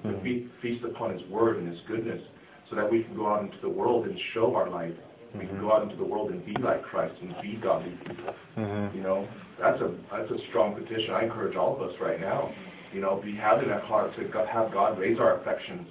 to 0.04 0.10
mm-hmm. 0.10 0.24
fe- 0.24 0.48
feast 0.62 0.86
upon 0.86 1.18
His 1.18 1.28
word 1.30 1.58
and 1.58 1.70
His 1.70 1.80
goodness, 1.88 2.22
so 2.70 2.76
that 2.78 2.90
we 2.90 3.04
can 3.04 3.16
go 3.16 3.28
out 3.28 3.44
into 3.44 3.58
the 3.62 3.70
world 3.70 4.08
and 4.08 4.18
show 4.34 4.56
our 4.56 4.70
light. 4.70 4.98
We 5.36 5.46
can 5.46 5.60
go 5.60 5.72
out 5.72 5.84
into 5.84 5.96
the 5.96 6.04
world 6.04 6.32
and 6.32 6.44
be 6.44 6.56
like 6.60 6.82
Christ 6.82 7.14
and 7.22 7.36
be 7.42 7.60
godly 7.62 7.92
people. 8.08 8.34
Mm-hmm. 8.58 8.98
You 8.98 9.04
know, 9.04 9.28
that's 9.60 9.80
a 9.80 9.94
that's 10.12 10.32
a 10.32 10.38
strong 10.50 10.74
petition. 10.74 11.12
I 11.12 11.26
encourage 11.26 11.56
all 11.56 11.76
of 11.76 11.88
us 11.88 11.96
right 12.02 12.20
now. 12.20 12.52
You 12.94 13.02
know, 13.02 13.22
be 13.24 13.36
having 13.36 13.70
that 13.70 13.84
heart 13.84 14.12
to 14.16 14.46
have 14.52 14.72
God 14.72 14.98
raise 14.98 15.20
our 15.20 15.40
affections. 15.40 15.88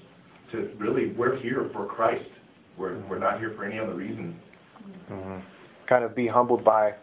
To 0.51 0.71
really, 0.79 1.13
we're 1.13 1.39
here 1.41 1.71
for 1.73 1.87
Christ 1.87 2.29
we're, 2.79 2.99
we're 3.07 3.19
not 3.19 3.39
here 3.39 3.53
for 3.57 3.65
any 3.65 3.79
other 3.79 3.95
reason. 3.95 4.39
Mm-hmm. 5.11 5.39
Kind 5.89 6.05
of 6.05 6.15
be 6.15 6.27
humbled 6.27 6.65
by, 6.65 6.95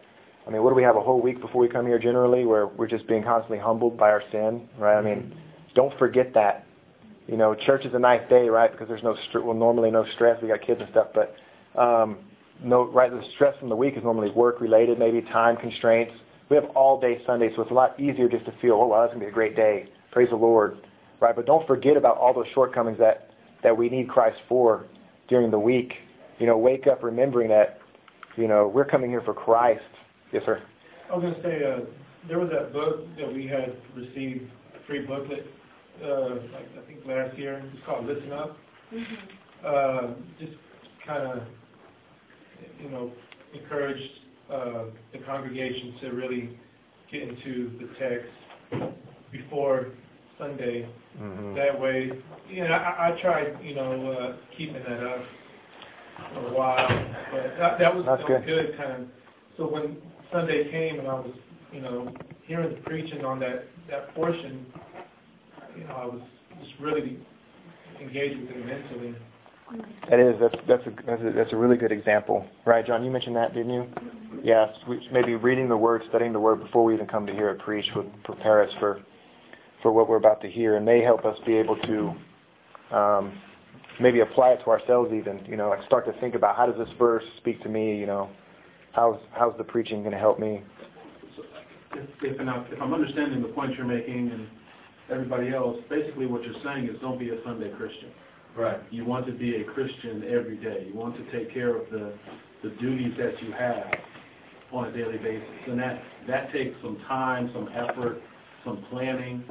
I 0.46 0.50
mean, 0.50 0.62
what 0.62 0.70
do 0.70 0.76
we 0.76 0.82
have 0.82 0.96
a 0.96 1.00
whole 1.00 1.20
week 1.20 1.40
before 1.40 1.60
we 1.60 1.68
come 1.68 1.86
here 1.86 1.98
generally 1.98 2.44
where 2.44 2.66
we're 2.66 2.86
just 2.86 3.06
being 3.06 3.22
constantly 3.22 3.58
humbled 3.58 3.96
by 3.96 4.10
our 4.10 4.22
sin, 4.32 4.68
right? 4.78 4.98
I 4.98 5.02
mean, 5.02 5.34
don't 5.74 5.96
forget 5.98 6.32
that. 6.34 6.66
You 7.26 7.36
know, 7.36 7.54
church 7.54 7.84
is 7.84 7.92
a 7.94 7.98
nice 7.98 8.26
day, 8.30 8.48
right? 8.48 8.70
Because 8.70 8.88
there's 8.88 9.02
no, 9.02 9.16
well, 9.42 9.54
normally 9.54 9.90
no 9.90 10.06
stress. 10.14 10.40
We 10.40 10.48
got 10.48 10.62
kids 10.62 10.80
and 10.80 10.88
stuff, 10.90 11.08
but 11.12 11.34
um, 11.80 12.18
no, 12.62 12.84
right? 12.84 13.10
The 13.10 13.22
stress 13.34 13.58
from 13.58 13.68
the 13.68 13.76
week 13.76 13.96
is 13.96 14.04
normally 14.04 14.30
work 14.30 14.60
related, 14.60 14.98
maybe 14.98 15.20
time 15.22 15.56
constraints. 15.56 16.12
We 16.48 16.56
have 16.56 16.66
all 16.76 17.00
day 17.00 17.20
Sunday, 17.26 17.50
so 17.56 17.62
it's 17.62 17.72
a 17.72 17.74
lot 17.74 17.98
easier 17.98 18.28
just 18.28 18.44
to 18.44 18.54
feel, 18.62 18.74
oh, 18.74 18.86
wow, 18.86 19.00
that's 19.00 19.10
going 19.12 19.20
to 19.20 19.26
be 19.26 19.30
a 19.30 19.34
great 19.34 19.56
day. 19.56 19.88
Praise 20.12 20.30
the 20.30 20.36
Lord, 20.36 20.78
right? 21.20 21.34
But 21.34 21.46
don't 21.46 21.66
forget 21.66 21.96
about 21.96 22.16
all 22.18 22.32
those 22.32 22.46
shortcomings 22.54 22.98
that, 22.98 23.30
that 23.64 23.76
we 23.76 23.88
need 23.88 24.08
Christ 24.08 24.38
for 24.48 24.86
during 25.28 25.50
the 25.50 25.58
week. 25.58 25.92
You 26.38 26.46
know, 26.46 26.58
wake 26.58 26.86
up 26.86 27.02
remembering 27.02 27.48
that, 27.48 27.80
you 28.36 28.46
know, 28.46 28.68
we're 28.68 28.84
coming 28.84 29.10
here 29.10 29.22
for 29.22 29.34
Christ. 29.34 29.80
Yes, 30.32 30.42
sir. 30.44 30.62
I 31.10 31.16
was 31.16 31.22
going 31.22 31.34
to 31.34 31.42
say, 31.42 31.64
uh, 31.64 31.80
there 32.28 32.38
was 32.38 32.50
that 32.50 32.72
book 32.72 33.06
that 33.16 33.32
we 33.32 33.46
had 33.46 33.76
received, 33.94 34.50
a 34.74 34.86
free 34.86 35.06
booklet, 35.06 35.46
uh, 36.04 36.30
like 36.52 36.68
I 36.76 36.86
think 36.86 37.06
last 37.06 37.38
year. 37.38 37.62
It's 37.72 37.86
called 37.86 38.06
Listen 38.06 38.32
Up. 38.32 38.56
Mm-hmm. 38.92 39.14
Uh, 39.64 40.14
just 40.38 40.56
kind 41.06 41.26
of 41.26 41.42
you 42.82 42.90
know, 42.90 43.12
encouraged 43.54 44.10
uh, 44.52 44.84
the 45.12 45.18
congregation 45.24 45.94
to 46.00 46.10
really 46.10 46.58
get 47.10 47.22
into 47.22 47.72
the 47.78 47.88
text 47.98 48.92
before 49.30 49.88
Sunday. 50.38 50.88
Mm-hmm. 51.20 51.54
That 51.54 51.80
way, 51.80 52.10
you 52.48 52.64
know, 52.64 52.72
I, 52.72 53.08
I 53.08 53.20
tried, 53.20 53.58
you 53.62 53.74
know, 53.74 54.12
uh, 54.12 54.36
keeping 54.56 54.82
that 54.82 55.02
up 55.02 55.22
for 56.34 56.48
a 56.48 56.52
while, 56.54 56.88
but 57.32 57.58
that, 57.58 57.78
that 57.78 57.94
was, 57.94 58.04
That's 58.04 58.22
that 58.22 58.30
was 58.30 58.42
good. 58.44 58.66
good, 58.68 58.76
kind 58.76 59.02
of. 59.02 59.08
So 59.56 59.68
when 59.68 59.96
Sunday 60.32 60.70
came 60.70 60.98
and 60.98 61.08
I 61.08 61.14
was, 61.14 61.32
you 61.72 61.80
know, 61.80 62.12
hearing 62.46 62.74
the 62.74 62.80
preaching 62.82 63.24
on 63.24 63.40
that 63.40 63.64
that 63.90 64.14
portion, 64.14 64.66
you 65.76 65.84
know, 65.84 65.94
I 65.94 66.06
was 66.06 66.20
just 66.60 66.72
really 66.80 67.18
engaged 68.00 68.40
with 68.40 68.50
it 68.50 68.66
mentally. 68.66 69.14
That 70.08 70.20
is 70.20 70.36
that's 70.40 70.54
that's 70.68 70.86
a, 70.86 70.90
that's 71.06 71.22
a 71.22 71.32
that's 71.34 71.52
a 71.52 71.56
really 71.56 71.76
good 71.76 71.92
example, 71.92 72.46
right, 72.64 72.86
John? 72.86 73.04
You 73.04 73.10
mentioned 73.10 73.36
that, 73.36 73.54
didn't 73.54 73.72
you? 73.72 73.86
Yes, 74.44 74.68
we, 74.88 75.00
maybe 75.12 75.34
reading 75.34 75.68
the 75.68 75.76
word, 75.76 76.02
studying 76.08 76.32
the 76.32 76.38
word 76.38 76.60
before 76.62 76.84
we 76.84 76.94
even 76.94 77.06
come 77.06 77.26
to 77.26 77.32
hear 77.32 77.48
it 77.50 77.58
preached 77.58 77.90
would 77.96 78.10
prepare 78.24 78.62
us 78.62 78.70
for 78.78 79.00
for 79.82 79.92
what 79.92 80.08
we're 80.08 80.16
about 80.16 80.40
to 80.42 80.50
hear, 80.50 80.76
and 80.76 80.84
may 80.84 81.02
help 81.02 81.24
us 81.24 81.38
be 81.46 81.54
able 81.54 81.76
to 81.76 82.96
um, 82.96 83.38
maybe 84.00 84.20
apply 84.20 84.50
it 84.50 84.58
to 84.64 84.70
ourselves. 84.70 85.12
Even 85.12 85.44
you 85.46 85.56
know, 85.56 85.68
like 85.68 85.84
start 85.86 86.06
to 86.06 86.18
think 86.20 86.34
about 86.34 86.56
how 86.56 86.66
does 86.66 86.76
this 86.78 86.94
verse 86.98 87.24
speak 87.38 87.62
to 87.62 87.68
me? 87.68 87.96
You 87.98 88.06
know, 88.06 88.30
how's 88.92 89.18
how's 89.32 89.56
the 89.58 89.64
preaching 89.64 90.00
going 90.00 90.12
to 90.12 90.18
help 90.18 90.38
me? 90.38 90.62
If, 91.94 92.08
if, 92.22 92.40
and 92.40 92.50
I- 92.50 92.64
if 92.70 92.80
I'm 92.80 92.92
understanding 92.92 93.42
the 93.42 93.48
point 93.48 93.74
you're 93.76 93.86
making 93.86 94.30
and 94.30 94.46
everybody 95.10 95.54
else, 95.54 95.78
basically 95.88 96.26
what 96.26 96.42
you're 96.42 96.60
saying 96.64 96.88
is 96.88 97.00
don't 97.00 97.18
be 97.18 97.30
a 97.30 97.42
Sunday 97.44 97.70
Christian. 97.76 98.10
Right. 98.56 98.80
You 98.90 99.04
want 99.04 99.26
to 99.26 99.32
be 99.32 99.56
a 99.56 99.64
Christian 99.64 100.24
every 100.24 100.56
day. 100.56 100.86
You 100.88 100.98
want 100.98 101.14
to 101.16 101.30
take 101.30 101.52
care 101.52 101.76
of 101.76 101.90
the, 101.90 102.14
the 102.62 102.70
duties 102.80 103.12
that 103.18 103.40
you 103.42 103.52
have 103.52 103.84
on 104.72 104.86
a 104.86 104.92
daily 104.92 105.18
basis. 105.18 105.46
And 105.68 105.78
that, 105.78 106.02
that 106.26 106.50
takes 106.52 106.74
some 106.82 106.96
time, 107.06 107.50
some 107.52 107.68
effort, 107.68 108.18
some 108.64 108.82
planning. 108.90 109.44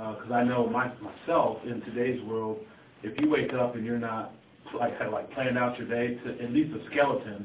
Because 0.00 0.32
I 0.32 0.44
know 0.44 0.66
my, 0.66 0.90
myself 1.00 1.58
in 1.64 1.82
today's 1.82 2.22
world, 2.24 2.58
if 3.02 3.20
you 3.20 3.28
wake 3.28 3.52
up 3.52 3.76
and 3.76 3.84
you're 3.84 3.98
not 3.98 4.32
like 4.78 4.96
kind 4.96 5.08
of 5.08 5.12
like 5.12 5.30
planning 5.32 5.58
out 5.58 5.78
your 5.78 5.88
day 5.88 6.14
to 6.24 6.42
at 6.42 6.52
least 6.52 6.74
a 6.74 6.90
skeleton, 6.90 7.44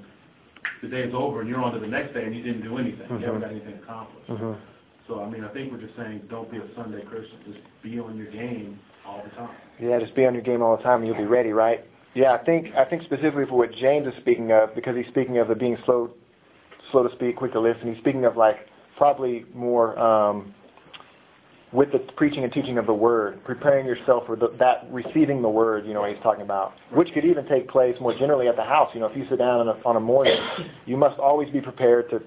the 0.82 0.88
day's 0.88 1.14
over 1.14 1.42
and 1.42 1.50
you're 1.50 1.60
on 1.60 1.74
to 1.74 1.80
the 1.80 1.88
next 1.88 2.14
day 2.14 2.24
and 2.24 2.34
you 2.34 2.44
didn't 2.44 2.64
do 2.64 2.78
anything. 2.78 3.08
You 3.10 3.26
haven't 3.26 3.42
got 3.42 3.52
anything 3.52 3.74
accomplished. 3.84 4.30
Mm-hmm. 4.30 4.60
So 5.08 5.22
I 5.22 5.30
mean, 5.30 5.44
I 5.44 5.50
think 5.50 5.72
we're 5.72 5.82
just 5.82 5.96
saying 5.98 6.24
don't 6.30 6.50
be 6.50 6.58
a 6.58 6.68
Sunday 6.76 7.04
Christian. 7.04 7.38
Just 7.46 7.60
be 7.84 8.00
on 8.00 8.18
your 8.18 8.32
game 8.32 8.80
all 9.06 9.22
the 9.24 9.30
time. 9.36 9.56
Yeah, 9.80 10.00
just 10.00 10.16
be 10.16 10.26
on 10.26 10.34
your 10.34 10.44
game 10.44 10.62
all 10.62 10.78
the 10.78 10.84
time, 10.84 11.00
and 11.00 11.08
you'll 11.08 11.18
be 11.18 11.26
ready, 11.26 11.52
right? 11.52 11.86
Yeah, 12.16 12.32
I 12.34 12.44
think 12.44 12.74
I 12.76 12.86
think 12.86 13.04
specifically 13.04 13.46
for 13.46 13.58
what 13.58 13.72
James 13.74 14.08
is 14.08 14.14
speaking 14.22 14.52
of, 14.52 14.74
because 14.74 14.96
he's 14.96 15.08
speaking 15.08 15.38
of 15.38 15.50
the 15.50 15.56
being 15.56 15.78
slow, 15.86 16.12
slow 16.92 17.08
to 17.08 17.14
speak, 17.16 17.36
quick 17.36 17.52
to 17.52 17.60
listen. 17.60 17.94
He's 17.94 18.02
speaking 18.02 18.26
of 18.26 18.38
like 18.38 18.56
probably 18.98 19.46
more 19.54 20.00
um, 20.00 20.56
with 21.76 21.92
the 21.92 22.00
preaching 22.16 22.44
and 22.46 22.54
teaching 22.54 22.78
of 22.78 22.86
the 22.86 22.94
word, 22.94 23.44
preparing 23.44 23.86
yourself 23.86 24.26
for 24.26 24.38
the, 24.38 24.48
that 24.60 24.88
receiving 24.90 25.42
the 25.42 25.50
word. 25.50 25.86
You 25.86 25.94
know, 25.94 26.02
what 26.02 26.14
he's 26.14 26.24
talking 26.24 26.42
about, 26.42 26.74
which 26.94 27.10
could 27.14 27.26
even 27.26 27.46
take 27.48 27.68
place 27.68 27.96
more 28.00 28.14
generally 28.18 28.48
at 28.48 28.56
the 28.56 28.64
house. 28.64 28.90
You 28.94 29.02
know, 29.02 29.08
if 29.08 29.18
you 29.18 29.26
sit 29.30 29.40
down 29.40 29.68
on 29.68 29.68
a, 29.68 29.88
on 29.88 29.96
a 29.98 30.00
morning, 30.00 30.38
you 30.86 30.96
must 30.96 31.20
always 31.20 31.50
be 31.50 31.60
prepared 31.60 32.10
to. 32.12 32.22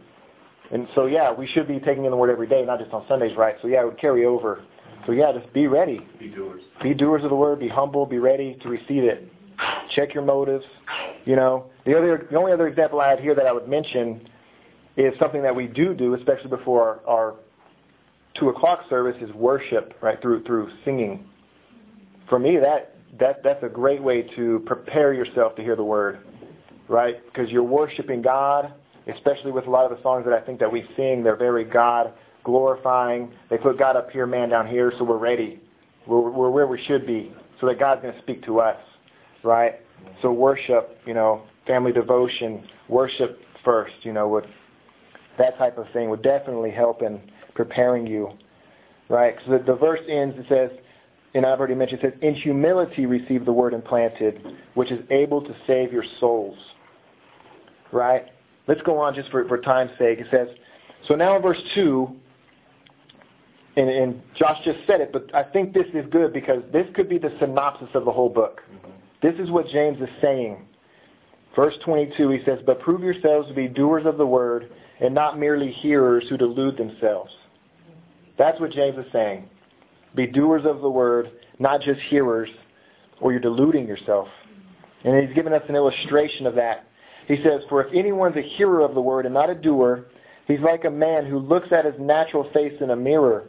And 0.70 0.86
so, 0.94 1.06
yeah, 1.06 1.32
we 1.32 1.46
should 1.46 1.66
be 1.66 1.80
taking 1.80 2.04
in 2.04 2.10
the 2.10 2.16
word 2.16 2.30
every 2.30 2.46
day, 2.46 2.62
not 2.64 2.78
just 2.78 2.92
on 2.92 3.06
Sundays, 3.08 3.34
right? 3.38 3.56
So, 3.62 3.68
yeah, 3.68 3.80
it 3.80 3.84
would 3.86 3.98
carry 3.98 4.26
over. 4.26 4.62
So, 5.06 5.12
yeah, 5.12 5.32
just 5.32 5.50
be 5.54 5.66
ready. 5.66 6.06
Be 6.18 6.28
doers. 6.28 6.60
Be 6.82 6.92
doers 6.92 7.24
of 7.24 7.30
the 7.30 7.36
word. 7.36 7.58
Be 7.58 7.68
humble. 7.68 8.04
Be 8.04 8.18
ready 8.18 8.58
to 8.62 8.68
receive 8.68 9.04
it. 9.04 9.32
Check 9.96 10.12
your 10.12 10.24
motives. 10.24 10.66
You 11.24 11.36
know, 11.36 11.70
the 11.86 11.96
other, 11.96 12.28
the 12.30 12.36
only 12.36 12.52
other 12.52 12.68
example 12.68 13.00
I 13.00 13.08
had 13.08 13.20
here 13.20 13.34
that 13.34 13.46
I 13.46 13.52
would 13.52 13.66
mention 13.66 14.28
is 14.98 15.14
something 15.18 15.42
that 15.42 15.56
we 15.56 15.66
do 15.66 15.94
do, 15.94 16.14
especially 16.14 16.50
before 16.50 17.00
our, 17.06 17.06
our 17.06 17.34
two 18.38 18.48
o'clock 18.48 18.80
service, 18.88 19.16
is 19.20 19.32
worship, 19.34 19.94
right? 20.00 20.20
Through 20.20 20.44
through 20.44 20.70
singing. 20.84 21.26
For 22.28 22.38
me, 22.38 22.58
that 22.58 22.96
that 23.18 23.42
that's 23.42 23.62
a 23.62 23.68
great 23.68 24.02
way 24.02 24.22
to 24.36 24.62
prepare 24.66 25.12
yourself 25.12 25.56
to 25.56 25.62
hear 25.62 25.76
the 25.76 25.84
word, 25.84 26.20
right? 26.88 27.24
Because 27.26 27.50
you're 27.50 27.62
worshiping 27.62 28.22
God, 28.22 28.72
especially 29.12 29.52
with 29.52 29.66
a 29.66 29.70
lot 29.70 29.90
of 29.90 29.96
the 29.96 30.02
songs 30.02 30.24
that 30.24 30.34
I 30.34 30.40
think 30.40 30.60
that 30.60 30.70
we 30.70 30.86
sing. 30.96 31.22
They're 31.22 31.36
very 31.36 31.64
God 31.64 32.12
glorifying. 32.44 33.30
They 33.50 33.58
put 33.58 33.78
God 33.78 33.96
up 33.96 34.10
here, 34.10 34.26
man 34.26 34.48
down 34.48 34.66
here, 34.66 34.92
so 34.98 35.04
we're 35.04 35.18
ready. 35.18 35.60
We're, 36.06 36.30
we're 36.30 36.50
where 36.50 36.66
we 36.66 36.82
should 36.86 37.06
be, 37.06 37.32
so 37.60 37.66
that 37.66 37.78
God's 37.78 38.02
going 38.02 38.14
to 38.14 38.20
speak 38.20 38.42
to 38.44 38.60
us, 38.60 38.78
right? 39.42 39.74
So 40.22 40.32
worship, 40.32 40.98
you 41.06 41.14
know, 41.14 41.42
family 41.66 41.92
devotion, 41.92 42.66
worship 42.88 43.40
first, 43.64 43.94
you 44.02 44.12
know, 44.12 44.28
would 44.28 44.46
that 45.38 45.56
type 45.58 45.78
of 45.78 45.86
thing 45.92 46.10
would 46.10 46.22
definitely 46.22 46.70
help 46.70 47.02
in 47.02 47.20
preparing 47.58 48.06
you, 48.06 48.30
right? 49.08 49.36
Because 49.36 49.60
the, 49.66 49.72
the 49.72 49.76
verse 49.76 49.98
ends, 50.08 50.36
it 50.38 50.46
says, 50.48 50.70
and 51.34 51.44
I've 51.44 51.58
already 51.58 51.74
mentioned, 51.74 52.04
it 52.04 52.12
says, 52.12 52.20
in 52.22 52.36
humility 52.36 53.04
receive 53.04 53.44
the 53.44 53.52
word 53.52 53.74
implanted, 53.74 54.40
which 54.74 54.92
is 54.92 55.00
able 55.10 55.42
to 55.42 55.52
save 55.66 55.92
your 55.92 56.04
souls, 56.20 56.56
right? 57.90 58.26
Let's 58.68 58.80
go 58.82 58.96
on 58.98 59.12
just 59.16 59.28
for, 59.30 59.46
for 59.48 59.58
time's 59.58 59.90
sake. 59.98 60.20
It 60.20 60.28
says, 60.30 60.46
so 61.08 61.16
now 61.16 61.34
in 61.34 61.42
verse 61.42 61.58
2, 61.74 62.08
and, 63.76 63.90
and 63.90 64.22
Josh 64.36 64.58
just 64.64 64.78
said 64.86 65.00
it, 65.00 65.10
but 65.12 65.34
I 65.34 65.42
think 65.42 65.74
this 65.74 65.86
is 65.94 66.06
good 66.12 66.32
because 66.32 66.62
this 66.72 66.86
could 66.94 67.08
be 67.08 67.18
the 67.18 67.36
synopsis 67.40 67.88
of 67.94 68.04
the 68.04 68.12
whole 68.12 68.28
book. 68.28 68.62
Mm-hmm. 68.72 68.90
This 69.20 69.34
is 69.44 69.50
what 69.50 69.66
James 69.66 70.00
is 70.00 70.08
saying. 70.22 70.64
Verse 71.56 71.74
22, 71.84 72.30
he 72.30 72.38
says, 72.44 72.60
But 72.64 72.78
prove 72.78 73.02
yourselves 73.02 73.48
to 73.48 73.54
be 73.54 73.66
doers 73.66 74.06
of 74.06 74.16
the 74.16 74.26
word 74.26 74.70
and 75.00 75.12
not 75.14 75.38
merely 75.38 75.72
hearers 75.72 76.24
who 76.28 76.36
delude 76.36 76.76
themselves. 76.76 77.32
That's 78.38 78.58
what 78.60 78.70
James 78.70 78.96
is 78.96 79.10
saying. 79.12 79.48
Be 80.14 80.26
doers 80.26 80.64
of 80.64 80.80
the 80.80 80.88
word, 80.88 81.30
not 81.58 81.80
just 81.82 82.00
hearers, 82.08 82.48
or 83.20 83.32
you're 83.32 83.40
deluding 83.40 83.86
yourself. 83.86 84.28
And 85.04 85.26
he's 85.26 85.34
given 85.34 85.52
us 85.52 85.62
an 85.68 85.76
illustration 85.76 86.46
of 86.46 86.54
that. 86.54 86.86
He 87.26 87.36
says, 87.42 87.62
For 87.68 87.84
if 87.84 87.92
anyone's 87.92 88.36
a 88.36 88.42
hearer 88.42 88.80
of 88.80 88.94
the 88.94 89.00
word 89.00 89.26
and 89.26 89.34
not 89.34 89.50
a 89.50 89.54
doer, 89.54 90.06
he's 90.46 90.60
like 90.60 90.84
a 90.84 90.90
man 90.90 91.26
who 91.26 91.38
looks 91.38 91.68
at 91.72 91.84
his 91.84 91.94
natural 91.98 92.50
face 92.52 92.72
in 92.80 92.90
a 92.90 92.96
mirror. 92.96 93.44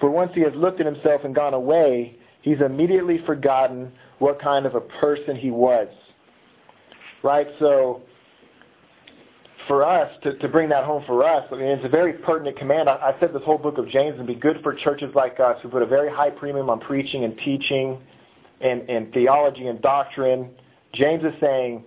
For 0.00 0.10
once 0.10 0.32
he 0.34 0.40
has 0.42 0.52
looked 0.54 0.80
at 0.80 0.86
himself 0.86 1.22
and 1.24 1.34
gone 1.34 1.54
away, 1.54 2.18
he's 2.42 2.60
immediately 2.64 3.20
forgotten 3.24 3.92
what 4.18 4.40
kind 4.40 4.66
of 4.66 4.74
a 4.74 4.80
person 4.80 5.36
he 5.36 5.50
was. 5.50 5.88
Right? 7.22 7.46
So, 7.58 8.02
for 9.66 9.84
us, 9.84 10.10
to, 10.22 10.34
to 10.38 10.48
bring 10.48 10.68
that 10.68 10.84
home 10.84 11.02
for 11.06 11.24
us, 11.24 11.44
I 11.50 11.56
mean, 11.56 11.66
it's 11.66 11.84
a 11.84 11.88
very 11.88 12.12
pertinent 12.12 12.58
command. 12.58 12.88
I, 12.88 12.94
I 12.94 13.20
said 13.20 13.32
this 13.32 13.42
whole 13.44 13.58
book 13.58 13.78
of 13.78 13.88
James 13.88 14.16
would 14.18 14.26
be 14.26 14.34
good 14.34 14.58
for 14.62 14.74
churches 14.74 15.10
like 15.14 15.40
us 15.40 15.56
who 15.62 15.68
put 15.68 15.82
a 15.82 15.86
very 15.86 16.10
high 16.10 16.30
premium 16.30 16.70
on 16.70 16.80
preaching 16.80 17.24
and 17.24 17.36
teaching 17.38 17.98
and, 18.60 18.88
and 18.88 19.12
theology 19.12 19.66
and 19.66 19.80
doctrine. 19.82 20.50
James 20.92 21.24
is 21.24 21.32
saying, 21.40 21.84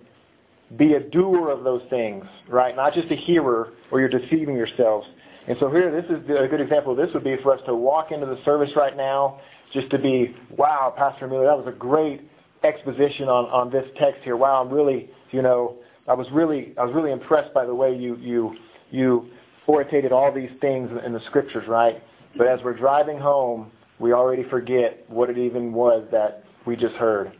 be 0.76 0.94
a 0.94 1.00
doer 1.00 1.50
of 1.50 1.64
those 1.64 1.82
things, 1.90 2.24
right? 2.48 2.76
Not 2.76 2.94
just 2.94 3.10
a 3.10 3.16
hearer 3.16 3.72
or 3.90 4.00
you're 4.00 4.08
deceiving 4.08 4.56
yourselves. 4.56 5.06
And 5.48 5.56
so 5.58 5.70
here, 5.70 5.90
this 5.90 6.08
is 6.10 6.22
a 6.28 6.46
good 6.46 6.60
example 6.60 6.94
this 6.94 7.08
would 7.14 7.24
be 7.24 7.36
for 7.42 7.54
us 7.54 7.60
to 7.66 7.74
walk 7.74 8.12
into 8.12 8.26
the 8.26 8.38
service 8.44 8.70
right 8.76 8.96
now, 8.96 9.40
just 9.72 9.90
to 9.90 9.98
be, 9.98 10.34
wow, 10.56 10.94
Pastor 10.96 11.26
Miller, 11.26 11.46
that 11.46 11.56
was 11.56 11.66
a 11.66 11.76
great 11.76 12.22
exposition 12.62 13.28
on, 13.28 13.46
on 13.46 13.70
this 13.70 13.84
text 13.98 14.20
here. 14.22 14.36
Wow, 14.36 14.62
I'm 14.62 14.72
really, 14.72 15.10
you 15.30 15.42
know, 15.42 15.76
I 16.10 16.14
was 16.14 16.26
really, 16.32 16.74
I 16.76 16.84
was 16.84 16.92
really 16.92 17.12
impressed 17.12 17.54
by 17.54 17.64
the 17.64 17.74
way 17.74 17.94
you, 17.94 18.16
you, 18.16 18.56
you 18.90 19.30
orated 19.68 20.10
all 20.10 20.34
these 20.34 20.50
things 20.60 20.90
in 21.06 21.12
the 21.12 21.20
scriptures, 21.26 21.68
right? 21.68 22.02
But 22.36 22.48
as 22.48 22.58
we're 22.64 22.76
driving 22.76 23.16
home, 23.16 23.70
we 24.00 24.12
already 24.12 24.42
forget 24.50 25.04
what 25.06 25.30
it 25.30 25.38
even 25.38 25.72
was 25.72 26.04
that 26.10 26.42
we 26.66 26.74
just 26.74 26.96
heard, 26.96 27.32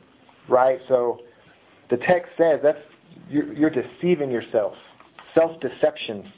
right? 0.49 0.79
So 0.87 1.23
the 1.91 1.97
text 1.97 2.31
says 2.39 2.61
that's 2.63 2.79
you're, 3.29 3.53
you're 3.53 3.71
deceiving 3.71 4.31
yourself, 4.31 4.75
self-deception, 5.35 6.33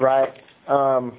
right? 0.00 0.32
Um, 0.68 1.18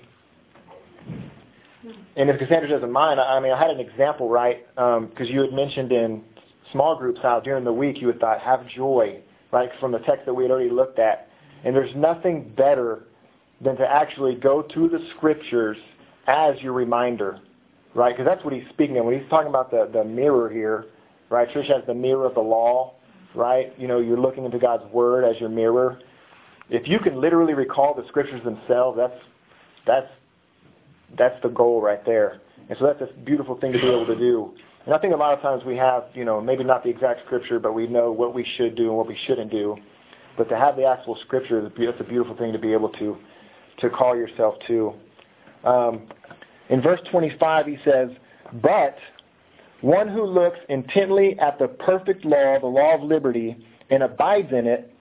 and 2.16 2.28
if 2.32 2.40
Cassandra 2.40 2.70
doesn't 2.70 2.92
mind, 2.92 3.20
I 3.20 3.40
mean, 3.40 3.52
I 3.52 3.60
had 3.60 3.70
an 3.70 3.80
example, 3.80 4.30
right? 4.30 4.66
Because 4.74 4.98
um, 4.98 5.28
you 5.28 5.42
had 5.42 5.54
mentioned 5.54 5.92
in 5.92 6.24
small 6.72 6.98
groups 6.98 7.20
how 7.22 7.40
during 7.40 7.64
the 7.64 7.74
week 7.74 8.02
you 8.02 8.08
had 8.08 8.20
thought, 8.20 8.42
have 8.42 8.68
joy, 8.68 9.22
right, 9.52 9.70
from 9.80 9.92
the 9.92 10.00
text 10.00 10.26
that 10.26 10.34
we 10.34 10.44
had 10.44 10.52
already 10.52 10.70
looked 10.70 11.00
at. 11.00 11.30
And 11.64 11.76
there's 11.76 11.96
nothing 11.96 12.54
better 12.56 13.04
than 13.62 13.78
to 13.78 13.88
actually 13.88 14.36
go 14.36 14.62
to 14.62 14.90
the 14.90 15.00
scriptures 15.16 15.78
as 16.28 16.56
your 16.62 16.74
reminder, 16.74 17.40
right? 17.94 18.16
Because 18.16 18.26
that's 18.26 18.44
what 18.44 18.54
he's 18.54 18.68
speaking 18.70 18.98
of. 18.98 19.06
When 19.06 19.20
he's 19.20 19.30
talking 19.30 19.50
about 19.50 19.72
the, 19.72 19.90
the 19.92 20.04
mirror 20.04 20.50
here, 20.50 20.86
right? 21.30 21.48
Trish 21.50 21.68
has 21.74 21.86
the 21.88 21.94
mirror 21.94 22.26
of 22.26 22.34
the 22.34 22.42
law, 22.42 22.94
right? 23.34 23.74
You 23.78 23.88
know, 23.88 24.00
you're 24.00 24.20
looking 24.20 24.46
into 24.46 24.60
God's 24.60 24.92
word 24.92 25.24
as 25.24 25.40
your 25.40 25.50
mirror. 25.50 26.00
If 26.70 26.88
you 26.88 27.00
can 27.00 27.22
literally 27.22 27.54
recall 27.54 27.94
the 27.94 28.08
scriptures 28.08 28.44
themselves, 28.44 28.98
that's 28.98 29.22
that's 29.86 30.08
that's 31.18 31.42
the 31.44 31.50
goal 31.50 31.82
right 31.82 32.04
there. 32.06 32.42
And 32.70 32.78
so 32.80 32.86
that's 32.86 33.02
a 33.02 33.14
beautiful 33.20 33.60
thing 33.60 33.72
to 33.74 33.80
be 33.80 33.88
able 33.88 34.08
to 34.08 34.16
do. 34.16 34.54
And 34.86 34.94
I 34.94 35.00
think 35.00 35.14
a 35.14 35.18
lot 35.18 35.34
of 35.34 35.42
times 35.42 35.64
we 35.66 35.76
have, 35.78 36.06
you 36.14 36.26
know, 36.26 36.40
maybe 36.40 36.64
not 36.64 36.84
the 36.84 36.90
exact 36.90 37.26
scripture, 37.26 37.60
but 37.60 37.74
we 37.74 37.88
know 37.88 38.12
what 38.12 38.36
we 38.36 38.46
should 38.56 38.76
do 38.76 38.88
and 38.90 38.98
what 38.98 39.08
we 39.08 39.18
shouldn't 39.26 39.52
do. 39.52 39.78
But 40.38 40.48
to 40.50 40.58
have 40.58 40.76
the 40.76 40.86
actual 40.86 41.18
scripture, 41.22 41.72
it's 41.76 42.00
a 42.00 42.04
beautiful 42.04 42.36
thing 42.36 42.54
to 42.54 42.60
be 42.60 42.72
able 42.72 42.90
to, 42.90 43.18
to 43.80 43.90
call 43.90 44.16
yourself 44.16 44.56
to. 44.68 44.94
Um, 45.64 46.08
in 46.70 46.82
verse 46.82 47.00
25, 47.10 47.66
he 47.66 47.78
says, 47.84 48.10
But 48.62 48.98
one 49.82 50.08
who 50.08 50.24
looks 50.24 50.60
intently 50.70 51.38
at 51.40 51.58
the 51.58 51.68
perfect 51.68 52.24
law, 52.24 52.60
the 52.60 52.68
law 52.68 52.96
of 52.96 53.02
liberty, 53.02 53.66
and 53.90 54.04
abides 54.04 54.52
in 54.52 54.68
it, 54.68 54.94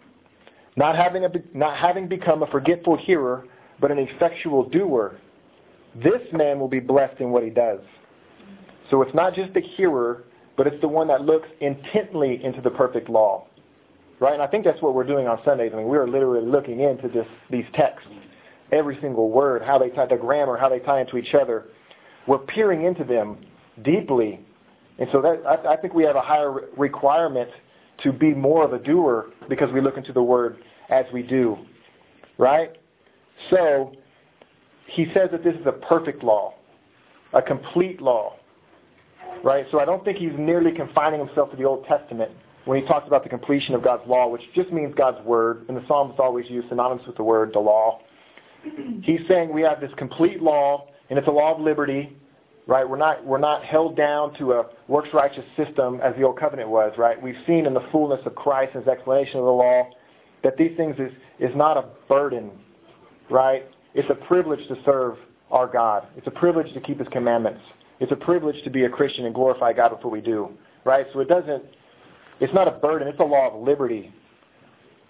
not 0.76 0.97
having, 0.97 1.24
a, 1.24 1.30
not 1.53 1.76
having 1.76 2.09
become 2.09 2.43
a 2.43 2.47
forgetful 2.47 2.97
hearer, 2.97 3.47
but 3.80 3.91
an 3.91 3.99
effectual 3.99 4.68
doer, 4.68 5.18
this 5.95 6.22
man 6.32 6.59
will 6.59 6.68
be 6.68 6.80
blessed 6.80 7.20
in 7.20 7.30
what 7.30 7.45
he 7.45 7.51
does. 7.51 7.80
So 8.91 9.03
it's 9.03 9.14
not 9.14 9.35
just 9.35 9.53
the 9.55 9.61
hearer, 9.61 10.24
but 10.57 10.66
it's 10.66 10.80
the 10.80 10.89
one 10.89 11.09
that 11.09 11.22
looks 11.22 11.49
intently 11.61 12.43
into 12.45 12.61
the 12.61 12.70
perfect 12.70 13.09
law. 13.09 13.47
Right? 14.20 14.35
And 14.35 14.43
I 14.43 14.47
think 14.47 14.64
that's 14.64 14.80
what 14.80 14.95
we're 14.95 15.07
doing 15.07 15.26
on 15.26 15.39
Sundays. 15.45 15.72
I 15.74 15.78
mean, 15.78 15.87
we're 15.87 16.09
literally 16.09 16.47
looking 16.47 16.80
into 16.80 17.09
this, 17.09 17.26
these 17.51 17.64
texts. 17.74 18.09
Every 18.72 18.99
single 19.01 19.30
word, 19.30 19.62
how 19.62 19.78
they 19.78 19.91
tie 19.91 20.07
the 20.07 20.16
grammar, 20.16 20.57
how 20.57 20.68
they 20.68 20.78
tie 20.78 21.01
into 21.01 21.16
each 21.16 21.35
other. 21.35 21.64
We're 22.26 22.39
peering 22.39 22.85
into 22.85 23.05
them 23.05 23.39
deeply. 23.82 24.41
And 24.99 25.09
so 25.12 25.20
that, 25.20 25.43
I, 25.47 25.74
I 25.74 25.76
think 25.76 25.95
we 25.95 26.05
have 26.05 26.16
a 26.16 26.20
higher 26.20 26.68
requirement 26.76 27.51
to 28.03 28.12
be 28.12 28.35
more 28.35 28.64
of 28.64 28.72
a 28.72 28.78
doer 28.78 29.32
because 29.49 29.70
we 29.72 29.80
look 29.80 29.97
into 29.97 30.12
the 30.12 30.22
Word 30.22 30.59
as 30.91 31.05
we 31.12 31.22
do. 31.22 31.59
Right? 32.39 32.70
So, 33.51 33.93
he 34.87 35.07
says 35.14 35.28
that 35.32 35.43
this 35.43 35.55
is 35.55 35.66
a 35.66 35.72
perfect 35.72 36.22
law, 36.22 36.55
a 37.32 37.43
complete 37.43 38.01
law. 38.01 38.37
Right? 39.43 39.66
So 39.70 39.80
I 39.80 39.85
don't 39.85 40.05
think 40.05 40.18
he's 40.18 40.32
merely 40.39 40.72
confining 40.72 41.20
himself 41.24 41.51
to 41.51 41.57
the 41.57 41.64
Old 41.64 41.87
Testament 41.87 42.30
when 42.64 42.80
he 42.80 42.87
talks 42.87 43.07
about 43.07 43.22
the 43.22 43.28
completion 43.28 43.74
of 43.74 43.82
God's 43.82 44.03
law, 44.07 44.28
which 44.28 44.43
just 44.55 44.72
means 44.72 44.95
God's 44.95 45.24
word. 45.26 45.66
And 45.68 45.76
the 45.76 45.87
Psalms 45.87 46.14
always 46.18 46.49
use 46.49 46.64
synonymous 46.68 47.07
with 47.07 47.16
the 47.16 47.24
word, 47.24 47.53
the 47.53 47.61
law. 47.61 48.01
He's 49.03 49.20
saying 49.28 49.53
we 49.53 49.62
have 49.62 49.80
this 49.80 49.91
complete 49.97 50.43
law, 50.43 50.89
and 51.11 51.18
it's 51.18 51.28
a 51.28 51.30
law 51.30 51.55
of 51.55 51.61
liberty, 51.61 52.16
right? 52.66 52.89
We're 52.89 52.97
not, 52.97 53.24
we're 53.24 53.39
not 53.39 53.64
held 53.64 53.97
down 53.97 54.35
to 54.39 54.53
a 54.53 54.66
works 54.89 55.11
righteous 55.12 55.45
system 55.57 56.01
as 56.03 56.14
the 56.16 56.22
Old 56.22 56.39
Covenant 56.39 56.70
was, 56.70 56.93
right? 56.97 57.20
We've 57.20 57.37
seen 57.47 57.66
in 57.66 57.74
the 57.74 57.87
fullness 57.93 58.20
of 58.24 58.35
Christ, 58.35 58.74
his 58.74 58.87
explanation 58.87 59.39
of 59.39 59.45
the 59.45 59.51
law, 59.51 59.91
that 60.43 60.57
these 60.57 60.76
things 60.76 60.97
is, 60.99 61.12
is 61.39 61.55
not 61.55 61.76
a 61.76 61.85
burden, 62.09 62.51
right? 63.30 63.66
It's 63.95 64.09
a 64.11 64.26
privilege 64.26 64.66
to 64.68 64.76
serve 64.85 65.16
our 65.51 65.66
God. 65.66 66.07
It's 66.16 66.26
a 66.26 66.32
privilege 66.32 66.72
to 66.74 66.80
keep 66.80 66.99
his 66.99 67.09
commandments. 67.09 67.61
It's 68.05 68.13
a 68.13 68.17
privilege 68.17 68.63
to 68.65 68.71
be 68.71 68.85
a 68.85 68.89
Christian 68.91 69.25
and 69.25 69.35
glorify 69.35 69.73
God 69.73 69.93
with 69.93 70.05
what 70.05 70.13
we 70.13 70.21
do, 70.21 70.51
right? 70.85 71.07
So 71.15 71.21
it 71.21 71.29
doesn't, 71.29 71.63
it's 72.39 72.53
not 72.53 72.69
a 72.69 72.73
burden. 72.73 73.09
It's 73.09 73.19
a 73.19 73.25
law 73.25 73.51
of 73.51 73.63
liberty, 73.63 74.13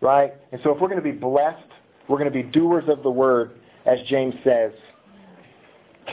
right? 0.01 0.33
And 0.53 0.61
so 0.63 0.71
if 0.71 0.81
we're 0.81 0.87
going 0.87 1.03
to 1.03 1.03
be 1.03 1.11
blessed, 1.11 1.67
we're 2.07 2.19
going 2.19 2.33
to 2.33 2.43
be 2.43 2.45
doers 2.45 2.85
of 2.87 3.03
the 3.03 3.11
word, 3.11 3.59
as 3.85 3.99
James 4.09 4.33
says. 4.45 4.71